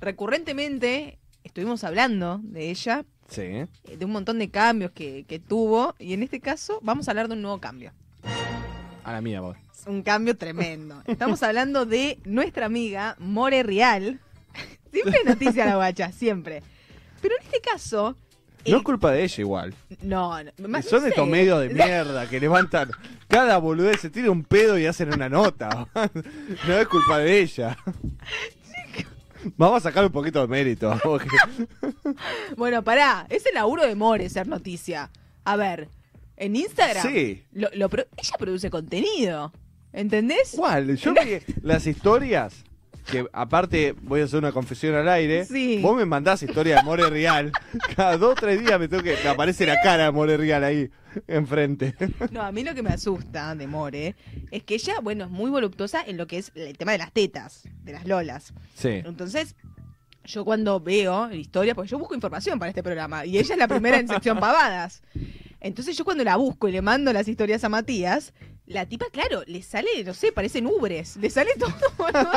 recurrentemente 0.00 1.18
estuvimos 1.44 1.84
hablando 1.84 2.40
de 2.42 2.70
ella 2.70 3.04
Sí. 3.28 3.42
eh, 3.42 3.68
de 3.96 4.04
un 4.04 4.10
montón 4.10 4.38
de 4.40 4.50
cambios 4.50 4.90
que, 4.90 5.24
que 5.24 5.38
tuvo. 5.38 5.94
Y 5.98 6.12
en 6.14 6.22
este 6.22 6.40
caso 6.40 6.80
vamos 6.82 7.06
a 7.08 7.12
hablar 7.12 7.28
de 7.28 7.34
un 7.34 7.42
nuevo 7.42 7.60
cambio. 7.60 7.92
A 9.04 9.12
la 9.12 9.20
mía, 9.20 9.40
vos. 9.40 9.56
Un 9.86 10.02
cambio 10.02 10.36
tremendo. 10.36 11.02
Estamos 11.06 11.42
hablando 11.42 11.86
de 11.86 12.18
nuestra 12.24 12.66
amiga 12.66 13.16
More 13.18 13.62
Real. 13.62 14.20
Siempre 14.92 15.22
noticia 15.24 15.64
la 15.64 15.76
guacha, 15.76 16.10
siempre. 16.12 16.62
Pero 17.20 17.34
en 17.38 17.44
este 17.46 17.60
caso... 17.60 18.16
No 18.66 18.74
eh, 18.74 18.78
es 18.78 18.82
culpa 18.82 19.10
de 19.10 19.22
ella 19.24 19.36
igual. 19.40 19.74
no, 20.02 20.42
no, 20.42 20.68
más- 20.68 20.84
Son 20.84 21.00
no 21.02 21.08
estos 21.08 21.24
sé. 21.24 21.30
medios 21.30 21.60
de 21.60 21.68
mierda 21.74 22.28
que 22.28 22.38
levantan 22.40 22.90
cada 23.28 23.56
boludez, 23.58 24.00
se 24.00 24.10
tira 24.10 24.30
un 24.30 24.44
pedo 24.44 24.78
y 24.78 24.86
hacen 24.86 25.12
una 25.14 25.28
nota. 25.28 25.88
no 26.66 26.74
es 26.78 26.86
culpa 26.88 27.18
de 27.18 27.40
ella. 27.40 27.76
Vamos 29.56 29.78
a 29.78 29.80
sacar 29.88 30.04
un 30.04 30.12
poquito 30.12 30.40
de 30.42 30.48
mérito. 30.48 30.98
porque- 31.02 31.28
Bueno, 32.56 32.82
pará, 32.82 33.26
es 33.30 33.46
el 33.46 33.54
laburo 33.54 33.86
de 33.86 33.94
More 33.94 34.28
ser 34.28 34.46
noticia. 34.46 35.10
A 35.44 35.56
ver, 35.56 35.88
en 36.36 36.56
Instagram 36.56 37.06
Sí. 37.06 37.42
lo, 37.52 37.68
lo 37.74 37.88
pro- 37.88 38.04
ella 38.16 38.34
produce 38.38 38.68
contenido. 38.70 39.52
¿Entendés? 39.92 40.52
¿Cuál? 40.54 40.96
Yo 40.96 41.12
vi 41.14 41.38
las 41.62 41.86
historias. 41.86 42.64
Que 43.06 43.26
aparte, 43.32 43.94
voy 44.02 44.20
a 44.20 44.24
hacer 44.24 44.38
una 44.38 44.52
confesión 44.52 44.94
al 44.94 45.08
aire. 45.08 45.44
Sí. 45.44 45.80
Vos 45.82 45.96
me 45.96 46.04
mandás 46.04 46.42
historia 46.42 46.76
de 46.76 46.82
More 46.82 47.08
Real. 47.10 47.52
Cada 47.96 48.16
dos 48.16 48.32
o 48.32 48.34
tres 48.34 48.60
días 48.60 48.78
me 48.78 48.88
tengo 48.88 49.02
que. 49.02 49.16
Me 49.22 49.30
aparece 49.30 49.66
la 49.66 49.80
cara 49.80 50.04
de 50.04 50.10
More 50.12 50.36
Real 50.36 50.62
ahí 50.64 50.90
enfrente. 51.26 51.94
No, 52.30 52.42
a 52.42 52.52
mí 52.52 52.62
lo 52.62 52.74
que 52.74 52.82
me 52.82 52.90
asusta 52.90 53.54
de 53.54 53.66
More 53.66 54.14
es 54.50 54.62
que 54.62 54.74
ella, 54.74 55.00
bueno, 55.02 55.24
es 55.24 55.30
muy 55.30 55.50
voluptuosa 55.50 56.02
en 56.06 56.16
lo 56.16 56.26
que 56.26 56.38
es 56.38 56.52
el 56.54 56.76
tema 56.78 56.92
de 56.92 56.98
las 56.98 57.12
tetas, 57.12 57.68
de 57.82 57.92
las 57.92 58.06
lolas. 58.06 58.52
Sí. 58.74 59.02
Entonces, 59.04 59.56
yo 60.24 60.44
cuando 60.44 60.80
veo 60.80 61.32
historias, 61.32 61.74
porque 61.74 61.90
yo 61.90 61.98
busco 61.98 62.14
información 62.14 62.58
para 62.58 62.70
este 62.70 62.82
programa, 62.82 63.24
y 63.26 63.38
ella 63.38 63.54
es 63.54 63.58
la 63.58 63.68
primera 63.68 63.98
en 63.98 64.08
sección 64.08 64.38
pavadas. 64.40 65.02
Entonces 65.60 65.96
yo 65.96 66.04
cuando 66.04 66.24
la 66.24 66.36
busco 66.36 66.68
y 66.68 66.72
le 66.72 66.80
mando 66.80 67.12
las 67.12 67.28
historias 67.28 67.64
a 67.64 67.68
Matías, 67.68 68.32
la 68.70 68.86
tipa, 68.86 69.06
claro, 69.12 69.42
le 69.46 69.62
sale, 69.62 69.88
no 70.04 70.14
sé, 70.14 70.30
parecen 70.32 70.66
ubres, 70.66 71.16
le 71.16 71.28
sale 71.28 71.50
todo, 71.58 71.72
boludo. 71.98 72.30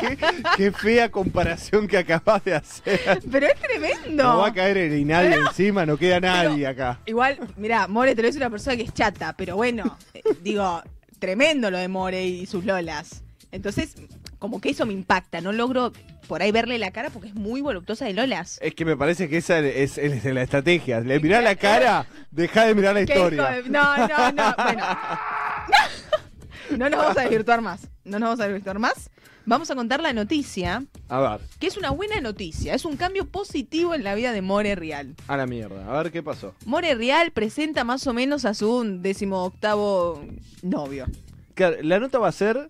qué, 0.00 0.18
qué 0.56 0.72
fea 0.72 1.08
comparación 1.10 1.86
que 1.86 1.96
acabas 1.98 2.44
de 2.44 2.54
hacer. 2.56 3.20
pero 3.30 3.46
es 3.46 3.54
tremendo. 3.60 4.24
No 4.24 4.38
va 4.38 4.48
a 4.48 4.52
caer 4.52 4.76
el 4.78 4.98
Inadi 4.98 5.32
encima, 5.34 5.86
no 5.86 5.96
queda 5.96 6.18
nadie 6.20 6.66
acá. 6.66 6.98
Igual, 7.06 7.38
mira, 7.56 7.86
More 7.86 8.14
te 8.14 8.22
lo 8.22 8.26
dice 8.28 8.38
una 8.38 8.50
persona 8.50 8.76
que 8.76 8.82
es 8.82 8.92
chata, 8.92 9.34
pero 9.36 9.54
bueno, 9.56 9.96
eh, 10.12 10.22
digo, 10.42 10.82
tremendo 11.20 11.70
lo 11.70 11.78
de 11.78 11.88
More 11.88 12.24
y 12.24 12.46
sus 12.46 12.64
lolas. 12.64 13.22
Entonces, 13.52 13.94
como 14.38 14.60
que 14.60 14.70
eso 14.70 14.86
me 14.86 14.92
impacta, 14.92 15.40
no 15.40 15.52
logro 15.52 15.92
por 16.26 16.42
ahí 16.42 16.50
verle 16.50 16.76
la 16.78 16.90
cara 16.90 17.10
porque 17.10 17.28
es 17.28 17.34
muy 17.36 17.60
voluptuosa 17.60 18.04
de 18.04 18.12
lolas. 18.12 18.58
Es 18.60 18.74
que 18.74 18.84
me 18.84 18.96
parece 18.96 19.28
que 19.28 19.36
esa 19.36 19.60
es, 19.60 19.96
es 19.96 20.24
la 20.24 20.42
estrategia. 20.42 20.98
Le 20.98 21.20
mirás 21.20 21.44
la 21.44 21.54
cara, 21.54 22.06
deja 22.32 22.64
de 22.66 22.74
mirar 22.74 22.94
la 22.94 23.04
¿Qué 23.06 23.12
hijo 23.14 23.28
historia. 23.30 23.50
de- 23.62 23.70
No, 23.70 23.96
no, 24.08 24.32
no, 24.32 24.54
bueno. 24.64 24.84
No 26.76 26.90
nos 26.90 26.98
vamos 27.00 27.16
a 27.16 27.20
desvirtuar 27.22 27.60
más, 27.60 27.88
no 28.04 28.18
nos 28.18 28.28
vamos 28.28 28.40
a 28.40 28.44
desvirtuar 28.44 28.78
más. 28.78 29.10
Vamos 29.48 29.70
a 29.70 29.76
contar 29.76 30.00
la 30.02 30.12
noticia, 30.12 30.84
A 31.08 31.20
ver, 31.20 31.40
que 31.60 31.68
es 31.68 31.76
una 31.76 31.90
buena 31.90 32.20
noticia, 32.20 32.74
es 32.74 32.84
un 32.84 32.96
cambio 32.96 33.26
positivo 33.26 33.94
en 33.94 34.02
la 34.02 34.16
vida 34.16 34.32
de 34.32 34.42
More 34.42 34.74
Real. 34.74 35.14
a 35.28 35.36
la 35.36 35.46
mierda. 35.46 35.86
A 35.88 36.02
ver 36.02 36.10
qué 36.10 36.20
pasó. 36.20 36.52
More 36.64 36.96
Real 36.96 37.30
presenta 37.30 37.84
más 37.84 38.04
o 38.08 38.12
menos 38.12 38.44
a 38.44 38.54
su 38.54 38.98
decimoctavo 39.00 40.24
novio. 40.62 41.06
Claro, 41.54 41.76
la 41.82 42.00
nota 42.00 42.18
va 42.18 42.26
a 42.26 42.32
ser 42.32 42.68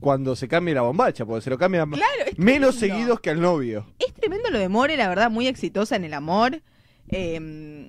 cuando 0.00 0.34
se 0.34 0.48
cambie 0.48 0.74
la 0.74 0.80
bombacha, 0.80 1.26
porque 1.26 1.42
se 1.42 1.50
lo 1.50 1.58
Claro, 1.58 1.84
es 2.26 2.38
menos 2.38 2.76
seguidos 2.76 3.20
que 3.20 3.28
al 3.28 3.40
novio. 3.42 3.86
Es 3.98 4.14
tremendo 4.14 4.48
lo 4.48 4.58
de 4.58 4.70
More, 4.70 4.96
la 4.96 5.08
verdad, 5.08 5.30
muy 5.30 5.46
exitosa 5.46 5.96
en 5.96 6.04
el 6.04 6.14
amor. 6.14 6.62
Eh, 7.08 7.88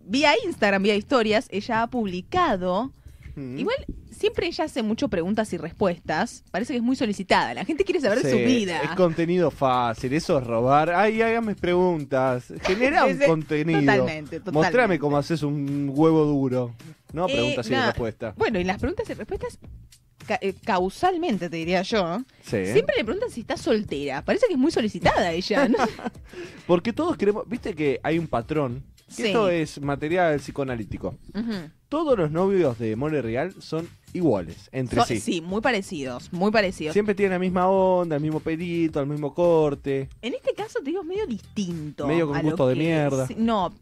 vía 0.00 0.32
Instagram, 0.46 0.82
vía 0.82 0.96
historias, 0.96 1.48
ella 1.50 1.82
ha 1.82 1.86
publicado. 1.88 2.92
Mm. 3.36 3.58
Igual, 3.58 3.76
siempre 4.10 4.46
ella 4.46 4.64
hace 4.64 4.82
mucho 4.82 5.08
preguntas 5.08 5.52
y 5.52 5.56
respuestas. 5.56 6.44
Parece 6.50 6.72
que 6.72 6.76
es 6.78 6.82
muy 6.82 6.96
solicitada. 6.96 7.52
La 7.54 7.64
gente 7.64 7.84
quiere 7.84 8.00
saber 8.00 8.22
de 8.22 8.30
su 8.30 8.36
vida. 8.36 8.80
Es 8.82 8.90
contenido 8.90 9.50
fácil, 9.50 10.12
eso 10.12 10.38
es 10.38 10.46
robar. 10.46 10.90
Ay, 10.90 11.20
hágame 11.22 11.54
preguntas. 11.54 12.52
Genera 12.62 13.04
un 13.06 13.18
contenido. 13.18 13.80
Totalmente, 13.80 14.38
totalmente. 14.38 14.50
Mostrame 14.52 14.98
cómo 14.98 15.16
haces 15.16 15.42
un 15.42 15.90
huevo 15.92 16.24
duro. 16.24 16.74
No 17.12 17.28
Eh, 17.28 17.32
preguntas 17.32 17.70
y 17.70 17.74
respuestas. 17.74 18.36
Bueno, 18.36 18.58
y 18.60 18.64
las 18.64 18.78
preguntas 18.78 19.08
y 19.08 19.14
respuestas, 19.14 19.58
ca- 20.26 20.38
eh, 20.40 20.54
causalmente 20.64 21.48
te 21.48 21.56
diría 21.56 21.82
yo, 21.82 22.18
Sí. 22.42 22.66
siempre 22.66 22.96
le 22.96 23.04
preguntan 23.04 23.30
si 23.30 23.40
está 23.42 23.56
soltera. 23.56 24.24
Parece 24.24 24.46
que 24.48 24.54
es 24.54 24.58
muy 24.58 24.70
solicitada 24.72 25.30
ella. 25.32 25.68
¿no? 25.68 25.78
Porque 26.66 26.92
todos 26.92 27.16
queremos. 27.16 27.48
Viste 27.48 27.74
que 27.74 28.00
hay 28.02 28.18
un 28.18 28.26
patrón. 28.26 28.82
que 29.08 29.14
Sí. 29.14 29.26
Esto 29.28 29.48
es 29.50 29.80
material 29.80 30.38
psicoanalítico. 30.40 31.14
Ujú. 31.34 31.52
Todos 31.94 32.18
los 32.18 32.30
novios 32.32 32.76
de 32.80 32.96
More 32.96 33.22
Real 33.22 33.54
son 33.60 33.88
iguales 34.12 34.68
entre 34.72 34.98
So- 35.00 35.06
sí. 35.06 35.20
sí, 35.20 35.40
muy 35.40 35.60
parecidos, 35.60 36.32
muy 36.32 36.50
parecidos. 36.50 36.92
Siempre 36.92 37.14
tienen 37.14 37.34
la 37.34 37.38
misma 37.38 37.68
onda, 37.68 38.16
el 38.16 38.22
mismo 38.22 38.40
pelito, 38.40 38.98
el 39.00 39.06
mismo 39.06 39.32
corte. 39.32 40.08
En 40.20 40.34
este 40.34 40.54
caso 40.54 40.80
te 40.80 40.86
digo 40.86 41.02
es 41.02 41.06
medio 41.06 41.24
distinto. 41.28 42.08
Medio 42.08 42.26
con 42.26 42.42
gusto 42.42 42.66
de 42.66 42.74
mierda. 42.74 43.28
no. 43.36 43.72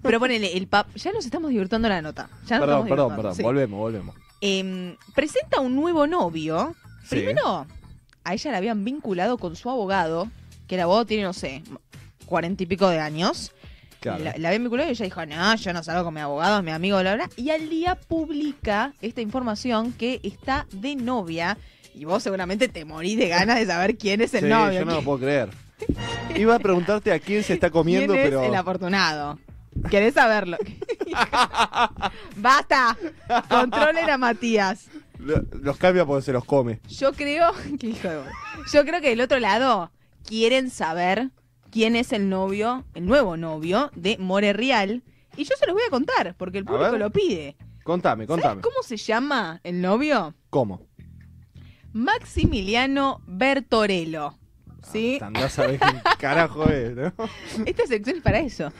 Pero 0.00 0.18
ponele, 0.18 0.56
el 0.56 0.66
pap. 0.68 0.88
Ya 0.96 1.12
nos 1.12 1.26
estamos 1.26 1.50
divirtiendo 1.50 1.86
la 1.86 2.00
nota. 2.00 2.30
Ya 2.46 2.58
nos 2.58 2.66
Perdón, 2.66 2.88
perdón, 2.88 3.16
perdón. 3.16 3.34
sí. 3.34 3.42
Volvemos, 3.42 3.78
volvemos. 3.78 4.16
Em, 4.40 4.96
presenta 5.14 5.60
un 5.60 5.74
nuevo 5.76 6.06
novio. 6.06 6.74
Sí. 7.02 7.16
Primero, 7.16 7.66
a 8.24 8.32
ella 8.34 8.50
la 8.52 8.56
habían 8.56 8.82
vinculado 8.86 9.36
con 9.36 9.54
su 9.54 9.68
abogado, 9.68 10.30
que 10.66 10.76
el 10.76 10.80
abogado 10.80 11.04
tiene, 11.04 11.24
no 11.24 11.34
sé, 11.34 11.62
cuarenta 12.24 12.62
y 12.62 12.66
pico 12.66 12.88
de 12.88 13.00
años. 13.00 13.52
Claro. 14.04 14.22
La, 14.22 14.34
la 14.36 14.48
habían 14.48 14.62
vinculado 14.64 14.88
y 14.88 14.92
ella 14.92 15.04
dijo, 15.04 15.24
no, 15.26 15.54
yo 15.56 15.72
no 15.72 15.82
salgo 15.82 16.04
con 16.04 16.12
mi 16.14 16.20
abogado, 16.20 16.58
es 16.58 16.64
mi 16.64 16.70
amigo, 16.72 17.00
bla, 17.00 17.14
bla. 17.14 17.30
Y 17.36 17.48
al 17.50 17.68
día 17.70 17.94
publica 17.96 18.92
esta 19.00 19.20
información 19.22 19.92
que 19.94 20.20
está 20.22 20.66
de 20.72 20.94
novia. 20.94 21.56
Y 21.94 22.04
vos 22.04 22.22
seguramente 22.22 22.68
te 22.68 22.84
morís 22.84 23.16
de 23.16 23.28
ganas 23.28 23.56
de 23.58 23.66
saber 23.66 23.96
quién 23.96 24.20
es 24.20 24.34
el 24.34 24.42
Sí, 24.44 24.46
novio. 24.48 24.80
yo 24.80 24.84
no 24.84 24.96
lo 24.96 25.02
puedo 25.02 25.20
creer. 25.20 25.48
Iba 26.36 26.56
a 26.56 26.58
preguntarte 26.58 27.12
a 27.12 27.18
quién 27.18 27.42
se 27.42 27.54
está 27.54 27.70
comiendo, 27.70 28.12
¿Quién 28.12 28.24
es 28.26 28.30
pero. 28.30 28.44
el 28.44 28.54
afortunado? 28.54 29.38
¿Querés 29.90 30.14
saberlo? 30.14 30.56
¡Basta! 32.36 32.96
Controlen 33.48 34.10
a 34.10 34.18
Matías. 34.18 34.86
Lo- 35.18 35.42
Los 35.62 35.76
cambia 35.78 36.04
porque 36.04 36.22
se 36.24 36.32
los 36.32 36.44
come. 36.44 36.80
Yo 36.88 37.12
creo. 37.12 37.52
Yo 38.72 38.84
creo 38.84 39.00
que 39.00 39.08
del 39.10 39.20
otro 39.20 39.38
lado 39.38 39.90
quieren 40.26 40.70
saber 40.70 41.30
quién 41.74 41.96
es 41.96 42.12
el 42.12 42.28
novio, 42.28 42.84
el 42.94 43.04
nuevo 43.04 43.36
novio 43.36 43.90
de 43.96 44.16
More 44.18 44.52
Real. 44.52 45.02
Y 45.36 45.42
yo 45.42 45.56
se 45.58 45.66
los 45.66 45.74
voy 45.74 45.82
a 45.84 45.90
contar, 45.90 46.36
porque 46.38 46.58
el 46.58 46.64
público 46.64 46.96
lo 46.96 47.10
pide. 47.10 47.56
Contame, 47.82 48.26
¿Sabes 48.28 48.42
contame. 48.44 48.60
cómo 48.62 48.76
se 48.84 48.96
llama 48.96 49.60
el 49.64 49.80
novio? 49.80 50.36
¿Cómo? 50.50 50.86
Maximiliano 51.92 53.20
Bertorello. 53.26 54.34
¿Sí? 54.92 55.18
Andás 55.20 55.58
a 55.58 55.66
ver 55.66 55.80
quién 55.80 56.00
carajo 56.20 56.68
es, 56.68 56.94
¿no? 56.94 57.12
Esta 57.66 57.86
sección 57.88 58.18
es 58.18 58.22
para 58.22 58.38
eso. 58.38 58.72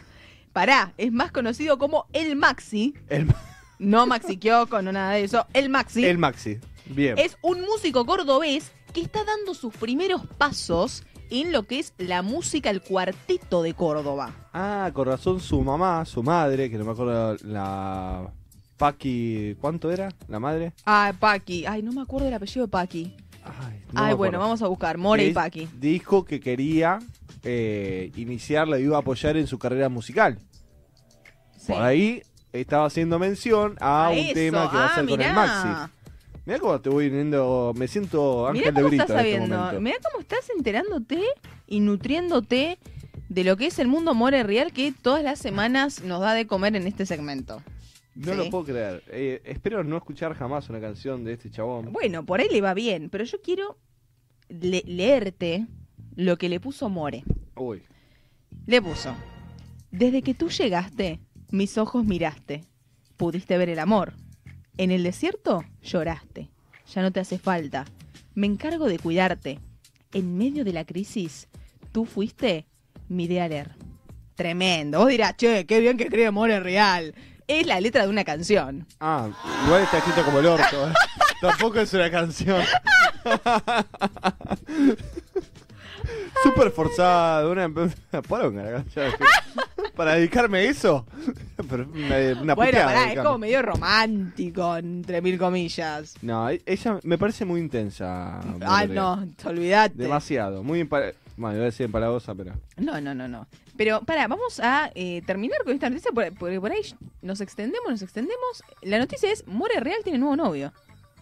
Pará, 0.53 0.95
es 0.97 1.11
más 1.11 1.33
conocido 1.33 1.79
como 1.79 2.07
el 2.13 2.37
Maxi. 2.37 2.95
El, 3.09 3.27
No 3.81 4.07
Maxi 4.07 4.37
Kyoko, 4.37 4.83
no 4.83 4.93
nada 4.93 5.13
de 5.15 5.25
eso. 5.25 5.47
El 5.53 5.69
Maxi. 5.69 6.05
el 6.05 6.19
Maxi. 6.19 6.61
Bien. 6.87 7.19
Es 7.19 7.37
un 7.43 7.61
músico 7.63 8.07
cordobés 8.07 8.71
que 8.93 9.01
está 9.01 9.25
dando 9.25 9.53
sus 9.53 9.75
primeros 9.75 10.25
pasos 10.39 11.03
en 11.31 11.53
lo 11.53 11.65
que 11.65 11.79
es 11.79 11.95
la 11.99 12.23
música, 12.23 12.71
el 12.71 12.81
cuarteto 12.83 13.63
de 13.63 13.75
Córdoba. 13.75 14.33
Ah, 14.53 14.91
con 14.95 15.07
razón 15.07 15.41
su 15.41 15.61
mamá, 15.63 16.05
su 16.05 16.23
madre, 16.23 16.71
que 16.71 16.79
no 16.79 16.85
me 16.85 16.93
acuerdo 16.93 17.37
la. 17.45 18.31
Paqui. 18.77 19.57
¿Cuánto 19.61 19.91
era? 19.91 20.09
¿La 20.29 20.41
madre? 20.41 20.73
Ah, 20.85 21.13
Paqui. 21.19 21.65
Ay, 21.67 21.83
no 21.83 21.93
me 21.93 22.03
acuerdo 22.03 22.25
del 22.27 22.35
apellido 22.35 22.67
de 22.67 22.71
Paqui. 22.71 23.15
Ay, 23.45 23.83
no 23.93 24.03
Ay, 24.03 24.15
bueno, 24.15 24.39
vamos 24.39 24.63
a 24.63 24.67
buscar. 24.69 24.99
More 24.99 25.25
y 25.25 25.33
Paqui. 25.33 25.69
Dijo 25.79 26.25
que 26.25 26.41
quería 26.41 26.99
eh, 27.45 28.11
iniciarla 28.17 28.79
y 28.79 28.85
iba 28.85 28.97
a 28.97 29.01
apoyar 29.01 29.37
en 29.37 29.47
su 29.47 29.59
carrera 29.59 29.89
musical. 29.89 30.39
Sí. 31.57 31.73
Por 31.73 31.83
ahí 31.83 32.23
estaba 32.53 32.87
haciendo 32.87 33.19
mención 33.19 33.77
a, 33.81 34.07
A 34.07 34.11
un 34.11 34.19
eso. 34.19 34.35
tema 34.35 34.71
que 34.71 34.77
va 34.77 34.83
a 34.85 34.87
Ah, 34.87 34.95
ser 34.97 35.05
con 35.05 35.21
el 35.21 35.29
mirá. 35.29 35.33
Maxi. 35.35 35.93
Mira 36.47 36.59
cómo 36.59 36.79
te 36.81 36.91
voy 36.91 37.09
viendo, 37.09 37.73
me 37.77 37.89
siento 37.89 38.49
Mirá 38.53 38.69
Ángel 38.69 38.75
de 38.75 38.81
cómo 38.81 38.89
Brito 38.89 39.03
estás 39.05 39.21
en 39.21 39.27
este 39.27 39.33
sabiendo. 39.37 39.57
momento. 39.59 39.81
Mirá 39.81 39.97
cómo 40.11 40.21
estás 40.21 40.51
enterándote 40.57 41.23
y 41.67 41.81
nutriéndote 41.81 42.79
de 43.31 43.45
lo 43.45 43.57
que 43.57 43.67
es 43.67 43.79
el 43.79 43.89
mundo 43.89 44.15
More 44.15 44.43
Real 44.43 44.73
que 44.73 44.93
todas 44.93 45.23
las 45.25 45.39
semanas 45.39 46.03
nos 46.05 46.21
da 46.21 46.35
de 46.35 46.47
comer 46.47 46.77
en 46.77 46.87
este 46.87 47.07
segmento. 47.07 47.63
No 48.15 48.33
Sí. 48.33 48.39
lo 48.39 48.51
puedo 48.51 48.65
creer. 48.65 49.03
Eh, 49.09 49.41
espero 49.45 49.83
no 49.83 49.97
escuchar 49.97 50.35
jamás 50.35 50.69
una 50.69 50.81
canción 50.81 51.25
de 51.25 51.33
este 51.33 51.51
chabón. 51.51 51.93
Bueno, 51.93 52.25
por 52.27 52.41
ahí 52.41 52.49
le 52.51 52.61
va 52.61 52.75
bien, 52.75 53.09
pero 53.11 53.25
yo 53.25 53.41
quiero 53.43 53.79
le- 54.49 54.85
leerte 54.87 55.67
lo 56.15 56.37
que 56.37 56.49
le 56.51 56.61
puso 56.61 56.91
More. 56.91 57.25
Uy. 57.57 57.83
Le 58.67 58.83
puso. 58.83 59.15
Desde 59.91 60.23
que 60.23 60.35
tú 60.35 60.49
llegaste, 60.51 61.21
mis 61.51 61.79
ojos 61.79 62.05
miraste. 62.05 62.65
Pudiste 63.17 63.57
ver 63.59 63.71
el 63.71 63.79
amor. 63.79 64.13
En 64.77 64.91
el 64.91 65.05
desierto 65.05 65.65
lloraste. 65.83 66.51
Ya 66.93 67.03
no 67.03 67.13
te 67.13 67.21
hace 67.21 67.39
falta. 67.39 67.85
Me 68.35 68.47
encargo 68.47 68.87
de 68.87 68.99
cuidarte. 68.99 69.61
En 70.13 70.37
medio 70.37 70.65
de 70.65 70.73
la 70.73 70.85
crisis, 70.85 71.49
tú 71.93 72.05
fuiste 72.05 72.67
mi 73.09 73.29
de 73.29 73.49
leer. 73.49 73.77
Tremendo. 74.35 74.99
Vos 74.99 75.09
dirás, 75.09 75.37
che, 75.37 75.65
qué 75.67 75.81
bien 75.81 75.97
que 75.97 76.05
escribe 76.05 76.31
More 76.31 76.61
Real. 76.61 77.15
Es 77.47 77.67
la 77.67 77.81
letra 77.81 78.03
de 78.03 78.09
una 78.09 78.25
canción. 78.25 78.87
Ah, 79.01 79.29
igual 79.67 79.83
está 79.83 79.99
escrito 79.99 80.25
como 80.25 80.41
el 80.41 80.47
orto. 80.47 80.89
¿eh? 80.89 80.93
Tampoco 81.41 81.79
es 81.79 81.93
una 81.95 82.11
canción. 82.11 82.65
Súper 86.43 86.71
forzado, 86.73 87.53
una 87.53 87.71
poronga 88.27 88.63
la 88.65 88.73
canción. 88.73 89.13
Para 89.97 90.15
dedicarme 90.15 90.59
a 90.59 90.63
eso. 90.63 91.07
Pero 91.69 91.89
una, 91.93 92.43
una 92.43 92.55
bueno, 92.55 92.71
puteada, 92.71 92.87
pará, 92.87 93.13
es 93.13 93.21
como 93.21 93.39
medio 93.39 93.63
romántico, 93.63 94.77
entre 94.77 95.23
mil 95.23 95.39
comillas. 95.39 96.15
No, 96.23 96.49
ella 96.49 96.99
me 97.03 97.17
parece 97.17 97.45
muy 97.45 97.61
intensa. 97.61 98.41
More. 98.45 98.89
no, 98.89 99.27
te 99.37 99.49
olvidaste. 99.49 99.97
Demasiado, 99.97 100.63
muy 100.63 100.83
Bueno, 100.83 101.13
iba 101.37 101.63
a 101.63 101.67
decir 101.67 101.87
empalagosa, 101.87 102.35
pero. 102.35 102.55
No, 102.77 103.01
no, 103.01 103.15
no, 103.15 103.29
no. 103.29 103.47
Pero, 103.77 104.01
para, 104.03 104.27
vamos 104.29 104.61
a 104.61 104.91
eh, 104.95 105.23
terminar 105.27 105.59
con 105.65 105.75
esta 105.75 105.89
noticia 105.91 106.11
porque 106.13 106.33
por, 106.33 106.61
por 106.61 106.73
ahí 106.73 106.83
nos 107.23 107.41
extendemos, 107.41 107.89
nos 107.89 108.03
extendemos. 108.03 108.63
La 108.83 108.99
noticia 108.99 109.31
es, 109.31 109.47
More 109.47 109.81
Real 109.81 109.99
tiene 110.03 110.19
nuevo 110.19 110.37
novio. 110.37 110.73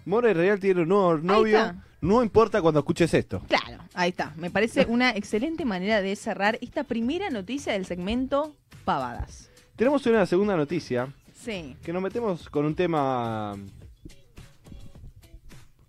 More 0.05 0.35
Real 0.35 0.59
tiene 0.59 0.83
un 0.83 0.89
nuevo 0.89 1.19
novio. 1.19 1.75
No 2.01 2.21
importa 2.23 2.61
cuando 2.61 2.81
escuches 2.81 3.15
esto. 3.15 3.43
Claro, 3.47 3.85
ahí 3.95 4.11
está. 4.11 4.33
Me 4.37 4.51
parece 4.51 4.87
una 4.87 5.11
excelente 5.17 5.65
manera 5.65 6.03
de 6.03 6.17
cerrar 6.17 6.59
esta 6.61 6.83
primera 6.83 7.31
noticia 7.31 7.75
del 7.75 7.87
segmento 7.87 8.57
Pavadas. 8.85 9.51
Tenemos 9.77 10.05
una 10.07 10.27
segunda 10.27 10.57
noticia 10.57 11.09
Sí. 11.35 11.77
que 11.83 11.93
nos 11.93 12.03
metemos 12.03 12.49
con 12.49 12.65
un 12.65 12.75
tema 12.75 13.57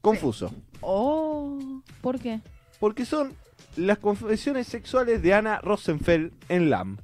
confuso. 0.02 0.52
Oh, 0.82 1.82
¿por 2.02 2.20
qué? 2.20 2.39
Porque 2.80 3.06
son 3.06 3.34
las 3.78 3.98
confesiones 4.00 4.68
sexuales 4.68 5.22
de 5.22 5.34
Ana 5.34 5.60
Rosenfeld 5.62 6.34
en 6.50 6.70
LAM. 6.70 6.98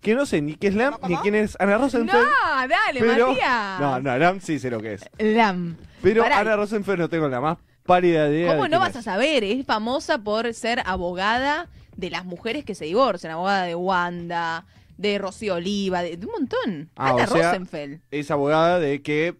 Que 0.00 0.14
no 0.14 0.26
sé 0.26 0.42
ni 0.42 0.54
qué 0.54 0.66
es 0.68 0.74
LAM 0.74 0.96
ni 1.08 1.16
quién 1.18 1.34
es 1.36 1.56
Ana 1.60 1.72
No, 1.78 1.84
Rosenfeld. 1.84 2.26
dale, 2.68 3.00
pero... 3.00 3.28
Matías. 3.28 3.80
No, 3.80 4.00
no, 4.00 4.18
LAM 4.18 4.40
sí 4.40 4.58
sé 4.58 4.68
lo 4.70 4.80
que 4.80 4.94
es. 4.94 5.04
Lam. 5.18 5.76
Pero 6.02 6.22
Pará. 6.24 6.40
Ana 6.40 6.56
Rosenfeld 6.56 6.98
no 6.98 7.08
tengo 7.08 7.28
la 7.28 7.40
más 7.40 7.58
pálida 7.86 8.28
idea. 8.28 8.50
¿Cómo 8.52 8.64
de 8.64 8.68
no 8.70 8.80
vas 8.80 8.96
a 8.96 9.02
saber? 9.02 9.44
Es 9.44 9.64
famosa 9.64 10.18
por 10.18 10.52
ser 10.54 10.82
abogada 10.86 11.68
de 11.96 12.10
las 12.10 12.24
mujeres 12.24 12.64
que 12.64 12.74
se 12.74 12.84
divorcian. 12.86 13.32
Abogada 13.32 13.62
de 13.64 13.76
Wanda, 13.76 14.64
de 14.96 15.18
Rocío 15.18 15.54
Oliva, 15.54 16.02
de, 16.02 16.16
de 16.16 16.26
un 16.26 16.32
montón. 16.32 16.90
Ah, 16.96 17.10
Ana 17.10 17.24
o 17.24 17.26
sea, 17.26 17.50
Rosenfeld. 17.52 18.00
Es 18.10 18.30
abogada 18.30 18.78
de 18.78 19.02
que 19.02 19.36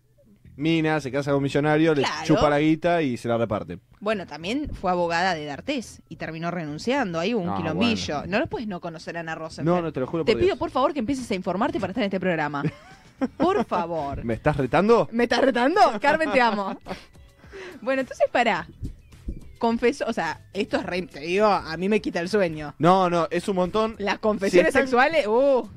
Mina 0.57 1.01
se 1.01 1.11
casa 1.11 1.31
con 1.31 1.39
un 1.39 1.45
millonario, 1.45 1.95
Claro. 1.95 2.15
le 2.21 2.27
chupa 2.27 2.51
la 2.51 2.59
guita 2.61 3.01
y 3.03 3.17
se 3.17 3.27
la 3.29 3.39
reparte. 3.39 3.79
Bueno, 4.01 4.27
también 4.27 4.69
fue 4.75 4.91
abogada 4.91 5.35
de 5.35 5.45
D'Artés 5.47 6.03
y 6.09 6.17
terminó 6.17 6.51
renunciando. 6.51 7.19
Ahí 7.21 7.35
hubo 7.35 7.41
un 7.43 7.49
No, 7.49 7.57
quilombillo. 7.57 8.19
bueno. 8.19 8.31
No 8.33 8.39
lo 8.41 8.47
puedes 8.49 8.67
no 8.69 8.81
conocer 8.81 9.17
a 9.17 9.21
Ana 9.21 9.35
Rosenfeld. 9.35 9.67
No, 9.77 9.81
no, 9.81 9.93
te 9.93 10.01
lo 10.01 10.07
juro 10.07 10.25
Te 10.25 10.33
por 10.33 10.41
pido, 10.43 10.57
por 10.57 10.71
favor, 10.71 10.93
que 10.93 10.99
empieces 10.99 11.31
a 11.31 11.35
informarte 11.35 11.79
para 11.81 11.93
estar 11.93 12.03
en 12.03 12.07
este 12.09 12.21
programa. 12.21 12.63
Por 13.37 13.65
favor. 13.65 14.25
¿Me 14.25 14.35
estás 14.35 14.57
retando? 14.57 15.09
¿Me 15.13 15.23
estás 15.25 15.41
retando? 15.43 15.81
Carmen, 16.01 16.33
te 16.33 16.41
amo. 16.41 16.77
Bueno, 17.81 18.01
entonces 18.01 18.27
para. 18.33 18.67
Confeso, 19.63 20.05
o 20.09 20.13
sea, 20.13 20.41
esto 20.55 20.77
es 20.79 20.83
re, 20.85 21.03
te 21.03 21.21
digo, 21.21 21.47
a 21.47 21.77
mí 21.77 21.89
me 21.89 22.01
quita 22.01 22.19
el 22.19 22.29
sueño. 22.29 22.75
No, 22.81 23.09
no, 23.09 23.29
es 23.31 23.47
un 23.47 23.55
montón. 23.55 23.95
Las 23.99 24.19
confesiones 24.19 24.71
están- 24.71 24.83
sexuales, 24.83 25.25
uh, 25.29 25.69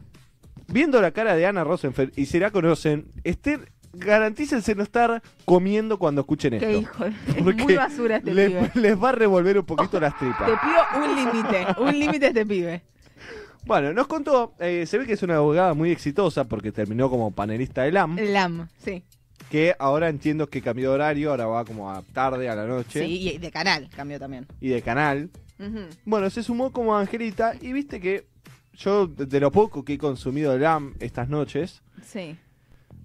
Viendo 0.67 0.99
la 0.99 1.11
cara 1.11 1.35
de 1.35 1.45
Ana 1.45 1.63
Rosenfeld 1.63 2.11
y 2.17 2.25
si 2.25 2.39
la 2.39 2.49
conocen, 2.49 3.05
estén, 3.23 3.69
garantícense 3.93 4.73
no 4.73 4.81
estar 4.81 5.21
comiendo 5.45 5.99
cuando 5.99 6.21
escuchen 6.21 6.55
esto. 6.55 6.65
qué 6.67 6.77
hijo. 6.79 7.05
Es 7.37 7.43
Porque 7.43 7.61
muy 7.63 7.75
basura 7.75 8.15
este 8.17 8.33
les, 8.33 8.49
pibe. 8.49 8.71
les 8.73 9.03
va 9.03 9.09
a 9.09 9.11
revolver 9.11 9.59
un 9.59 9.65
poquito 9.67 9.99
las 9.99 10.17
tripas. 10.17 10.49
Te 10.49 10.57
pido 10.57 11.03
un 11.05 11.15
límite, 11.15 11.67
un 11.77 11.99
límite 11.99 12.25
a 12.25 12.29
este 12.29 12.43
pibe. 12.47 12.81
Bueno, 13.65 13.93
nos 13.93 14.07
contó, 14.07 14.55
eh, 14.59 14.85
se 14.87 14.97
ve 14.97 15.05
que 15.05 15.13
es 15.13 15.21
una 15.21 15.35
abogada 15.35 15.75
muy 15.75 15.91
exitosa 15.91 16.45
porque 16.45 16.71
terminó 16.71 17.07
como 17.11 17.29
panelista 17.29 17.83
de 17.83 17.91
LAM, 17.91 18.17
Lam, 18.17 18.67
sí. 18.83 19.03
Que 19.49 19.75
ahora 19.79 20.09
entiendo 20.09 20.49
que 20.49 20.61
cambió 20.61 20.89
de 20.89 20.95
horario, 20.95 21.31
ahora 21.31 21.45
va 21.45 21.65
como 21.65 21.91
a 21.91 22.01
tarde, 22.01 22.49
a 22.49 22.55
la 22.55 22.65
noche, 22.65 23.05
Sí, 23.05 23.29
y 23.33 23.37
de 23.37 23.51
canal 23.51 23.89
cambió 23.95 24.19
también. 24.19 24.47
y 24.59 24.69
de 24.69 24.81
canal. 24.81 25.29
Bueno, 26.03 26.29
se 26.29 26.43
sumó 26.43 26.71
como 26.71 26.97
Angelita 26.97 27.53
y 27.61 27.71
viste 27.71 27.99
que 28.01 28.25
yo, 28.73 29.07
de 29.07 29.39
lo 29.39 29.51
poco 29.51 29.85
que 29.85 29.93
he 29.93 29.97
consumido 29.97 30.51
de 30.51 30.59
LAM 30.59 30.95
estas 30.99 31.29
noches, 31.29 31.81
Sí. 32.03 32.35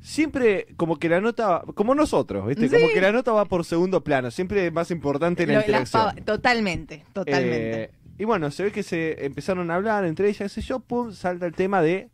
siempre 0.01 0.67
como 0.77 0.99
que 0.99 1.09
la 1.09 1.21
nota, 1.21 1.63
como 1.75 1.95
nosotros, 1.95 2.47
¿viste? 2.47 2.69
Sí. 2.69 2.75
Como 2.75 2.89
que 2.93 3.01
la 3.01 3.13
nota 3.13 3.33
va 3.33 3.45
por 3.45 3.65
segundo 3.65 4.03
plano, 4.03 4.31
siempre 4.31 4.67
es 4.67 4.73
más 4.73 4.91
importante 4.91 5.47
la 5.47 5.55
Lo- 5.55 5.61
interacción. 5.61 6.03
pava- 6.03 6.25
totalmente, 6.25 7.05
totalmente. 7.13 7.83
Eh, 7.85 7.91
y 8.19 8.25
bueno, 8.25 8.51
se 8.51 8.65
ve 8.65 8.73
que 8.73 8.83
se 8.83 9.25
empezaron 9.25 9.71
a 9.71 9.77
hablar 9.77 10.05
entre 10.05 10.29
ellas, 10.29 10.51
sé 10.51 10.61
yo, 10.63 10.81
pum, 10.81 11.13
salta 11.13 11.47
el 11.47 11.55
tema 11.55 11.83
de 11.83 12.09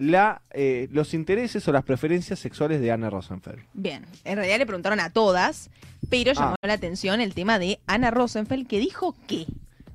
la 0.00 0.40
eh, 0.52 0.88
los 0.92 1.12
intereses 1.12 1.68
o 1.68 1.72
las 1.72 1.84
preferencias 1.84 2.38
sexuales 2.38 2.80
de 2.80 2.90
Ana 2.90 3.10
Rosenfeld. 3.10 3.62
Bien, 3.74 4.06
en 4.24 4.36
realidad 4.36 4.58
le 4.58 4.64
preguntaron 4.64 4.98
a 4.98 5.10
todas, 5.10 5.68
pero 6.08 6.32
llamó 6.32 6.54
Ah. 6.62 6.66
la 6.66 6.72
atención 6.72 7.20
el 7.20 7.34
tema 7.34 7.58
de 7.58 7.80
Ana 7.86 8.10
Rosenfeld, 8.10 8.66
que 8.66 8.78
dijo 8.78 9.14
que. 9.28 9.46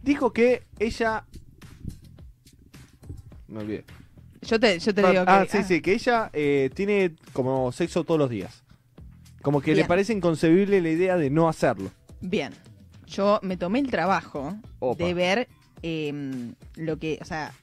Dijo 0.04 0.32
que 0.32 0.62
ella... 0.78 1.26
Me 3.48 3.60
olvidé. 3.62 3.84
Yo 4.44 4.60
te, 4.60 4.78
yo 4.78 4.94
te 4.94 5.02
digo 5.02 5.26
que. 5.26 5.32
ah, 5.32 5.46
sí, 5.50 5.64
sí, 5.64 5.82
que 5.82 5.94
ella 5.94 6.30
eh, 6.34 6.70
tiene 6.76 7.16
como 7.34 7.72
sexo 7.72 8.04
todos 8.04 8.20
los 8.20 8.30
días. 8.30 8.64
Como 9.42 9.60
que 9.62 9.74
le 9.76 9.86
parece 9.86 10.14
inconcebible 10.14 10.82
la 10.82 10.90
idea 10.90 11.18
de 11.18 11.30
no 11.32 11.50
hacerlo. 11.50 11.90
Bien. 12.22 12.54
Yo 13.08 13.40
me 13.44 13.58
tomé 13.58 13.80
el 13.80 13.90
trabajo 13.92 14.56
Opa. 14.80 15.04
de 15.04 15.14
ver 15.14 15.48
eh, 15.82 16.54
lo 16.76 16.98
que, 16.98 17.20
o 17.22 17.26
sea, 17.26 17.54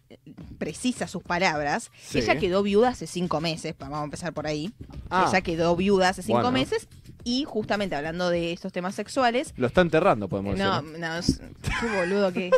precisa 0.59 1.07
sus 1.09 1.23
palabras. 1.23 1.91
Sí. 2.01 2.19
Ella 2.19 2.39
quedó 2.39 2.63
viuda 2.63 2.89
hace 2.91 3.07
cinco 3.07 3.41
meses, 3.41 3.75
vamos 3.79 3.99
a 4.01 4.05
empezar 4.05 4.33
por 4.33 4.47
ahí. 4.47 4.73
Ah. 5.11 5.27
Ella 5.29 5.41
quedó 5.41 5.75
viuda 5.77 6.11
hace 6.11 6.23
cinco 6.23 6.39
Bueno. 6.41 6.53
meses 6.53 6.89
y 7.25 7.45
justamente 7.45 7.95
hablando 7.95 8.31
de 8.31 8.53
estos 8.53 8.73
temas 8.73 8.95
sexuales, 8.95 9.55
Lo 9.57 9.67
está 9.67 9.81
enterrando, 9.81 10.29
podemos 10.29 10.57
no, 10.59 10.83
decir. 10.83 10.99
no, 10.99 11.17
es- 11.17 11.41
qué 11.81 11.97
boludo 11.97 12.33
que 12.33 12.49
es. 12.49 12.55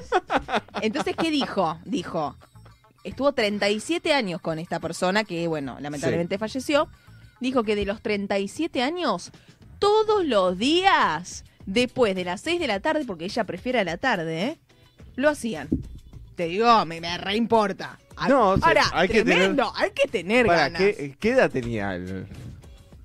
Entonces, 0.82 1.14
¿qué 1.16 1.30
dijo? 1.30 1.78
Dijo, 1.84 2.36
estuvo 3.04 3.32
37 3.32 4.12
años 4.14 4.40
con 4.40 4.58
esta 4.58 4.80
persona 4.80 5.24
que, 5.24 5.46
bueno, 5.48 5.78
lamentablemente 5.80 6.38
falleció. 6.38 6.88
Dijo 7.40 7.62
que 7.64 7.76
de 7.76 7.84
los 7.84 8.00
37 8.00 8.82
años, 8.82 9.30
todos 9.78 10.24
los 10.24 10.56
días, 10.56 11.44
después 11.66 12.14
de 12.14 12.24
las 12.24 12.40
6 12.40 12.58
de 12.60 12.66
la 12.68 12.80
tarde, 12.80 13.04
porque 13.06 13.26
ella 13.26 13.44
prefiere 13.44 13.80
a 13.80 13.84
la 13.84 13.98
tarde, 13.98 14.42
¿eh? 14.44 14.60
Lo 15.16 15.28
hacían. 15.30 15.68
Te 16.36 16.46
digo, 16.46 16.84
me, 16.86 17.00
me 17.00 17.16
reimporta. 17.18 17.98
No, 18.28 18.50
o 18.50 18.58
sea, 18.58 18.68
Ahora, 18.68 18.84
hay 18.92 19.08
que 19.08 19.24
tremendo, 19.24 19.72
hay 19.74 19.90
que 19.90 20.08
tener 20.08 20.46
ganas. 20.46 20.80
¿qué, 20.80 21.16
¿Qué 21.18 21.30
edad 21.30 21.50
tenía 21.50 21.94
el, 21.94 22.26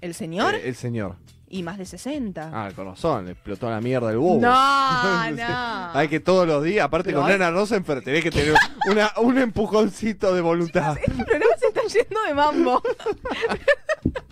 ¿El 0.02 0.14
señor? 0.14 0.56
eh, 0.56 0.62
el 0.70 0.76
señor? 0.76 1.16
y 1.52 1.64
más 1.64 1.80
de 1.80 1.86
60. 1.88 2.52
Ah, 2.54 2.70
con 2.76 2.86
razón, 2.86 3.26
le 3.26 3.32
explotó 3.32 3.72
la 3.72 3.82
mierda 3.82 4.12
el 4.12 4.18
bobo. 4.20 4.40
No, 4.40 5.32
no. 5.32 5.92
Hay 5.98 6.08
que 6.08 6.20
todos 6.20 6.48
los 6.48 6.64
días, 6.64 6.86
aparte 6.86 7.10
Pero 7.10 7.22
con 7.22 7.30
hay- 7.30 7.36
Ana 7.38 7.50
Rosenfeld, 7.50 8.04
tenés 8.04 8.24
que 8.24 8.30
tener 8.30 8.54
una, 8.88 9.12
un 9.18 9.36
empujoncito 9.40 10.32
de 10.36 10.42
voluntad. 10.42 10.96
Programa 11.04 11.46
se 11.60 11.68
está 11.70 11.82
yendo 11.92 12.22
de 12.28 12.34
mambo. 12.36 12.84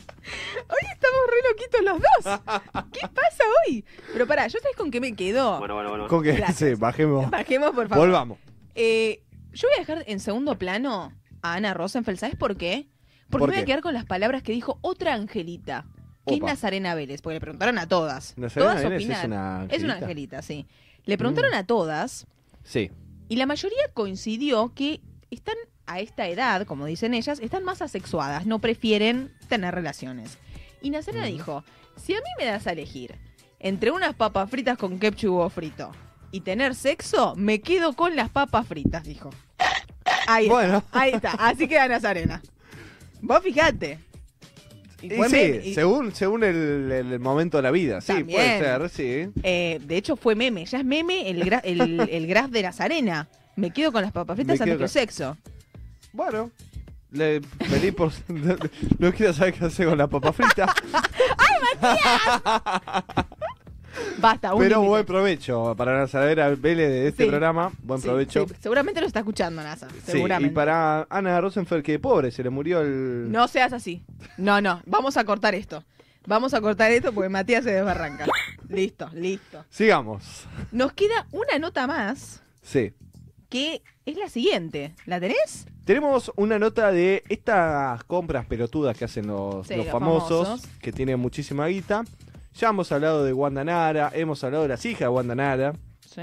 Hoy 0.69 0.87
estamos 0.93 1.19
re 1.27 1.49
loquitos 1.51 1.81
los 1.83 2.01
dos. 2.01 2.83
¿Qué 2.91 3.01
pasa 3.07 3.43
hoy? 3.67 3.85
Pero 4.13 4.27
pará, 4.27 4.47
¿yo 4.47 4.59
sabes 4.59 4.75
con 4.77 4.91
qué 4.91 4.99
me 4.99 5.15
quedo? 5.15 5.59
Con 6.07 6.23
que 6.23 6.43
sí, 6.53 6.73
bajemos. 6.75 7.29
Bajemos, 7.29 7.71
por 7.71 7.87
favor. 7.87 8.05
Volvamos. 8.07 8.37
Eh, 8.75 9.23
yo 9.53 9.67
voy 9.69 9.75
a 9.77 9.79
dejar 9.79 10.03
en 10.07 10.19
segundo 10.19 10.57
plano 10.57 11.11
a 11.41 11.53
Ana 11.53 11.73
Rosenfeld. 11.73 12.19
¿Sabes 12.19 12.35
por 12.35 12.57
qué? 12.57 12.87
Porque 13.29 13.41
¿Por 13.41 13.49
me 13.49 13.55
voy 13.55 13.63
a 13.63 13.65
quedar 13.65 13.81
con 13.81 13.93
las 13.93 14.05
palabras 14.05 14.43
que 14.43 14.51
dijo 14.53 14.77
otra 14.81 15.13
Angelita, 15.13 15.85
que 16.25 16.35
es. 16.35 16.41
Nazarena 16.41 16.95
Vélez. 16.95 17.21
Porque 17.21 17.35
le 17.35 17.39
preguntaron 17.41 17.77
a 17.77 17.87
todas. 17.87 18.37
Nazarena 18.37 18.71
todas 18.73 18.83
Vélez 18.89 19.01
es 19.01 19.05
opinaron. 19.17 19.31
una 19.31 19.67
Es 19.73 19.83
una 19.83 19.93
angelita. 19.93 20.05
angelita, 20.05 20.41
sí. 20.41 20.67
Le 21.05 21.17
preguntaron 21.17 21.53
a 21.53 21.65
todas 21.65 22.27
Sí. 22.63 22.91
y 23.29 23.35
la 23.37 23.45
mayoría 23.45 23.79
coincidió 23.93 24.73
que 24.73 25.01
están 25.31 25.55
a 25.87 25.99
esta 25.99 26.27
edad, 26.27 26.65
como 26.65 26.85
dicen 26.85 27.13
ellas, 27.13 27.39
están 27.39 27.63
más 27.63 27.81
asexuadas, 27.81 28.45
no 28.45 28.59
prefieren 28.59 29.31
tener 29.47 29.73
relaciones. 29.73 30.37
Y 30.81 30.89
Nazarena 30.91 31.23
Ujú. 31.25 31.33
dijo, 31.33 31.63
si 31.95 32.13
a 32.13 32.17
mí 32.17 32.29
me 32.37 32.45
das 32.45 32.67
a 32.67 32.73
elegir 32.73 33.15
entre 33.59 33.91
unas 33.91 34.13
papas 34.13 34.49
fritas 34.49 34.77
con 34.77 34.99
ketchup 34.99 35.35
o 35.39 35.49
frito 35.49 35.91
y 36.31 36.41
tener 36.41 36.75
sexo, 36.75 37.33
me 37.35 37.61
quedo 37.61 37.93
con 37.93 38.15
las 38.15 38.29
papas 38.29 38.67
fritas, 38.67 39.03
dijo. 39.03 39.29
Ahí 40.27 40.47
Bueno. 40.49 40.79
está, 40.79 40.99
ahí 40.99 41.11
está, 41.13 41.31
así 41.31 41.67
queda 41.67 41.87
Nazarena. 41.87 42.41
Vos 43.21 43.41
fijate. 43.41 43.99
Y 45.01 45.09
sí, 45.09 45.15
meme, 45.15 45.61
y- 45.63 45.73
según, 45.73 46.13
según 46.13 46.43
el, 46.43 46.91
el 46.91 47.19
momento 47.19 47.57
de 47.57 47.63
la 47.63 47.71
vida. 47.71 48.01
Sí, 48.01 48.07
También. 48.13 48.37
puede 48.37 48.59
ser, 48.59 48.89
sí. 48.89 49.31
eh, 49.43 49.79
de 49.83 49.95
hecho 49.97 50.15
fue 50.15 50.35
meme, 50.35 50.65
ya 50.65 50.79
es 50.79 50.85
meme 50.85 51.29
el, 51.29 51.43
gra- 51.45 51.61
el, 51.63 52.01
el 52.09 52.27
graph 52.27 52.49
de 52.51 52.63
Nazarena. 52.63 53.29
Me 53.55 53.71
quedo 53.71 53.91
con 53.91 54.01
las 54.01 54.11
papas 54.11 54.35
fritas 54.35 54.59
antes 54.59 54.77
que 54.77 54.83
el 54.83 54.89
sexo. 54.89 55.37
Bueno. 56.17 56.49
Le 57.11 57.41
pedí 57.41 57.91
por. 57.91 58.11
No 58.99 59.13
quiero 59.13 59.31
saber 59.33 59.53
qué 59.53 59.65
hacer 59.65 59.87
con 59.87 59.97
la 59.99 60.07
papa 60.07 60.33
frita. 60.33 60.73
Basta, 64.19 64.53
un 64.53 64.59
Pero 64.61 64.75
límite. 64.77 64.89
buen 64.89 65.05
provecho 65.05 65.75
para 65.77 65.99
la 65.99 66.07
saladera 66.07 66.49
Vélez 66.49 66.89
de 66.89 67.07
este 67.09 67.23
Sí. 67.23 67.29
programa. 67.29 67.71
Buen 67.83 68.01
Sí, 68.01 68.07
provecho. 68.07 68.47
sí, 68.47 68.55
seguramente 68.59 68.99
lo 68.99 69.07
está 69.07 69.19
escuchando, 69.19 69.61
NASA. 69.63 69.87
Sí, 69.89 70.11
Seguramente. 70.13 70.51
y 70.51 70.55
para 70.55 71.05
Ana 71.09 71.39
Rosenfeld, 71.39 71.83
que 71.83 71.99
pobre, 71.99 72.31
se 72.31 72.43
le 72.43 72.49
murió 72.49 72.81
el. 72.81 73.31
No 73.31 73.47
seas 73.47 73.73
así. 73.73 74.03
No, 74.37 74.59
no. 74.59 74.81
Vamos 74.87 75.17
a 75.17 75.23
cortar 75.23 75.53
esto. 75.55 75.83
Vamos 76.25 76.53
a 76.55 76.61
cortar 76.61 76.91
esto 76.91 77.13
porque 77.13 77.29
Matías 77.29 77.63
se 77.63 77.71
desbarranca. 77.71 78.25
listo, 78.69 79.07
listo. 79.13 79.63
Sigamos. 79.69 80.45
Nos 80.71 80.93
queda 80.93 81.27
una 81.31 81.57
nota 81.59 81.85
más 81.87 82.41
Sí. 82.63 82.93
que 83.49 83.81
es 84.11 84.17
la 84.17 84.29
siguiente. 84.29 84.93
¿La 85.05 85.19
tenés? 85.19 85.65
Tenemos 85.85 86.31
una 86.35 86.59
nota 86.59 86.91
de 86.91 87.23
estas 87.29 88.03
compras 88.03 88.45
pelotudas 88.45 88.97
que 88.97 89.05
hacen 89.05 89.27
los, 89.27 89.67
Sí, 89.67 89.75
los 89.75 89.85
los 89.85 89.91
famosos, 89.91 90.47
famosos. 90.47 90.69
que 90.81 90.91
tienen 90.91 91.19
muchísima 91.19 91.67
guita. 91.67 92.03
Ya 92.55 92.69
hemos 92.69 92.91
hablado 92.91 93.23
de 93.23 93.33
Wanda 93.33 93.63
Nara, 93.63 94.11
hemos 94.13 94.43
hablado 94.43 94.63
de 94.63 94.69
las 94.69 94.85
hijas 94.85 95.01
de 95.01 95.07
Wanda 95.09 95.35
Nara. 95.35 95.73
Sí. 96.09 96.21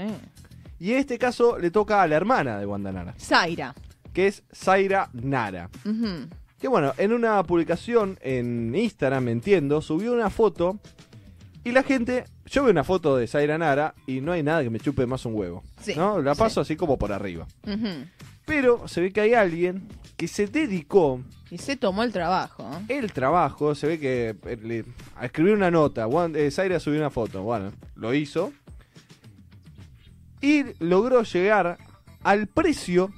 Y 0.79 0.91
en 0.91 0.97
este 0.97 1.17
caso 1.17 1.57
le 1.57 1.71
toca 1.71 2.01
a 2.01 2.07
la 2.07 2.15
hermana 2.15 2.59
de 2.59 2.65
Wanda 2.65 2.91
Nara, 2.91 3.15
Zaira. 3.17 3.73
que 4.13 4.27
es 4.27 4.43
Zaira 4.53 5.09
Nara. 5.13 5.69
Ujú. 5.85 6.27
Que 6.59 6.67
bueno, 6.67 6.93
en 6.97 7.13
una 7.13 7.41
publicación 7.43 8.17
en 8.21 8.75
Instagram, 8.75 9.29
entiendo, 9.29 9.81
subió 9.81 10.11
una 10.13 10.29
foto 10.29 10.79
y 11.65 11.71
la 11.73 11.83
gente, 11.83 12.23
yo 12.45 12.63
veo 12.63 12.71
una 12.71 12.83
foto 12.85 13.17
de 13.17 13.27
Zaira 13.27 13.57
Nara 13.57 13.93
y 14.07 14.21
no 14.21 14.31
hay 14.31 14.41
nada 14.43 14.63
que 14.63 14.69
me 14.69 14.79
chupe 14.79 15.05
más 15.05 15.25
un 15.25 15.35
huevo. 15.35 15.63
Sí, 15.81 15.93
¿no? 15.95 16.21
La 16.21 16.33
sí. 16.35 16.39
paso 16.39 16.61
así 16.61 16.75
como 16.77 16.97
por 16.97 17.11
arriba. 17.11 17.45
Pero 18.45 18.87
se 18.87 19.01
ve 19.01 19.11
que 19.11 19.21
hay 19.21 19.33
alguien 19.33 19.87
que 20.15 20.27
se 20.27 20.45
dedicó 20.47 21.21
Y 21.49 21.57
se 21.57 21.75
tomó 21.75 22.03
el 22.03 22.13
trabajo. 22.13 22.69
el 22.87 23.11
trabajo, 23.11 23.73
se 23.75 23.87
ve 23.87 23.99
que 23.99 24.35
eh, 24.45 24.57
le- 24.61 24.85
a 25.17 25.25
escribir 25.25 25.53
una 25.53 25.71
nota, 25.71 26.05
Juan- 26.05 26.35
eh, 26.35 26.51
Zaira 26.51 26.79
subió 26.79 26.99
una 26.99 27.09
foto, 27.09 27.41
bueno, 27.43 27.71
lo 27.95 28.13
hizo. 28.13 28.53
Y 30.41 30.63
logró 30.79 31.23
llegar 31.23 31.77
al 32.23 32.47
precio 32.47 33.11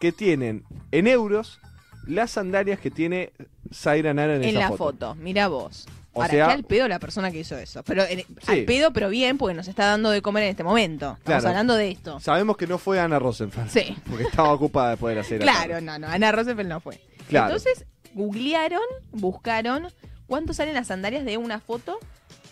que 0.00 0.12
tienen 0.12 0.64
en 0.92 1.06
euros 1.06 1.58
las 2.06 2.32
sandalias 2.32 2.78
que 2.78 2.90
tiene 2.90 3.32
Zaira 3.72 4.14
Nara 4.14 4.36
en, 4.36 4.42
En 4.44 4.50
esa 4.50 4.58
la 4.60 4.68
foto. 4.68 4.76
foto. 4.84 5.14
Mira 5.16 5.48
vos. 5.48 5.86
O 6.14 6.20
Ahora, 6.20 6.32
sea- 6.34 6.46
qué 6.48 6.52
al 6.52 6.64
pedo 6.64 6.88
la 6.88 6.98
persona 6.98 7.30
que 7.30 7.40
hizo 7.40 7.56
eso. 7.56 7.82
Pero 7.84 8.02
en- 8.04 8.18
Sí. 8.20 8.26
al 8.46 8.64
pedo, 8.64 8.92
pero 8.92 9.08
bien, 9.08 9.38
porque 9.38 9.54
nos 9.54 9.66
está 9.68 9.86
dando 9.86 10.10
de 10.10 10.20
comer 10.20 10.42
en 10.44 10.50
este 10.50 10.62
momento. 10.62 11.12
Estamos 11.18 11.24
Claro. 11.24 11.48
hablando 11.48 11.74
de 11.74 11.90
esto. 11.90 12.20
Sabemos 12.20 12.56
que 12.58 12.66
no 12.66 12.76
fue 12.78 13.00
Ana 13.00 13.18
Rosenfeld. 13.18 13.70
Sí. 13.70 13.96
Porque 14.10 14.24
estaba 14.24 14.52
ocupada 14.52 14.90
de 14.90 14.96
poder 14.98 15.18
hacer 15.20 15.40
Claro, 15.40 15.80
no, 15.80 15.98
no. 15.98 16.06
Ana 16.08 16.30
Rosenfeld 16.32 16.68
no 16.68 16.80
fue. 16.80 17.00
Claro. 17.28 17.46
Entonces, 17.54 17.86
googlearon, 18.14 18.82
buscaron 19.12 19.88
cuánto 20.26 20.52
salen 20.54 20.74
las 20.74 20.88
sandalias 20.88 21.24
de 21.24 21.36
una 21.38 21.60
foto 21.60 21.98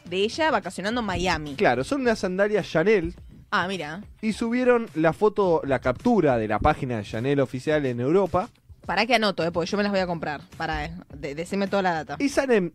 de 0.06 0.18
ella 0.18 0.50
vacacionando 0.50 1.00
en 1.00 1.06
Miami. 1.06 1.54
Claro, 1.54 1.84
son 1.84 2.00
unas 2.00 2.18
sandalias 2.18 2.66
Chanel 2.68 3.14
Ah, 3.50 3.66
mira. 3.68 4.02
y 4.22 4.32
subieron 4.32 4.88
la 4.94 5.12
foto, 5.12 5.60
la 5.64 5.80
captura 5.80 6.38
de 6.38 6.48
la 6.48 6.58
página 6.58 6.96
de 6.96 7.04
Chanel 7.04 7.40
oficial 7.40 7.84
en 7.86 8.00
Europa 8.00 8.48
Para 8.86 9.06
que 9.06 9.14
anoto, 9.14 9.44
eh, 9.44 9.52
porque 9.52 9.70
yo 9.70 9.76
me 9.76 9.82
las 9.84 9.92
voy 9.92 10.00
a 10.00 10.06
comprar. 10.06 10.40
Para, 10.56 10.86
eh, 10.86 10.92
de- 11.14 11.34
decime 11.34 11.68
toda 11.68 11.82
la 11.82 11.92
data. 11.92 12.16
y 12.18 12.28
salen 12.30 12.74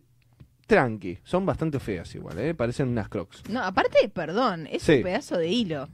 tranqui. 0.66 1.18
Son 1.24 1.46
bastante 1.46 1.78
feas 1.80 2.14
igual, 2.14 2.38
¿eh? 2.38 2.54
Parecen 2.54 2.88
unas 2.88 3.08
crocs. 3.08 3.42
No, 3.48 3.62
aparte, 3.62 4.08
perdón, 4.08 4.66
es 4.66 4.82
Sí. 4.82 4.94
un 4.96 5.02
pedazo 5.02 5.36
de 5.38 5.48
hilo. 5.48 5.88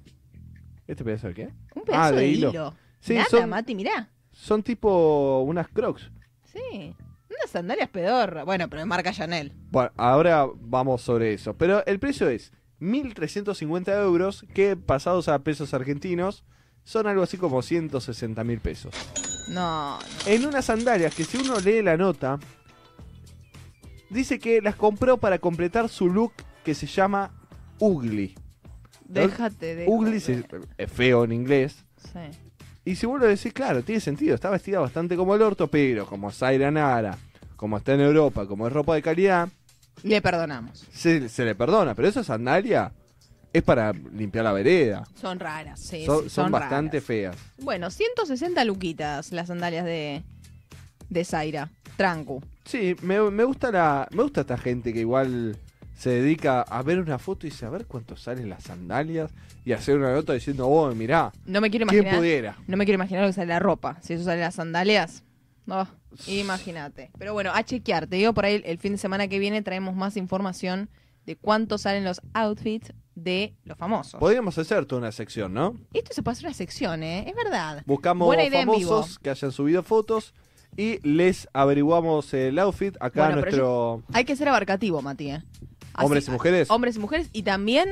¿Este 0.87 1.05
pedazo 1.05 1.29
de 1.29 1.35
qué? 1.35 1.51
Un 1.75 1.83
pedazo 1.85 2.03
Ah, 2.03 2.11
de 2.12 2.16
de, 2.18 2.29
hilo. 2.29 2.51
hilo. 2.51 2.75
Sí, 3.01 3.14
Nada, 3.14 3.27
son- 3.31 3.49
Mati, 3.51 3.75
mirá. 3.75 4.09
Son 4.33 4.62
tipo 4.62 5.43
unas 5.43 5.68
crocs. 5.68 6.11
Sí. 6.45 6.95
Unas 7.31 7.51
sandalias 7.51 7.89
pedorra. 7.89 8.45
Bueno, 8.45 8.68
pero 8.68 8.81
de 8.81 8.87
marca 8.87 9.12
Chanel. 9.12 9.53
Bueno, 9.70 9.91
ahora 9.97 10.47
vamos 10.61 11.03
sobre 11.03 11.33
eso. 11.35 11.55
Pero 11.57 11.85
el 11.87 11.99
precio 11.99 12.29
es 12.29 12.53
1.350 12.81 13.93
euros 14.03 14.45
que 14.55 14.77
pasados 14.77 15.29
a 15.29 15.39
pesos 15.41 15.73
argentinos 15.75 16.45
son 16.85 17.07
algo 17.07 17.23
así 17.23 17.37
como 17.39 17.62
160 17.62 18.43
mil 18.45 18.61
pesos. 18.61 18.95
No, 19.51 19.99
no. 19.99 20.05
En 20.27 20.47
unas 20.47 20.64
sandalias 20.66 21.14
que 21.14 21.25
si 21.25 21.39
uno 21.39 21.59
lee 21.61 21.83
la 21.83 21.97
nota, 21.97 22.39
dice 24.13 24.39
que 24.39 24.61
las 24.61 24.77
compró 24.77 25.17
para 25.19 25.39
completar 25.39 25.89
su 25.89 26.09
look 26.09 26.33
que 26.65 26.75
se 26.75 26.87
llama 26.87 27.31
Ugly. 27.79 28.35
Déjate 29.07 29.75
de. 29.75 29.87
Ugly 29.89 30.21
se- 30.21 30.45
es 30.79 30.91
feo 30.93 31.25
en 31.25 31.33
inglés. 31.33 31.85
Sí. 32.13 32.19
Y 32.85 32.97
si 32.97 33.07
vos 33.07 33.21
lo 33.21 33.27
decís, 33.27 33.53
claro, 33.53 33.83
tiene 33.83 34.01
sentido. 34.01 34.35
Está 34.35 34.51
vestida 34.51 34.81
bastante 34.81 35.17
como 35.17 35.35
el 35.35 35.43
orto, 35.43 35.69
pero 35.69 36.07
como 36.07 36.31
Zaira 36.33 36.71
Nara, 36.71 37.17
como 37.57 37.77
está 37.77 37.95
en 37.95 38.01
Europa, 38.01 38.47
como 38.47 38.67
es 38.67 38.73
ropa 38.73 38.95
de 38.95 39.03
calidad, 39.03 39.49
Le 40.03 40.21
perdonamos. 40.21 40.85
se, 40.93 41.29
se 41.29 41.45
le 41.45 41.55
perdona. 41.55 41.95
Pero 41.95 42.09
esa 42.09 42.25
sandalia 42.25 42.93
es 43.53 43.63
para 43.63 43.93
limpiar 43.93 44.45
la 44.45 44.53
vereda. 44.53 45.05
Son 45.15 45.39
raras, 45.39 45.79
sí. 45.79 46.05
son 46.07 46.25
sí, 46.25 46.31
son 46.31 46.45
son 46.47 46.53
bastante 46.53 46.97
raras. 46.99 47.05
feas. 47.07 47.37
Bueno, 47.59 47.91
160 47.91 48.65
luquitas 48.65 49.31
las 49.33 49.49
sandalias 49.49 49.85
de. 49.85 50.23
de 51.09 51.25
Zaira. 51.25 51.71
Sí, 52.64 52.94
me, 53.03 53.20
me 53.30 53.44
gusta 53.44 53.70
la 53.70 54.09
me 54.12 54.22
gusta 54.22 54.42
esta 54.42 54.57
gente 54.59 54.92
que 54.92 55.00
igual 55.00 55.57
se 55.96 56.11
dedica 56.11 56.62
a 56.62 56.82
ver 56.82 56.98
una 56.98 57.18
foto 57.18 57.46
y 57.46 57.50
dice, 57.50 57.64
a 57.66 57.70
ver 57.70 57.86
cuánto 57.86 58.16
salen 58.16 58.48
las 58.48 58.64
sandalias 58.64 59.30
y 59.64 59.72
hacer 59.72 59.96
una 59.98 60.12
nota 60.12 60.32
diciendo, 60.32 60.66
oh, 60.66 60.92
mirá, 60.94 61.32
No 61.44 61.61
me 61.61 61.70
quiero 61.70 61.86
¿quién 61.86 62.00
imaginar. 62.03 62.18
pudiera? 62.20 62.57
No 62.66 62.76
me 62.76 62.84
quiero 62.84 62.96
imaginar 62.96 63.22
lo 63.22 63.28
que 63.28 63.34
sale 63.34 63.48
la 63.48 63.61
ropa. 63.61 63.98
Si 64.03 64.14
eso 64.14 64.24
sale 64.24 64.40
las 64.40 64.55
sandalias. 64.57 65.22
No, 65.64 65.86
imagínate. 66.26 67.11
Pero 67.18 67.32
bueno, 67.34 67.53
a 67.55 67.62
chequear. 67.62 68.07
Te 68.09 68.16
digo, 68.16 68.32
por 68.34 68.44
ahí 68.44 68.61
el 68.64 68.78
fin 68.78 68.92
de 68.92 68.98
semana 68.98 69.28
que 69.28 69.38
viene 69.38 69.62
traemos 69.62 69.94
más 69.94 70.16
información 70.16 70.88
de 71.24 71.36
cuánto 71.36 71.78
salen 71.78 72.03
los 72.05 72.20
outfits 72.34 72.92
de 73.14 73.55
los 73.64 73.78
famosos. 73.78 74.18
Podríamos 74.18 74.57
hacer 74.59 74.86
toda 74.86 75.00
una 75.03 75.12
sección, 75.12 75.55
¿no? 75.55 75.76
Esto 75.92 76.14
se 76.14 76.22
puede 76.22 76.32
hacer 76.32 76.46
una 76.46 76.55
sección, 76.55 77.03
¿eh? 77.03 77.26
Es 77.28 77.36
verdad. 77.36 77.82
Buscamos 77.86 78.34
famosos 78.50 79.18
que 79.18 79.30
hayan 79.30 79.53
subido 79.53 79.82
fotos 79.82 80.34
y 80.77 80.99
les 81.07 81.49
averiguamos 81.53 82.33
el 82.35 82.59
outfit 82.59 82.97
acá 83.01 83.27
Bueno, 83.27 83.43
nuestro 83.43 84.03
Hay 84.12 84.25
que 84.25 84.37
ser 84.37 84.49
abarcativo, 84.49 85.03
Mati. 85.03 85.31
¿eh? 85.31 85.43
Hombres 85.99 86.29
y 86.29 86.31
mujeres. 86.31 86.70
Hombres 86.70 86.97
y 86.97 86.99
mujeres. 86.99 87.29
Y 87.33 87.43
también, 87.43 87.89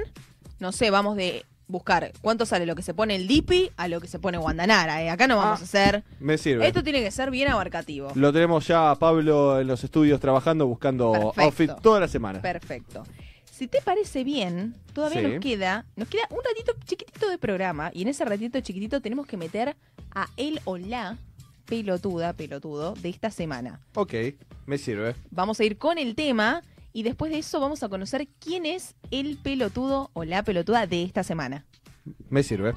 no 0.59 0.72
sé, 0.72 0.91
vamos 0.91 1.16
de 1.16 1.45
buscar 1.68 2.12
cuánto 2.20 2.47
sale 2.47 2.66
lo 2.66 2.74
que 2.74 2.83
se 2.83 2.95
pone 2.95 3.14
el 3.14 3.28
Dipi 3.28 3.70
a 3.76 3.87
lo 3.87 4.01
que 4.01 4.09
se 4.09 4.18
pone 4.18 4.39
Guandanara. 4.39 5.03
¿eh? 5.03 5.11
Acá 5.11 5.28
no 5.28 5.37
vamos 5.37 5.61
Ah, 5.61 5.62
a 5.62 5.64
hacer. 5.64 6.05
Me 6.18 6.37
sirve. 6.39 6.66
Esto 6.66 6.83
tiene 6.83 7.01
que 7.03 7.11
ser 7.11 7.31
bien 7.31 7.49
abarcativo. 7.49 8.11
Lo 8.14 8.33
tenemos 8.33 8.66
ya 8.66 8.91
a 8.91 8.97
Pablo 8.97 9.61
en 9.61 9.66
los 9.68 9.85
estudios 9.85 10.18
trabajando 10.18 10.66
buscando 10.66 11.12
Perfecto. 11.12 11.43
outfit 11.43 11.70
toda 11.83 12.01
la 12.01 12.09
semana. 12.09 12.41
Perfecto. 12.43 13.05
Si 13.45 13.68
te 13.68 13.83
parece 13.83 14.24
bien, 14.24 14.74
todavía 14.95 15.20
Sí. 15.20 15.26
nos 15.28 15.41
queda, 15.41 15.85
nos 15.95 16.09
queda 16.09 16.22
un 16.31 16.39
ratito 16.43 16.72
chiquitito 16.87 17.28
de 17.28 17.37
programa 17.37 17.91
y 17.93 18.03
en 18.03 18.09
ese 18.09 18.24
ratito 18.24 18.59
chiquitito 18.61 19.03
tenemos 19.03 19.26
que 19.26 19.37
meter 19.37 19.76
a 20.14 20.28
él 20.39 20.61
o 20.64 20.78
la 20.78 21.18
pelotuda, 21.71 22.33
pelotudo 22.35 22.95
de 22.95 23.09
esta 23.09 23.31
semana. 23.31 23.81
Ok, 23.95 24.12
me 24.66 24.77
sirve. 24.77 25.14
Vamos 25.31 25.61
a 25.61 25.64
ir 25.64 25.79
con 25.79 25.99
el 25.99 26.14
tema 26.16 26.62
y 26.93 27.05
después 27.05 27.31
de 27.31 27.39
eso 27.39 27.61
vamos 27.61 27.83
a 27.85 27.89
conocer 27.89 28.27
quién 28.41 28.66
es 28.66 28.97
el 29.12 29.39
pelotudo 29.39 30.11
o 30.12 30.25
la 30.25 30.43
pelotuda 30.43 30.87
de 30.87 31.05
esta 31.05 31.23
semana. 31.23 31.64
Me 32.29 32.43
sirve. 32.43 32.75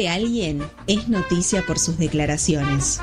Siempre 0.00 0.24
alguien 0.24 0.62
es 0.86 1.08
noticia 1.08 1.62
por 1.66 1.78
sus 1.78 1.98
declaraciones. 1.98 3.02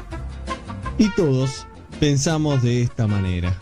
Y 0.97 1.11
todos 1.11 1.67
pensamos 1.99 2.63
de 2.63 2.81
esta 2.81 3.05
manera. 3.05 3.55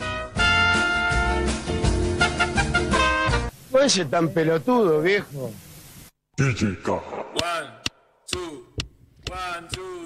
No 3.73 3.81
es 3.81 4.09
tan 4.09 4.29
pelotudo, 4.29 5.01
viejo. 5.01 5.51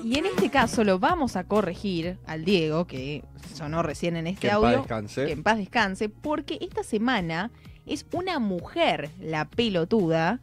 Y 0.04 0.18
en 0.18 0.26
este 0.26 0.50
caso 0.50 0.84
lo 0.84 0.98
vamos 0.98 1.36
a 1.36 1.44
corregir 1.44 2.18
al 2.26 2.44
Diego, 2.46 2.88
que 2.88 3.24
sonó 3.54 3.84
recién 3.84 4.16
en 4.16 4.26
este 4.26 4.48
Que 4.48 4.48
en 4.48 4.54
paz 4.54 4.64
audio. 4.64 4.78
descanse. 4.80 5.26
Que 5.28 5.32
en 5.34 5.44
paz 5.44 5.58
descanse, 5.60 6.10
porque 6.10 6.58
esta 6.62 6.82
semana 6.82 7.52
es 7.86 8.08
una 8.12 8.40
mujer, 8.40 9.12
la 9.20 9.46
pelotuda, 9.48 10.40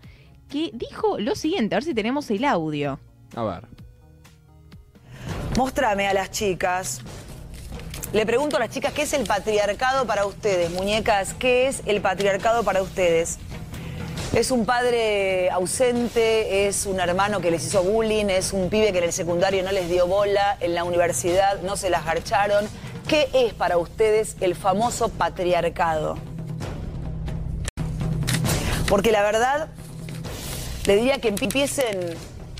que 0.49 0.71
dijo 0.73 1.19
lo 1.19 1.35
siguiente, 1.35 1.75
a 1.75 1.79
ver 1.79 1.85
si 1.85 1.95
tenemos 1.95 2.31
el 2.31 2.45
audio. 2.45 2.99
A 3.35 3.45
ver. 3.45 3.65
Mostrame 5.57 6.07
a 6.07 6.15
las 6.15 6.31
chicas. 6.31 7.01
Le 8.13 8.25
pregunto 8.25 8.57
a 8.57 8.61
las 8.61 8.71
chicas, 8.71 8.93
¿qué 8.93 9.03
es 9.03 9.13
el 9.13 9.27
patriarcado 9.27 10.07
para 10.07 10.27
ustedes? 10.27 10.71
Muñecas, 10.71 11.35
¿qué 11.35 11.67
es 11.67 11.83
el 11.87 12.01
patriarcado 12.01 12.63
para 12.63 12.83
ustedes? 12.83 13.39
¿Es 14.33 14.51
un 14.51 14.67
padre 14.67 15.51
ausente? 15.51 16.67
¿Es 16.67 16.87
un 16.87 17.01
hermano 17.01 17.41
que 17.41 17.51
les 17.51 17.65
hizo 17.67 17.83
bullying? 17.83 18.27
¿Es 18.27 18.53
un 18.53 18.69
pibe 18.69 18.93
que 18.93 18.99
en 18.99 19.05
el 19.05 19.13
secundario 19.13 19.63
no 19.63 19.73
les 19.73 19.89
dio 19.89 20.07
bola? 20.07 20.57
¿En 20.61 20.75
la 20.75 20.85
universidad 20.85 21.63
no 21.63 21.77
se 21.77 21.91
las 21.91 22.05
garcharon? 22.05 22.67
¿Qué 23.09 23.29
es 23.33 23.55
para 23.55 23.79
ustedes 23.79 24.37
el 24.41 24.55
famoso 24.55 25.09
patriarcado? 25.09 26.19
Porque 28.89 29.11
la 29.11 29.23
verdad, 29.23 29.69
le 30.87 30.97
diría 30.97 31.19
que 31.21 31.29
empiecen 31.29 32.15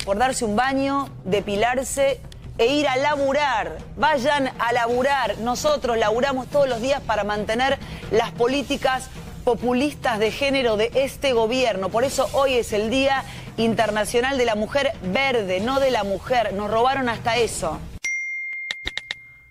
por 0.05 0.17
darse 0.17 0.45
un 0.45 0.55
baño, 0.55 1.07
depilarse 1.23 2.19
e 2.57 2.67
ir 2.67 2.87
a 2.87 2.97
laburar. 2.97 3.77
Vayan 3.97 4.49
a 4.59 4.73
laburar. 4.73 5.37
Nosotros 5.39 5.97
laburamos 5.97 6.47
todos 6.47 6.67
los 6.67 6.81
días 6.81 7.01
para 7.01 7.23
mantener 7.23 7.77
las 8.11 8.31
políticas 8.31 9.09
populistas 9.43 10.19
de 10.19 10.31
género 10.31 10.75
de 10.75 10.91
este 10.93 11.31
gobierno. 11.33 11.89
Por 11.89 12.03
eso 12.03 12.27
hoy 12.33 12.55
es 12.55 12.73
el 12.73 12.89
Día 12.89 13.23
Internacional 13.55 14.37
de 14.37 14.45
la 14.45 14.55
Mujer 14.55 14.91
Verde, 15.03 15.61
no 15.61 15.79
de 15.79 15.91
la 15.91 16.03
mujer. 16.03 16.53
Nos 16.53 16.69
robaron 16.69 17.07
hasta 17.07 17.37
eso. 17.37 17.79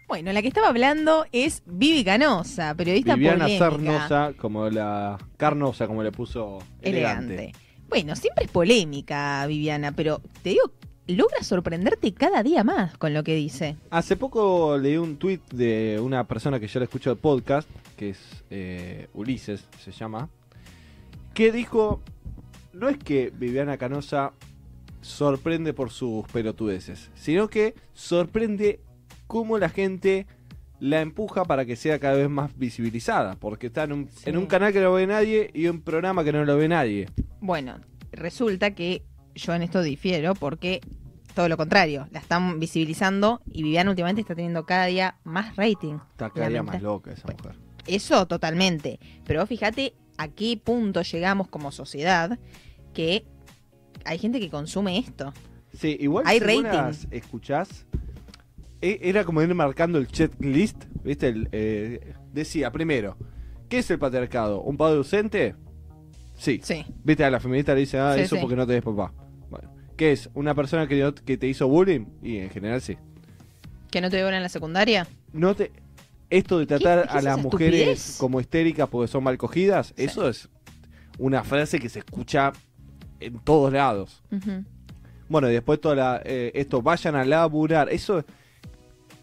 Bueno, 0.07 0.33
la 0.33 0.43
que 0.43 0.49
estaba 0.49 0.69
hablando 0.69 1.27
es 1.33 1.63
Vivi 1.67 2.05
Canosa, 2.05 2.75
periodista 2.75 3.15
Viviana 3.15 3.45
polémica. 3.45 3.71
Sarnosa, 3.71 4.33
como 4.37 4.69
la 4.69 5.19
Carnosa, 5.37 5.87
como 5.87 6.03
le 6.03 6.13
puso 6.13 6.59
elegante. 6.83 7.35
elegante. 7.35 7.66
Bueno, 7.89 8.17
siempre 8.17 8.45
es 8.45 8.51
polémica, 8.51 9.47
Viviana, 9.47 9.93
pero 9.93 10.21
te 10.43 10.51
digo, 10.51 10.73
logra 11.07 11.43
sorprenderte 11.43 12.13
cada 12.13 12.43
día 12.43 12.65
más 12.65 12.97
con 12.99 13.15
lo 13.15 13.23
que 13.23 13.35
dice. 13.35 13.77
Hace 13.91 14.17
poco 14.17 14.77
leí 14.77 14.97
un 14.97 15.17
tweet 15.17 15.41
de 15.53 16.01
una 16.03 16.25
persona 16.25 16.59
que 16.59 16.67
yo 16.67 16.81
le 16.81 16.85
escucho 16.85 17.11
de 17.11 17.17
podcast, 17.17 17.69
que 17.97 18.11
es 18.11 18.45
eh, 18.51 19.09
Ulises, 19.15 19.65
se 19.83 19.93
llama, 19.93 20.29
que 21.35 21.53
dijo, 21.53 22.01
no 22.73 22.89
es 22.89 22.99
que 22.99 23.31
Viviana 23.31 23.77
Canosa 23.79 24.33
sorprende 25.01 25.73
por 25.73 25.91
sus 25.91 26.27
pelotudeces, 26.29 27.11
sino 27.15 27.49
que 27.49 27.75
sorprende 27.95 28.81
cómo 29.27 29.59
la 29.59 29.69
gente 29.69 30.27
la 30.81 31.01
empuja 31.01 31.45
para 31.45 31.65
que 31.65 31.77
sea 31.77 31.99
cada 31.99 32.17
vez 32.17 32.29
más 32.29 32.57
visibilizada, 32.57 33.35
porque 33.35 33.69
está 33.69 33.85
en 33.85 33.93
un, 33.93 34.09
Sí. 34.11 34.29
en 34.31 34.37
un 34.37 34.47
canal 34.47 34.73
que 34.73 34.81
no 34.81 34.93
ve 34.93 35.07
nadie 35.07 35.51
y 35.55 35.67
un 35.69 35.81
programa 35.81 36.23
que 36.25 36.33
no 36.33 36.45
lo 36.45 36.57
ve 36.57 36.69
nadie. 36.69 37.09
Bueno, 37.41 37.81
resulta 38.13 38.75
que 38.75 39.03
yo 39.35 39.55
en 39.55 39.63
esto 39.63 39.83
difiero 39.83 40.35
porque 40.35 40.81
todo 41.35 41.49
lo 41.51 41.59
contrario, 41.59 42.09
la 42.13 42.19
están 42.21 42.59
visibilizando 42.59 43.43
y 43.53 43.63
Viviana 43.63 43.91
últimamente 43.91 44.23
está 44.23 44.35
teniendo 44.35 44.65
cada 44.65 44.87
día 44.87 45.17
más 45.25 45.55
rating. 45.57 45.99
Está 46.13 46.31
cada 46.31 46.49
día 46.49 46.63
más 46.63 46.81
loca 46.81 47.13
esa 47.13 47.29
mujer. 47.31 47.57
Eso 47.87 48.27
totalmente. 48.27 48.99
Pero 49.27 49.41
vos 49.41 49.49
fíjate 49.49 49.95
a 50.17 50.29
qué 50.29 50.59
punto 50.63 51.03
llegamos 51.03 51.49
como 51.49 51.73
sociedad 51.73 52.39
que 52.95 53.27
hay 54.07 54.19
gente 54.19 54.41
que 54.41 54.49
consume 54.49 54.99
esto. 54.99 55.35
Sí, 55.75 55.97
igual 56.01 56.25
Hay 56.27 56.41
las 56.41 57.07
escuchás, 57.11 57.85
era 58.81 59.25
como 59.25 59.43
ir 59.43 59.55
marcando 59.55 59.99
el 59.99 60.07
checklist, 60.09 60.85
¿viste? 61.03 61.29
El, 61.29 61.49
eh, 61.53 62.15
decía, 62.33 62.71
primero, 62.71 63.17
¿qué 63.69 63.79
es 63.79 63.91
el 63.91 63.99
patriarcado? 63.99 64.61
¿Un 64.63 64.77
padre 64.77 64.99
ausente? 64.99 65.55
Sí. 66.35 66.61
Sí. 66.63 66.85
¿Viste? 67.03 67.25
A 67.25 67.31
la 67.31 67.41
feminista 67.41 67.75
le 67.75 67.81
dice, 67.81 67.99
ah, 67.99 68.15
Sí, 68.15 68.21
eso 68.21 68.37
sí. 68.37 68.41
porque 68.41 68.57
no 68.57 68.67
tenés 68.67 68.83
papá. 68.83 69.13
Bueno, 69.49 69.73
¿qué 69.97 70.13
es? 70.13 70.29
¿Una 70.35 70.55
persona 70.55 70.87
que, 70.87 71.13
que 71.25 71.37
te 71.37 71.47
hizo 71.47 71.67
bullying? 71.69 72.07
Y 72.23 72.39
en 72.39 72.51
general 72.51 72.81
sí. 72.81 72.99
¿Que 73.91 74.01
no 74.01 74.11
te 74.11 74.17
dio 74.17 74.29
en 74.29 74.43
la 74.43 74.49
secundaria? 74.49 75.07
No 75.33 75.55
te... 75.55 75.73
Esto 76.29 76.59
de 76.59 76.67
tratar 76.67 77.09
qué 77.09 77.19
a 77.19 77.23
las 77.23 77.39
mujeres 77.39 77.81
estupidez? 77.81 78.17
como 78.19 78.41
histéricas 78.41 78.89
porque 78.89 79.07
son 79.07 79.23
mal 79.23 79.39
cogidas, 79.39 79.95
eso 79.97 80.29
es 80.29 80.49
una 81.19 81.45
frase 81.45 81.79
que 81.79 81.89
se 81.89 82.01
escucha 82.01 82.53
en 83.21 83.39
todos 83.39 83.73
lados. 83.73 84.23
Bueno, 85.29 85.49
y 85.49 85.53
después 85.53 85.81
toda 85.81 85.95
la, 85.95 86.23
eh, 86.25 86.51
esto, 86.55 86.83
vayan 86.83 87.15
a 87.15 87.25
laburar. 87.25 87.89
Eso, 87.91 88.25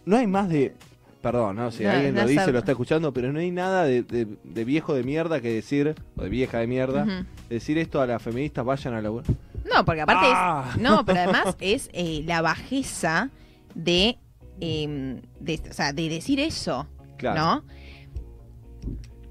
no 0.05 0.17
hay 0.17 0.27
más 0.27 0.49
de... 0.49 0.73
Perdón, 1.21 1.55
¿no? 1.55 1.71
Si 1.71 1.83
No, 1.85 1.91
alguien 1.91 2.15
no 2.15 2.21
lo 2.23 2.27
dice, 2.27 2.41
sabe. 2.41 2.51
lo 2.51 2.59
está 2.59 2.71
escuchando, 2.73 3.13
pero 3.13 3.31
no 3.31 3.39
hay 3.39 3.49
nada 3.49 3.85
de, 3.85 4.03
de- 4.03 4.27
de 4.43 4.65
viejo 4.65 4.93
de 4.93 5.03
mierda 5.03 5.39
que 5.39 5.53
decir, 5.53 5.95
o 6.17 6.23
de 6.23 6.29
vieja 6.29 6.57
de 6.59 6.67
mierda, 6.67 7.25
decir 7.49 7.77
esto 7.77 8.01
a 8.01 8.07
las 8.07 8.21
feministas, 8.21 8.65
vayan 8.65 8.93
a 8.93 9.01
laburar. 9.01 9.25
No, 9.73 9.85
porque 9.85 10.01
aparte 10.01 10.25
Ah. 10.27 10.71
es. 10.75 10.81
No, 10.81 11.05
pero 11.05 11.19
además 11.21 11.55
es 11.61 11.89
eh, 11.93 12.23
la 12.25 12.41
bajeza 12.41 13.29
de, 13.73 14.17
eh, 14.59 15.21
de. 15.39 15.61
O 15.69 15.73
sea, 15.73 15.93
de 15.93 16.09
decir 16.09 16.41
eso. 16.41 16.87
Claro. 17.17 17.39
¿No? 17.39 17.63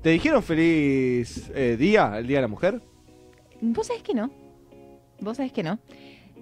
¿Te 0.02 0.10
dijeron 0.10 0.42
feliz 0.42 1.50
eh, 1.54 1.76
día, 1.78 2.16
el 2.18 2.26
Día 2.26 2.38
de 2.38 2.42
la 2.42 2.48
Mujer? 2.48 2.80
Vos 3.60 3.86
sabés 3.86 4.02
que 4.02 4.14
no. 4.14 4.30
Vos 5.20 5.36
sabés 5.36 5.52
que 5.52 5.62
no. 5.62 5.78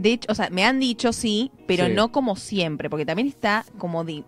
De 0.01 0.13
hecho, 0.13 0.33
o 0.33 0.35
sea, 0.35 0.49
me 0.51 0.65
han 0.65 0.81
dicho 0.81 1.13
sí, 1.13 1.51
pero 1.67 1.85
Sí. 1.87 1.93
no 1.93 2.11
como 2.11 2.35
siempre, 2.37 2.89
porque 2.89 3.05
también 3.05 3.29
está 3.29 3.65
como 3.79 4.03
de. 4.05 4.25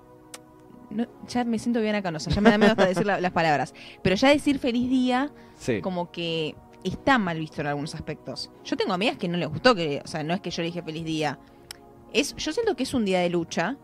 no, 0.90 1.06
ya 1.26 1.44
me 1.44 1.58
siento 1.58 1.80
bien 1.80 1.94
acá, 1.94 2.10
no, 2.10 2.18
ya 2.18 2.40
me 2.42 2.50
da 2.50 2.58
miedo 2.58 2.72
hasta 2.72 2.86
decir 2.86 3.06
la- 3.06 3.18
las 3.18 3.32
palabras. 3.32 3.72
Pero 4.02 4.14
ya 4.14 4.28
decir 4.28 4.58
feliz 4.58 4.90
día, 4.90 5.30
Sí. 5.56 5.80
como 5.80 6.10
que 6.12 6.54
está 6.84 7.16
mal 7.16 7.38
visto 7.38 7.62
en 7.62 7.68
algunos 7.68 7.94
aspectos. 7.94 8.50
Yo 8.64 8.76
tengo 8.76 8.92
amigas 8.92 9.16
que 9.16 9.26
no 9.28 9.38
les 9.38 9.48
gustó 9.48 9.74
que, 9.74 10.02
o 10.04 10.06
sea, 10.06 10.22
no 10.22 10.34
es 10.34 10.42
que 10.42 10.50
yo 10.50 10.60
le 10.60 10.66
dije 10.66 10.82
feliz 10.82 11.06
día. 11.06 11.38
Es, 12.12 12.36
yo 12.36 12.52
siento 12.52 12.76
que 12.76 12.82
es 12.82 12.92
un 12.92 13.06
día 13.06 13.20
de 13.20 13.30
lucha, 13.30 13.78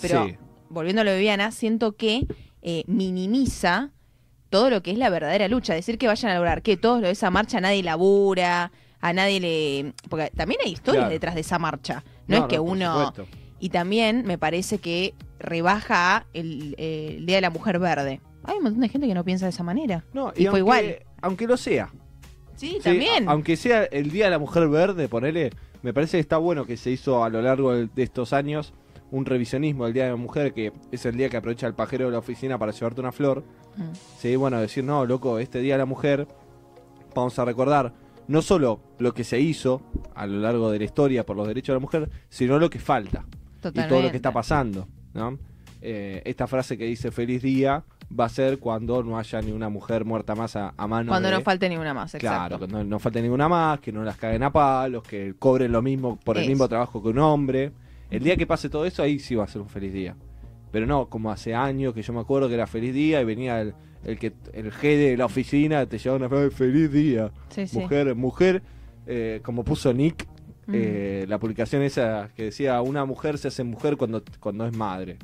pero 0.00 0.26
Sí. 0.26 0.36
volviendo 0.68 1.02
a 1.02 1.04
lo 1.04 1.12
de 1.12 1.18
Viviana, 1.18 1.52
siento 1.52 1.94
que 1.96 2.26
eh, 2.62 2.82
minimiza 2.88 3.92
todo 4.50 4.68
lo 4.70 4.82
que 4.82 4.90
es 4.90 4.98
la 4.98 5.10
verdadera 5.10 5.46
lucha. 5.46 5.74
Decir 5.74 5.96
que 5.96 6.08
vayan 6.08 6.32
a 6.32 6.34
lograr 6.34 6.62
que 6.62 6.76
todos 6.76 7.00
lo 7.00 7.06
de 7.06 7.12
esa 7.12 7.30
marcha 7.30 7.60
nadie 7.60 7.84
labura, 7.84 8.72
a 9.00 9.12
nadie 9.12 9.40
le. 9.40 9.92
Porque 10.08 10.30
también 10.36 10.60
hay 10.64 10.72
historias 10.72 11.02
Claro. 11.04 11.12
detrás 11.12 11.34
de 11.34 11.40
esa 11.42 11.58
marcha. 11.58 12.04
No, 12.26 12.36
es 12.38 12.42
que 12.44 12.58
uno. 12.58 13.12
Y 13.60 13.70
también 13.70 14.24
me 14.24 14.38
parece 14.38 14.78
que 14.78 15.14
rebaja 15.40 16.26
el, 16.32 16.74
eh, 16.78 17.14
el 17.18 17.26
Día 17.26 17.36
de 17.36 17.42
la 17.42 17.50
Mujer 17.50 17.78
Verde. 17.78 18.20
Hay 18.44 18.56
un 18.58 18.62
montón 18.64 18.80
de 18.80 18.88
gente 18.88 19.06
que 19.08 19.14
no 19.14 19.24
piensa 19.24 19.46
de 19.46 19.50
esa 19.50 19.62
manera. 19.64 20.04
No, 20.12 20.32
y, 20.36 20.42
fue 20.42 20.46
aunque, 20.46 20.58
igual. 20.60 20.96
Aunque 21.22 21.46
lo 21.46 21.56
sea. 21.56 21.90
Sí, 22.56 22.74
Sí, 22.74 22.80
también. 22.82 23.28
aunque 23.28 23.56
sea 23.56 23.84
el 23.84 24.10
Día 24.10 24.26
de 24.26 24.30
la 24.32 24.38
Mujer 24.38 24.68
Verde, 24.68 25.08
ponele, 25.08 25.50
me 25.82 25.92
parece 25.92 26.16
que 26.16 26.20
está 26.20 26.38
bueno 26.38 26.64
que 26.66 26.76
se 26.76 26.90
hizo 26.90 27.22
a 27.24 27.28
lo 27.30 27.40
largo 27.42 27.72
de 27.74 27.88
estos 28.02 28.32
años 28.32 28.72
un 29.10 29.24
revisionismo 29.26 29.84
del 29.84 29.94
Día 29.94 30.04
de 30.04 30.10
la 30.10 30.16
Mujer, 30.16 30.52
que 30.52 30.72
es 30.92 31.06
el 31.06 31.16
día 31.16 31.28
que 31.28 31.36
aprovecha 31.36 31.66
el 31.66 31.74
pajero 31.74 32.06
de 32.06 32.12
la 32.12 32.18
oficina 32.18 32.58
para 32.58 32.72
llevarte 32.72 33.00
una 33.00 33.10
flor. 33.12 33.42
Mm. 33.76 33.82
Sí, 34.18 34.36
bueno, 34.36 34.60
decir, 34.60 34.84
no, 34.84 35.04
loco, 35.06 35.38
este 35.38 35.60
Día 35.60 35.74
de 35.74 35.78
la 35.78 35.86
Mujer 35.86 36.26
vamos 37.14 37.38
a 37.38 37.44
recordar 37.44 37.92
no 38.28 38.42
solo 38.42 38.80
lo 38.98 39.12
que 39.14 39.24
se 39.24 39.40
hizo 39.40 39.82
a 40.14 40.26
lo 40.26 40.38
largo 40.40 40.70
de 40.70 40.78
la 40.78 40.84
historia 40.84 41.24
por 41.26 41.36
los 41.36 41.48
derechos 41.48 41.68
de 41.68 41.74
la 41.74 41.80
mujer, 41.80 42.10
sino 42.28 42.58
lo 42.58 42.70
que 42.70 42.78
falta 42.78 43.24
y 43.28 43.60
todo 43.60 43.72
lo 43.72 43.72
Totalmente. 43.72 44.10
que 44.12 44.16
está 44.18 44.32
pasando, 44.32 44.86
¿no? 45.14 45.38
Eh, 45.80 46.22
esta 46.24 46.46
frase 46.46 46.76
que 46.76 46.84
dice 46.84 47.10
feliz 47.10 47.40
día 47.42 47.84
va 48.18 48.24
a 48.24 48.28
ser 48.28 48.58
cuando 48.58 49.02
no 49.04 49.16
haya 49.18 49.40
ni 49.42 49.52
una 49.52 49.68
mujer 49.68 50.04
muerta 50.04 50.34
más 50.34 50.56
a, 50.56 50.74
a 50.76 50.86
mano 50.88 51.10
Cuando 51.10 51.28
de- 51.28 51.34
no 51.36 51.40
falte 51.42 51.68
ninguna 51.68 51.94
más, 51.94 52.12
Claro, 52.18 52.56
exacto. 52.56 52.66
que 52.66 52.72
no, 52.72 52.84
no 52.84 52.98
falte 52.98 53.22
ninguna 53.22 53.48
más, 53.48 53.78
que 53.80 53.92
no 53.92 54.02
las 54.02 54.16
caguen 54.16 54.42
a 54.42 54.50
palos, 54.52 55.02
que 55.04 55.34
cobren 55.38 55.70
lo 55.72 55.82
mismo 55.82 56.18
por 56.18 56.36
el 56.38 56.48
mismo 56.48 56.68
trabajo 56.68 57.02
que 57.02 57.08
un 57.10 57.18
hombre. 57.18 57.72
El 58.10 58.22
día 58.24 58.36
que 58.36 58.46
pase 58.46 58.68
todo 58.70 58.86
eso, 58.86 59.02
ahí 59.02 59.18
sí 59.18 59.34
va 59.34 59.44
a 59.44 59.48
ser 59.48 59.60
un 59.60 59.68
feliz 59.68 59.92
día. 59.92 60.16
Pero 60.72 60.86
no, 60.86 61.06
como 61.08 61.30
hace 61.30 61.54
años 61.54 61.94
que 61.94 62.02
yo 62.02 62.12
me 62.12 62.20
acuerdo 62.20 62.48
que 62.48 62.54
era 62.54 62.66
feliz 62.66 62.92
día 62.94 63.20
y 63.20 63.24
venía 63.24 63.60
el, 63.60 63.74
el 64.10 64.18
que 64.18 64.32
el 64.52 64.72
G 64.72 64.96
de 64.96 65.16
la 65.16 65.26
oficina, 65.26 65.86
te 65.86 65.98
llevaba 65.98 66.16
una 66.18 66.28
frase, 66.28 66.50
feliz 66.50 66.90
día. 66.92 67.30
Sí, 67.50 67.66
sí. 67.66 67.78
Mujer, 67.78 68.14
mujer, 68.14 68.62
eh, 69.06 69.40
como 69.44 69.64
puso 69.64 69.92
Nick, 69.92 70.26
eh, 70.72 71.24
la 71.28 71.38
publicación 71.38 71.82
esa 71.82 72.30
que 72.36 72.44
decía, 72.44 72.80
una 72.82 73.04
mujer 73.04 73.38
se 73.38 73.48
hace 73.48 73.64
mujer 73.64 73.96
cuando, 73.96 74.22
cuando 74.40 74.66
es 74.66 74.76
madre. 74.76 75.16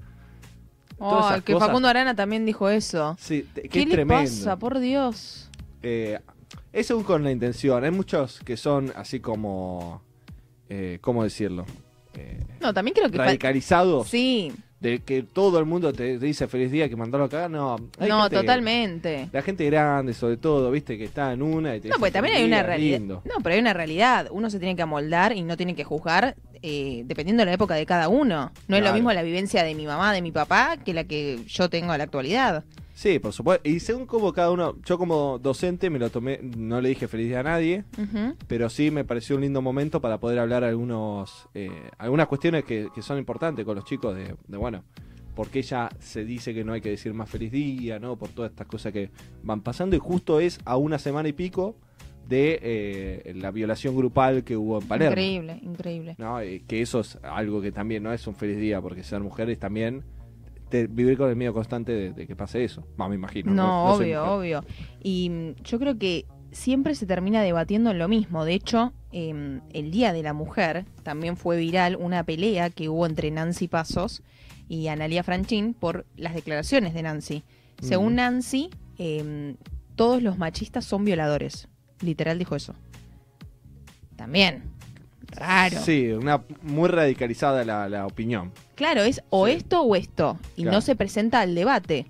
Oh, 0.99 1.19
esas 1.19 1.43
que 1.43 1.53
cosas- 1.53 1.69
Facundo 1.69 1.89
Arana 1.89 2.15
también 2.15 2.47
dijo 2.47 2.69
eso. 2.69 3.17
Sí, 3.19 3.47
que 3.55 3.69
¿Qué 3.69 3.81
es 3.83 3.87
le 3.89 3.93
tremendo. 3.95 4.23
pasa? 4.23 4.59
Por 4.59 4.79
Dios. 4.79 5.51
Eh, 5.83 6.19
es 6.73 6.87
según 6.87 7.03
con 7.05 7.25
la 7.25 7.31
intención. 7.33 7.85
Hay 7.85 7.91
muchos 7.91 8.41
que 8.41 8.57
son 8.57 8.93
así 8.97 9.21
como. 9.21 10.03
Eh, 10.69 10.99
¿Cómo 11.03 11.23
decirlo? 11.25 11.67
Eh, 12.15 12.39
No, 12.61 12.73
también 12.73 12.95
creo 12.95 13.11
que... 13.11 13.19
radicalizados. 13.19 14.09
Sí, 14.09 14.53
De 14.85 14.99
que 15.01 15.23
todo 15.23 15.59
el 15.59 15.65
mundo 15.65 15.93
te, 15.93 16.19
te 16.19 16.27
dice 16.27 16.47
feliz 16.47 16.71
día, 16.71 16.89
que 16.89 16.97
mandarlo 16.97 17.25
a 17.25 17.29
cagar. 17.29 17.51
No, 17.51 17.77
hay 17.99 18.09
no, 18.09 18.23
gente- 18.23 18.37
totalmente. 18.37 19.29
La 19.33 19.43
gente 19.43 19.65
grande, 19.67 20.13
sobre 20.15 20.37
todo, 20.37 20.71
viste, 20.71 20.99
que 20.99 21.05
está 21.05 21.33
en 21.33 21.43
una 21.43 21.75
y 21.75 21.81
te 21.81 21.89
No, 21.89 21.95
dice 21.95 22.01
pues 22.01 22.13
también 22.13 22.37
hay 22.37 22.45
una 22.45 22.63
realidad. 22.63 22.99
lindo. 22.99 23.23
No, 23.25 23.35
pero 23.43 23.55
hay 23.55 23.61
una 23.61 23.73
realidad. 23.73 24.29
Uno 24.31 24.51
se 24.51 24.59
tiene 24.59 24.77
que 24.77 24.83
amoldar 24.83 25.33
y 25.33 25.43
no 25.43 25.57
tiene 25.57 25.75
que 25.75 25.85
juzgar 25.85 26.37
eh, 26.63 27.03
dependiendo 27.07 27.41
de 27.43 27.47
la 27.47 27.53
época 27.55 27.75
de 27.75 27.85
cada 27.87 28.09
uno. 28.09 28.51
No 28.69 28.77
es 28.77 28.83
lo 28.83 28.93
mismo 28.93 29.13
la 29.13 29.23
vivencia 29.23 29.63
de 29.65 29.75
mi 29.75 29.87
mamá, 29.87 30.13
de 30.13 30.23
mi 30.23 30.33
papá, 30.33 30.77
que 30.83 30.95
la 30.95 31.05
que 31.05 31.41
yo 31.47 31.69
tengo 31.71 31.93
a 31.93 31.99
la 31.99 32.05
actualidad. 32.05 32.65
Sí, 32.95 33.19
por 33.19 33.33
supuesto. 33.33 33.69
Y 33.69 33.81
según 33.81 34.07
como 34.07 34.33
cada 34.33 34.53
uno. 34.53 34.77
Yo 34.85 34.97
como 34.97 35.39
docente 35.39 35.91
me 35.91 35.99
lo 35.99 36.11
tomé. 36.11 36.39
No 36.43 36.81
le 36.81 36.91
dije 36.91 37.09
feliz 37.09 37.27
día 37.27 37.41
a 37.41 37.43
nadie. 37.43 37.85
Pero 38.47 38.71
sí 38.71 38.91
me 38.91 39.05
pareció 39.05 39.37
un 39.37 39.43
lindo 39.43 39.61
momento 39.61 40.01
para 40.01 40.19
poder 40.19 40.39
hablar 40.39 40.65
algunos 40.65 41.49
eh, 41.55 41.91
algunas 41.99 42.29
cuestiones 42.29 42.65
que, 42.65 42.89
que 42.95 43.03
son 43.03 43.19
importantes 43.19 43.65
con 43.65 43.75
los 43.75 43.85
chicos 43.85 44.15
de, 44.15 44.37
de, 44.47 44.57
bueno 44.57 44.85
porque 45.35 45.59
ella 45.59 45.89
se 45.99 46.25
dice 46.25 46.55
que 46.55 46.63
no 46.63 46.73
hay 46.73 46.81
que 46.81 46.91
decir 46.91 47.13
más 47.13 47.29
feliz 47.29 47.51
día 47.51 47.99
no 47.99 48.17
por 48.17 48.29
todas 48.29 48.53
estas 48.53 48.69
cosas 48.69 48.93
que 48.93 49.11
van 49.43 49.63
pasando 49.63 49.97
y 49.97 49.99
justo 49.99 50.39
es 50.39 50.61
a 50.65 50.77
una 50.77 50.99
semana 50.99 51.29
y 51.29 51.33
pico 51.33 51.77
de 52.29 52.59
eh, 52.63 53.35
la 53.35 53.51
violación 53.51 53.97
grupal 53.97 54.45
que 54.45 54.57
hubo 54.57 54.81
en 54.81 54.89
Palermo 54.89 55.13
Increíble, 55.13 55.61
increíble. 55.63 56.15
¿no? 56.19 56.41
Eh, 56.41 56.63
que 56.67 56.81
eso 56.81 57.01
es 57.01 57.19
algo 57.23 57.61
que 57.61 57.73
también 57.73 58.03
no 58.03 58.13
es 58.13 58.27
un 58.27 58.35
feliz 58.35 58.59
día 58.59 58.81
porque 58.81 59.03
ser 59.03 59.21
mujer 59.21 59.51
es 59.51 59.59
también 59.59 60.05
te- 60.75 60.87
vivir 60.89 61.17
con 61.17 61.31
el 61.31 61.37
miedo 61.37 61.53
constante 61.55 61.93
de, 61.93 62.13
de 62.13 62.27
que 62.27 62.35
pase 62.35 62.65
eso 62.65 62.85
me 62.97 63.15
imagino 63.15 63.53
No, 63.53 63.63
no 63.63 63.85
obvio, 63.95 64.21
mujer. 64.25 64.61
obvio. 64.61 64.65
Y 65.03 65.31
mm, 65.31 65.63
yo 65.63 65.79
creo 65.79 65.97
que 65.99 66.27
siempre 66.51 66.97
se 66.97 67.07
termina 67.07 67.43
debatiendo 67.43 67.93
en 67.93 67.99
lo 68.01 68.09
mismo. 68.09 68.45
De 68.45 68.55
hecho, 68.55 68.93
em, 69.13 69.61
el 69.73 69.93
Día 69.93 70.13
de 70.13 70.23
la 70.25 70.33
Mujer 70.33 70.85
también 71.05 71.37
fue 71.37 71.57
viral 71.59 71.95
una 71.95 72.25
pelea 72.25 72.71
que 72.71 72.89
hubo 72.89 73.07
entre 73.07 73.31
Nancy 73.31 73.69
Pasos 73.69 74.23
y 74.69 74.89
Analia 74.89 75.23
Franchín 75.23 75.75
por 75.75 76.07
las 76.17 76.35
declaraciones 76.35 76.93
de 76.93 77.03
Nancy. 77.03 77.45
Según. 77.81 78.17
Nancy, 78.17 78.71
em, 78.99 79.57
todos 79.95 80.23
los 80.23 80.39
machistas 80.39 80.85
son 80.85 81.05
violadores. 81.05 81.69
Literal 82.01 82.37
dijo 82.39 82.57
eso. 82.57 82.75
También. 84.17 84.63
Raro. 85.37 85.79
sí 85.81 86.13
una 86.13 86.43
muy 86.63 86.89
radicalizada 86.89 87.65
la, 87.65 87.89
la 87.89 88.07
opinión 88.07 88.53
Claro, 88.75 89.03
es 89.03 89.23
o 89.31 89.47
Sí. 89.47 89.53
esto 89.53 89.83
o 89.83 89.95
esto. 89.97 90.39
Y 90.57 90.63
Claro. 90.63 90.77
no 90.77 90.81
se 90.81 90.97
presenta 90.97 91.41
al 91.41 91.55
debate. 91.55 92.07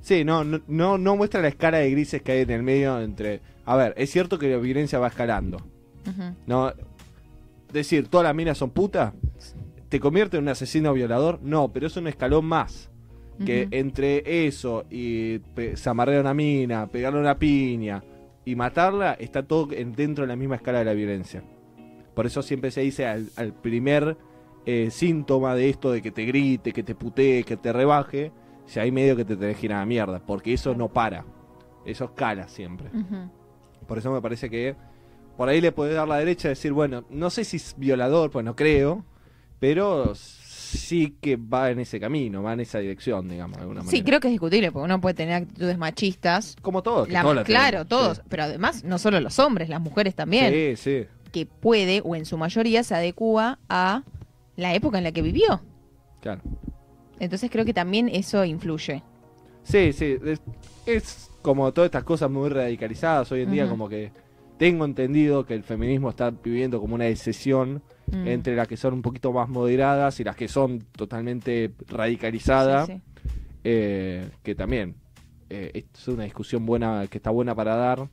Sí, 0.00 0.24
no, 0.24 0.42
no, 0.44 0.60
no, 0.66 0.98
no 0.98 1.16
muestra 1.16 1.40
la 1.42 1.48
escala 1.48 1.78
de 1.78 1.90
grises 1.90 2.22
que 2.22 2.32
hay 2.32 2.40
en 2.40 2.50
el 2.50 2.62
medio 2.62 3.00
entre... 3.00 3.40
A 3.66 3.76
ver, 3.76 3.94
es 3.96 4.10
cierto 4.10 4.38
que 4.38 4.48
la 4.50 4.56
violencia 4.56 4.98
va 4.98 5.06
escalando. 5.08 5.58
No, 6.46 6.72
decir, 7.72 8.08
todas 8.08 8.24
las 8.24 8.34
minas 8.34 8.58
son 8.58 8.70
putas, 8.70 9.12
¿te 9.88 10.00
convierte 10.00 10.36
en 10.38 10.42
un 10.44 10.48
asesino 10.48 10.92
violador? 10.92 11.38
No, 11.42 11.68
pero 11.72 11.86
es 11.86 11.96
un 11.96 12.08
escalón 12.08 12.44
más. 12.46 12.88
Que 13.46 13.66
entre 13.72 14.46
eso 14.46 14.84
y 14.90 15.40
zamarrear 15.76 16.20
una 16.20 16.34
mina, 16.34 16.86
pegarle 16.86 17.18
una 17.20 17.38
piña 17.38 18.02
y 18.44 18.54
matarla, 18.56 19.14
está 19.14 19.42
todo 19.42 19.72
en- 19.72 19.92
dentro 19.94 20.22
de 20.24 20.28
la 20.28 20.36
misma 20.36 20.56
escala 20.56 20.78
de 20.80 20.84
la 20.84 20.92
violencia. 20.92 21.42
Por 22.14 22.26
eso 22.26 22.42
siempre 22.42 22.70
se 22.70 22.82
dice 22.82 23.06
al, 23.06 23.28
al 23.36 23.52
primer 23.54 24.16
eh, 24.66 24.88
síntoma 24.90 25.54
de 25.54 25.70
esto 25.70 25.90
de 25.92 26.02
que 26.02 26.10
te 26.10 26.24
grite, 26.24 26.72
que 26.72 26.82
te 26.82 26.94
putee, 26.94 27.42
que 27.44 27.56
te 27.56 27.72
rebaje, 27.72 28.32
si 28.66 28.80
hay 28.80 28.90
medio 28.92 29.16
que 29.16 29.24
te 29.24 29.36
tenés 29.36 29.56
que 29.56 29.66
ir 29.66 29.72
a 29.72 29.78
la 29.80 29.86
mierda, 29.86 30.20
porque 30.24 30.52
eso 30.52 30.74
no 30.74 30.88
para. 30.88 31.24
Eso 31.84 32.04
escala 32.04 32.46
siempre. 32.48 32.90
Por 33.88 33.98
eso 33.98 34.12
me 34.12 34.20
parece 34.20 34.48
que 34.48 34.76
por 35.36 35.48
ahí 35.48 35.60
le 35.60 35.72
puede 35.72 35.94
dar 35.94 36.06
la 36.06 36.18
derecha 36.18 36.48
y 36.48 36.50
decir, 36.50 36.72
bueno, 36.72 37.04
no 37.10 37.30
sé 37.30 37.44
si 37.44 37.56
es 37.56 37.74
violador, 37.76 38.30
pues 38.30 38.44
no 38.44 38.54
creo, 38.54 39.04
pero 39.58 40.14
sí 40.14 41.16
que 41.20 41.36
va 41.36 41.70
en 41.70 41.80
ese 41.80 41.98
camino, 41.98 42.42
va 42.42 42.52
en 42.52 42.60
esa 42.60 42.78
dirección, 42.78 43.28
digamos, 43.28 43.56
de 43.56 43.62
alguna 43.62 43.80
manera. 43.80 43.90
Sí, 43.90 44.02
creo 44.04 44.20
que 44.20 44.28
es 44.28 44.32
discutible, 44.32 44.70
porque 44.70 44.84
uno 44.84 45.00
puede 45.00 45.14
tener 45.14 45.34
actitudes 45.42 45.76
machistas. 45.78 46.56
Como 46.62 46.82
todos, 46.82 47.06
que 47.08 47.12
La- 47.14 47.22
todos 47.22 47.42
claro, 47.44 47.84
tenemos, 47.84 47.88
todos. 47.88 48.16
sí. 48.18 48.22
Pero 48.28 48.42
además, 48.44 48.84
no 48.84 48.98
solo 48.98 49.18
los 49.20 49.38
hombres, 49.38 49.68
las 49.68 49.80
mujeres 49.80 50.14
también. 50.14 50.52
Sí, 50.52 50.76
sí, 50.76 51.06
Que 51.32 51.46
puede, 51.46 52.00
o 52.04 52.14
en 52.14 52.24
su 52.26 52.36
mayoría, 52.38 52.84
se 52.84 52.94
adecua 52.94 53.58
a 53.68 54.02
la 54.56 54.74
época 54.74 54.98
en 54.98 55.04
la 55.04 55.12
que 55.12 55.22
vivió. 55.22 55.60
claro. 56.20 56.40
Entonces 57.18 57.50
creo 57.50 57.64
que 57.64 57.72
también 57.74 58.08
eso 58.08 58.44
influye. 58.44 59.02
Sí, 59.62 59.92
sí, 59.92 60.16
es, 60.24 60.40
es 60.86 61.30
como 61.40 61.72
todas 61.72 61.86
estas 61.86 62.02
cosas 62.02 62.28
muy 62.30 62.48
radicalizadas 62.48 63.30
hoy 63.30 63.42
en 63.42 63.52
día, 63.52 63.68
como 63.68 63.88
que 63.88 64.10
tengo 64.58 64.84
entendido 64.84 65.46
que 65.46 65.54
el 65.54 65.62
feminismo 65.62 66.10
está 66.10 66.30
viviendo 66.30 66.80
como 66.80 66.94
una 66.94 67.04
decisión 67.04 67.82
Mm. 68.10 68.26
entre 68.26 68.56
las 68.56 68.66
que 68.68 68.76
son 68.76 68.94
un 68.94 69.00
poquito 69.02 69.32
más 69.32 69.48
moderadas 69.48 70.18
y 70.20 70.24
las 70.24 70.34
que 70.36 70.48
son 70.48 70.80
totalmente 70.96 71.70
radicalizadas. 71.88 72.88
Sí, 72.88 72.94
sí. 72.94 73.00
eh, 73.64 74.28
que 74.42 74.54
también 74.56 74.96
eh, 75.48 75.84
es 75.94 76.08
una 76.08 76.24
discusión 76.24 76.66
buena 76.66 77.06
que 77.08 77.18
está 77.18 77.30
buena 77.30 77.54
para 77.54 77.76
dar 77.76 78.08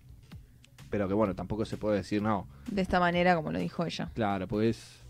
pero 0.89 1.07
que 1.07 1.13
bueno 1.13 1.35
tampoco 1.35 1.65
se 1.65 1.77
puede 1.77 1.97
decir 1.97 2.21
no 2.21 2.47
De 2.69 2.81
esta 2.81 2.99
manera, 2.99 3.35
como 3.35 3.51
lo 3.51 3.59
dijo 3.59 3.85
ella. 3.85 4.09
claro 4.13 4.47
pues 4.47 5.03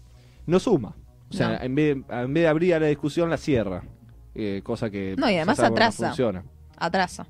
no 0.45 0.59
suma 0.59 0.95
o 1.30 1.34
sea 1.34 1.49
No. 1.57 1.61
en, 1.63 1.75
vez, 1.75 1.97
en 2.09 2.34
vez 2.34 2.43
de 2.43 2.47
abrir 2.47 2.73
a 2.75 2.80
la 2.80 2.88
discusión 2.88 3.30
la 3.30 3.38
cierra 3.38 3.84
eh, 4.36 4.61
cosa 4.63 4.89
que 4.89 5.15
No, 5.17 5.30
y 5.30 5.36
además 5.36 5.59
no 5.59 5.65
atrasa. 5.65 6.07
funciona 6.07 6.43
Atrasa. 6.77 7.23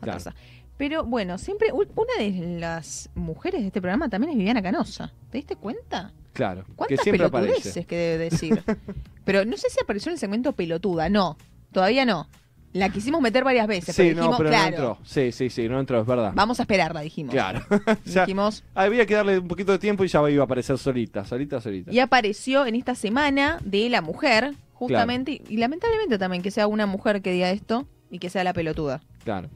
Claro. 0.00 0.18
Atrasa. 0.18 0.34
Pero 0.76 1.04
bueno, 1.04 1.38
siempre 1.38 1.68
una 1.72 2.12
de 2.18 2.58
las 2.60 3.08
mujeres 3.14 3.60
de 3.62 3.68
este 3.68 3.80
programa 3.80 4.08
también 4.10 4.32
es 4.32 4.36
Viviana 4.38 4.60
Canosa. 4.60 5.12
¿Te 5.30 5.38
diste 5.38 5.56
cuenta? 5.56 6.12
claro 6.32 6.64
que 6.66 6.72
¿Cuántas 6.74 7.00
siempre 7.00 7.30
pelotudeces 7.30 7.58
aparece 7.68 7.84
que 7.86 7.96
debe 7.96 8.24
decir? 8.30 8.62
Pero 9.24 9.44
no 9.46 9.56
sé 9.56 9.70
si 9.70 9.80
apareció 9.80 10.10
en 10.10 10.14
el 10.14 10.18
segmento 10.18 10.52
pelotuda. 10.52 11.08
No, 11.08 11.36
todavía 11.72 12.04
no. 12.04 12.28
La 12.76 12.90
quisimos 12.90 13.20
meter 13.20 13.42
varias 13.44 13.66
veces, 13.66 13.94
sí 13.94 14.02
pero 14.02 14.14
no 14.14 14.20
dijimos, 14.22 14.38
pero 14.38 14.50
claro, 14.50 14.64
no 14.64 14.68
entró 14.76 14.98
sí 15.04 15.32
sí 15.32 15.50
sí 15.50 15.68
no 15.68 15.80
entró 15.80 16.00
es 16.00 16.06
verdad 16.06 16.32
vamos 16.34 16.60
a 16.60 16.62
esperarla, 16.64 17.00
dijimos. 17.00 17.32
claro 17.32 17.62
Ya 18.04 18.22
Dijimos, 18.22 18.64
había 18.74 19.06
que 19.06 19.14
darle 19.14 19.38
un 19.38 19.48
poquito 19.48 19.72
de 19.72 19.78
tiempo 19.78 20.04
y 20.04 20.08
ya 20.08 20.28
iba 20.30 20.42
a 20.42 20.44
aparecer 20.44 20.78
solita 20.78 21.24
solita 21.24 21.60
solita 21.60 21.92
y 21.92 21.98
apareció 21.98 22.66
en 22.66 22.74
esta 22.74 22.94
semana 22.94 23.58
de 23.64 23.88
la 23.88 24.02
mujer, 24.02 24.54
justamente, 24.72 25.42
y 25.48 25.56
lamentablemente 25.56 26.18
también 26.18 26.42
que 26.42 26.50
sea 26.50 26.66
una 26.66 26.86
mujer 26.86 27.22
que 27.22 27.32
diga 27.32 27.50
esto 27.50 27.86
y 28.10 28.18
que 28.18 28.30
sea 28.30 28.44
la 28.44 28.52
pelotuda. 28.52 29.00
claro 29.24 29.48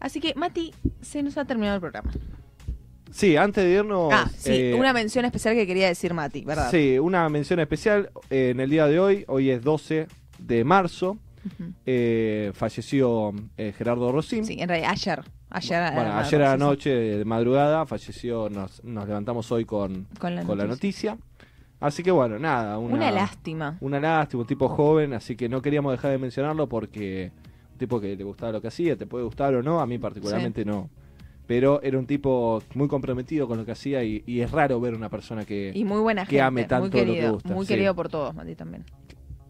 Así 0.00 0.18
que, 0.18 0.34
Mati, 0.34 0.72
se 1.02 1.22
nos 1.22 1.36
ha 1.36 1.44
terminado 1.44 1.74
el 1.74 1.80
programa. 1.82 2.10
sí 3.10 3.36
antes 3.36 3.64
de 3.64 3.70
irnos 3.70 4.10
ah, 4.12 4.30
sí, 4.36 4.52
eh, 4.52 4.74
una 4.74 4.94
mención 4.94 5.26
especial 5.26 5.54
que 5.54 5.66
quería 5.66 5.88
decir 5.88 6.14
Mati, 6.14 6.42
¿verdad? 6.42 6.70
Sí, 6.70 6.98
una 6.98 7.28
mención 7.28 7.60
especial 7.60 8.10
eh, 8.30 8.50
en 8.50 8.60
el 8.60 8.70
día 8.70 8.86
de 8.86 8.98
hoy. 8.98 9.24
Hoy 9.28 9.50
es 9.50 9.62
12 9.62 10.08
de 10.38 10.64
marzo. 10.64 11.18
Eh, 11.86 12.50
falleció 12.54 13.32
eh, 13.56 13.72
Gerardo 13.76 14.12
Rosín. 14.12 14.44
Sí, 14.44 14.56
en 14.58 14.68
realidad, 14.68 14.90
ayer. 14.92 15.22
Ayer, 15.52 15.94
bueno, 15.94 16.12
ayer 16.16 16.42
a 16.42 16.50
la 16.50 16.56
noche, 16.56 16.90
de 16.90 17.24
madrugada, 17.24 17.84
falleció. 17.86 18.48
Nos, 18.48 18.84
nos 18.84 19.06
levantamos 19.08 19.50
hoy 19.50 19.64
con, 19.64 20.06
Con 20.18 20.36
la 20.36 20.44
con 20.44 20.56
la 20.58 20.66
noticia. 20.66 21.18
Así 21.80 22.02
que 22.02 22.10
bueno, 22.10 22.38
nada. 22.38 22.78
Una, 22.78 22.94
Una 22.94 23.10
lástima. 23.10 23.76
Una 23.80 23.98
lástima, 23.98 24.42
un 24.42 24.46
tipo 24.46 24.68
joven. 24.68 25.12
Así 25.14 25.34
que 25.36 25.48
no 25.48 25.60
queríamos 25.62 25.92
dejar 25.92 26.10
de 26.12 26.18
mencionarlo 26.18 26.68
porque 26.68 27.32
tipo 27.78 27.98
que 28.00 28.14
le 28.14 28.24
gustaba 28.24 28.52
lo 28.52 28.60
que 28.60 28.68
hacía, 28.68 28.94
te 28.96 29.06
puede 29.06 29.24
gustar 29.24 29.54
o 29.54 29.62
no, 29.62 29.80
a 29.80 29.86
mí 29.86 29.96
particularmente 29.98 30.64
no. 30.66 30.90
Pero 31.46 31.80
era 31.82 31.98
un 31.98 32.06
tipo 32.06 32.62
muy 32.74 32.86
comprometido 32.86 33.48
con 33.48 33.56
lo 33.58 33.64
que 33.64 33.72
hacía 33.72 34.04
y, 34.04 34.22
y 34.26 34.40
es 34.40 34.50
raro 34.52 34.78
ver 34.80 34.94
una 34.94 35.08
persona 35.08 35.44
que, 35.46 35.72
Y 35.74 35.84
muy 35.84 35.98
buena 36.00 36.22
que 36.24 36.32
gente. 36.36 36.42
ame 36.42 36.64
tanto 36.64 36.82
muy 36.82 36.90
lo 36.90 36.92
que 37.06 37.12
querido, 37.14 37.32
gusta. 37.32 37.54
muy 37.54 37.66
sí. 37.66 37.72
querido 37.72 37.94
por 37.96 38.08
todos, 38.10 38.34
Mati, 38.34 38.54
también. 38.54 38.84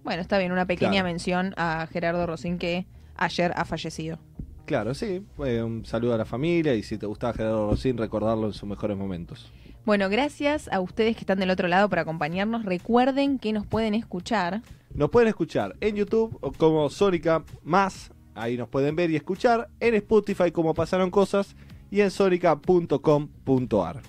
Bueno, 0.04 0.22
está 0.22 0.38
bien, 0.38 0.52
una 0.52 0.66
pequeña 0.66 0.90
Claro. 0.92 1.06
mención 1.08 1.54
a 1.56 1.86
Gerardo 1.90 2.26
Rosín 2.26 2.58
que 2.58 2.86
ayer 3.16 3.52
ha 3.56 3.64
fallecido. 3.64 4.18
Claro, 4.66 4.94
sí. 4.94 5.24
eh, 5.44 5.62
un 5.62 5.84
saludo 5.84 6.14
a 6.14 6.18
la 6.18 6.24
familia 6.24 6.74
y 6.74 6.82
si 6.82 6.96
te 6.96 7.06
gustaba 7.06 7.32
Gerardo 7.32 7.68
Rosín, 7.70 7.96
recordarlo 7.98 8.46
en 8.46 8.52
sus 8.52 8.68
mejores 8.68 8.96
momentos. 8.96 9.52
Bueno, 9.84 10.08
gracias 10.08 10.68
a 10.72 10.80
ustedes 10.80 11.16
que 11.16 11.20
están 11.20 11.38
del 11.40 11.50
otro 11.50 11.66
lado 11.66 11.88
por 11.88 11.98
acompañarnos. 11.98 12.64
Recuerden 12.64 13.38
que 13.38 13.52
nos 13.52 13.66
pueden 13.66 13.94
escuchar. 13.94 14.62
Nos 14.94 15.10
pueden 15.10 15.28
escuchar 15.28 15.74
en 15.80 15.96
YouTube 15.96 16.36
o 16.40 16.52
como 16.52 16.88
Sónica 16.90 17.42
Más, 17.62 18.12
ahí 18.34 18.56
nos 18.56 18.68
pueden 18.68 18.94
ver 18.96 19.10
y 19.10 19.16
escuchar, 19.16 19.68
en 19.80 19.94
Spotify 19.96 20.50
como 20.52 20.74
pasaron 20.74 21.10
cosas 21.10 21.56
y 21.90 22.00
en 22.02 22.10
sónica.com.ar. 22.10 24.00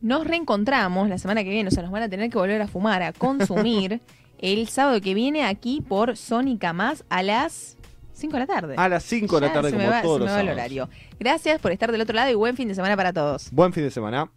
Nos 0.00 0.26
reencontramos 0.26 1.08
la 1.08 1.18
semana 1.18 1.42
que 1.42 1.50
viene, 1.50 1.68
o 1.68 1.72
sea, 1.72 1.82
nos 1.82 1.90
van 1.92 2.02
a 2.02 2.08
tener 2.08 2.30
que 2.30 2.38
volver 2.38 2.60
a 2.62 2.68
fumar, 2.68 3.02
a 3.02 3.12
consumir 3.12 4.00
el 4.38 4.68
sábado 4.68 5.00
que 5.00 5.14
viene 5.14 5.44
aquí 5.44 5.80
por 5.80 6.16
Sónica 6.16 6.72
Más 6.72 7.04
a 7.08 7.22
las 7.22 7.76
5 8.12 8.32
de 8.34 8.38
la 8.40 8.46
tarde. 8.46 8.74
A 8.78 8.88
las 8.88 9.02
5 9.04 9.40
de 9.40 9.46
la 9.46 9.52
tarde 9.52 9.70
se 9.70 9.76
como 9.76 9.88
me 9.88 9.90
va, 9.94 10.02
todos 10.02 10.16
se 10.16 10.20
los 10.20 10.28
me 10.28 10.32
va 10.34 10.40
el 10.40 10.46
sábados. 10.46 10.58
horario. 10.60 10.88
Gracias 11.18 11.60
por 11.60 11.72
estar 11.72 11.92
del 11.92 12.00
otro 12.00 12.14
lado 12.14 12.30
y 12.30 12.34
buen 12.34 12.56
fin 12.56 12.68
de 12.68 12.74
semana 12.74 12.96
para 12.96 13.12
todos. 13.12 13.50
Buen 13.50 13.72
fin 13.72 13.84
de 13.84 13.90
semana. 13.90 14.30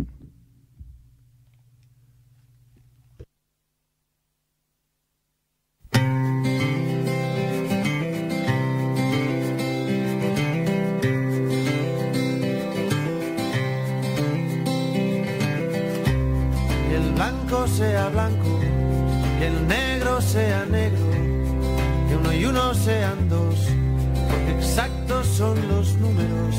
Que 16.87 16.95
el 16.95 17.11
blanco 17.13 17.67
sea 17.67 18.09
blanco, 18.09 18.59
que 19.39 19.47
el 19.47 19.67
negro 19.67 19.88
sea 20.21 20.65
negro, 20.65 21.11
que 22.07 22.15
uno 22.15 22.33
y 22.33 22.45
uno 22.45 22.73
sean 22.73 23.29
dos, 23.29 23.55
porque 24.29 24.51
exactos 24.59 25.27
son 25.27 25.55
los 25.67 25.93
números. 25.95 26.55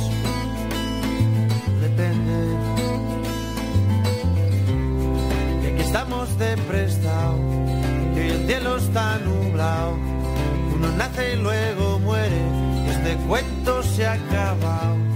Depende. 1.80 2.56
Que 5.60 5.72
aquí 5.72 5.82
estamos 5.82 6.38
de 6.38 6.56
prestado, 6.56 7.36
que 8.14 8.20
hoy 8.22 8.30
el 8.30 8.46
cielo 8.46 8.76
está 8.76 9.18
nublado, 9.18 9.98
uno 10.74 10.92
nace 10.96 11.34
y 11.34 11.36
luego 11.36 11.98
muere, 11.98 12.42
y 12.86 12.90
este 12.90 13.16
cuento 13.26 13.82
se 13.82 14.06
ha 14.06 14.12
acabado. 14.14 15.09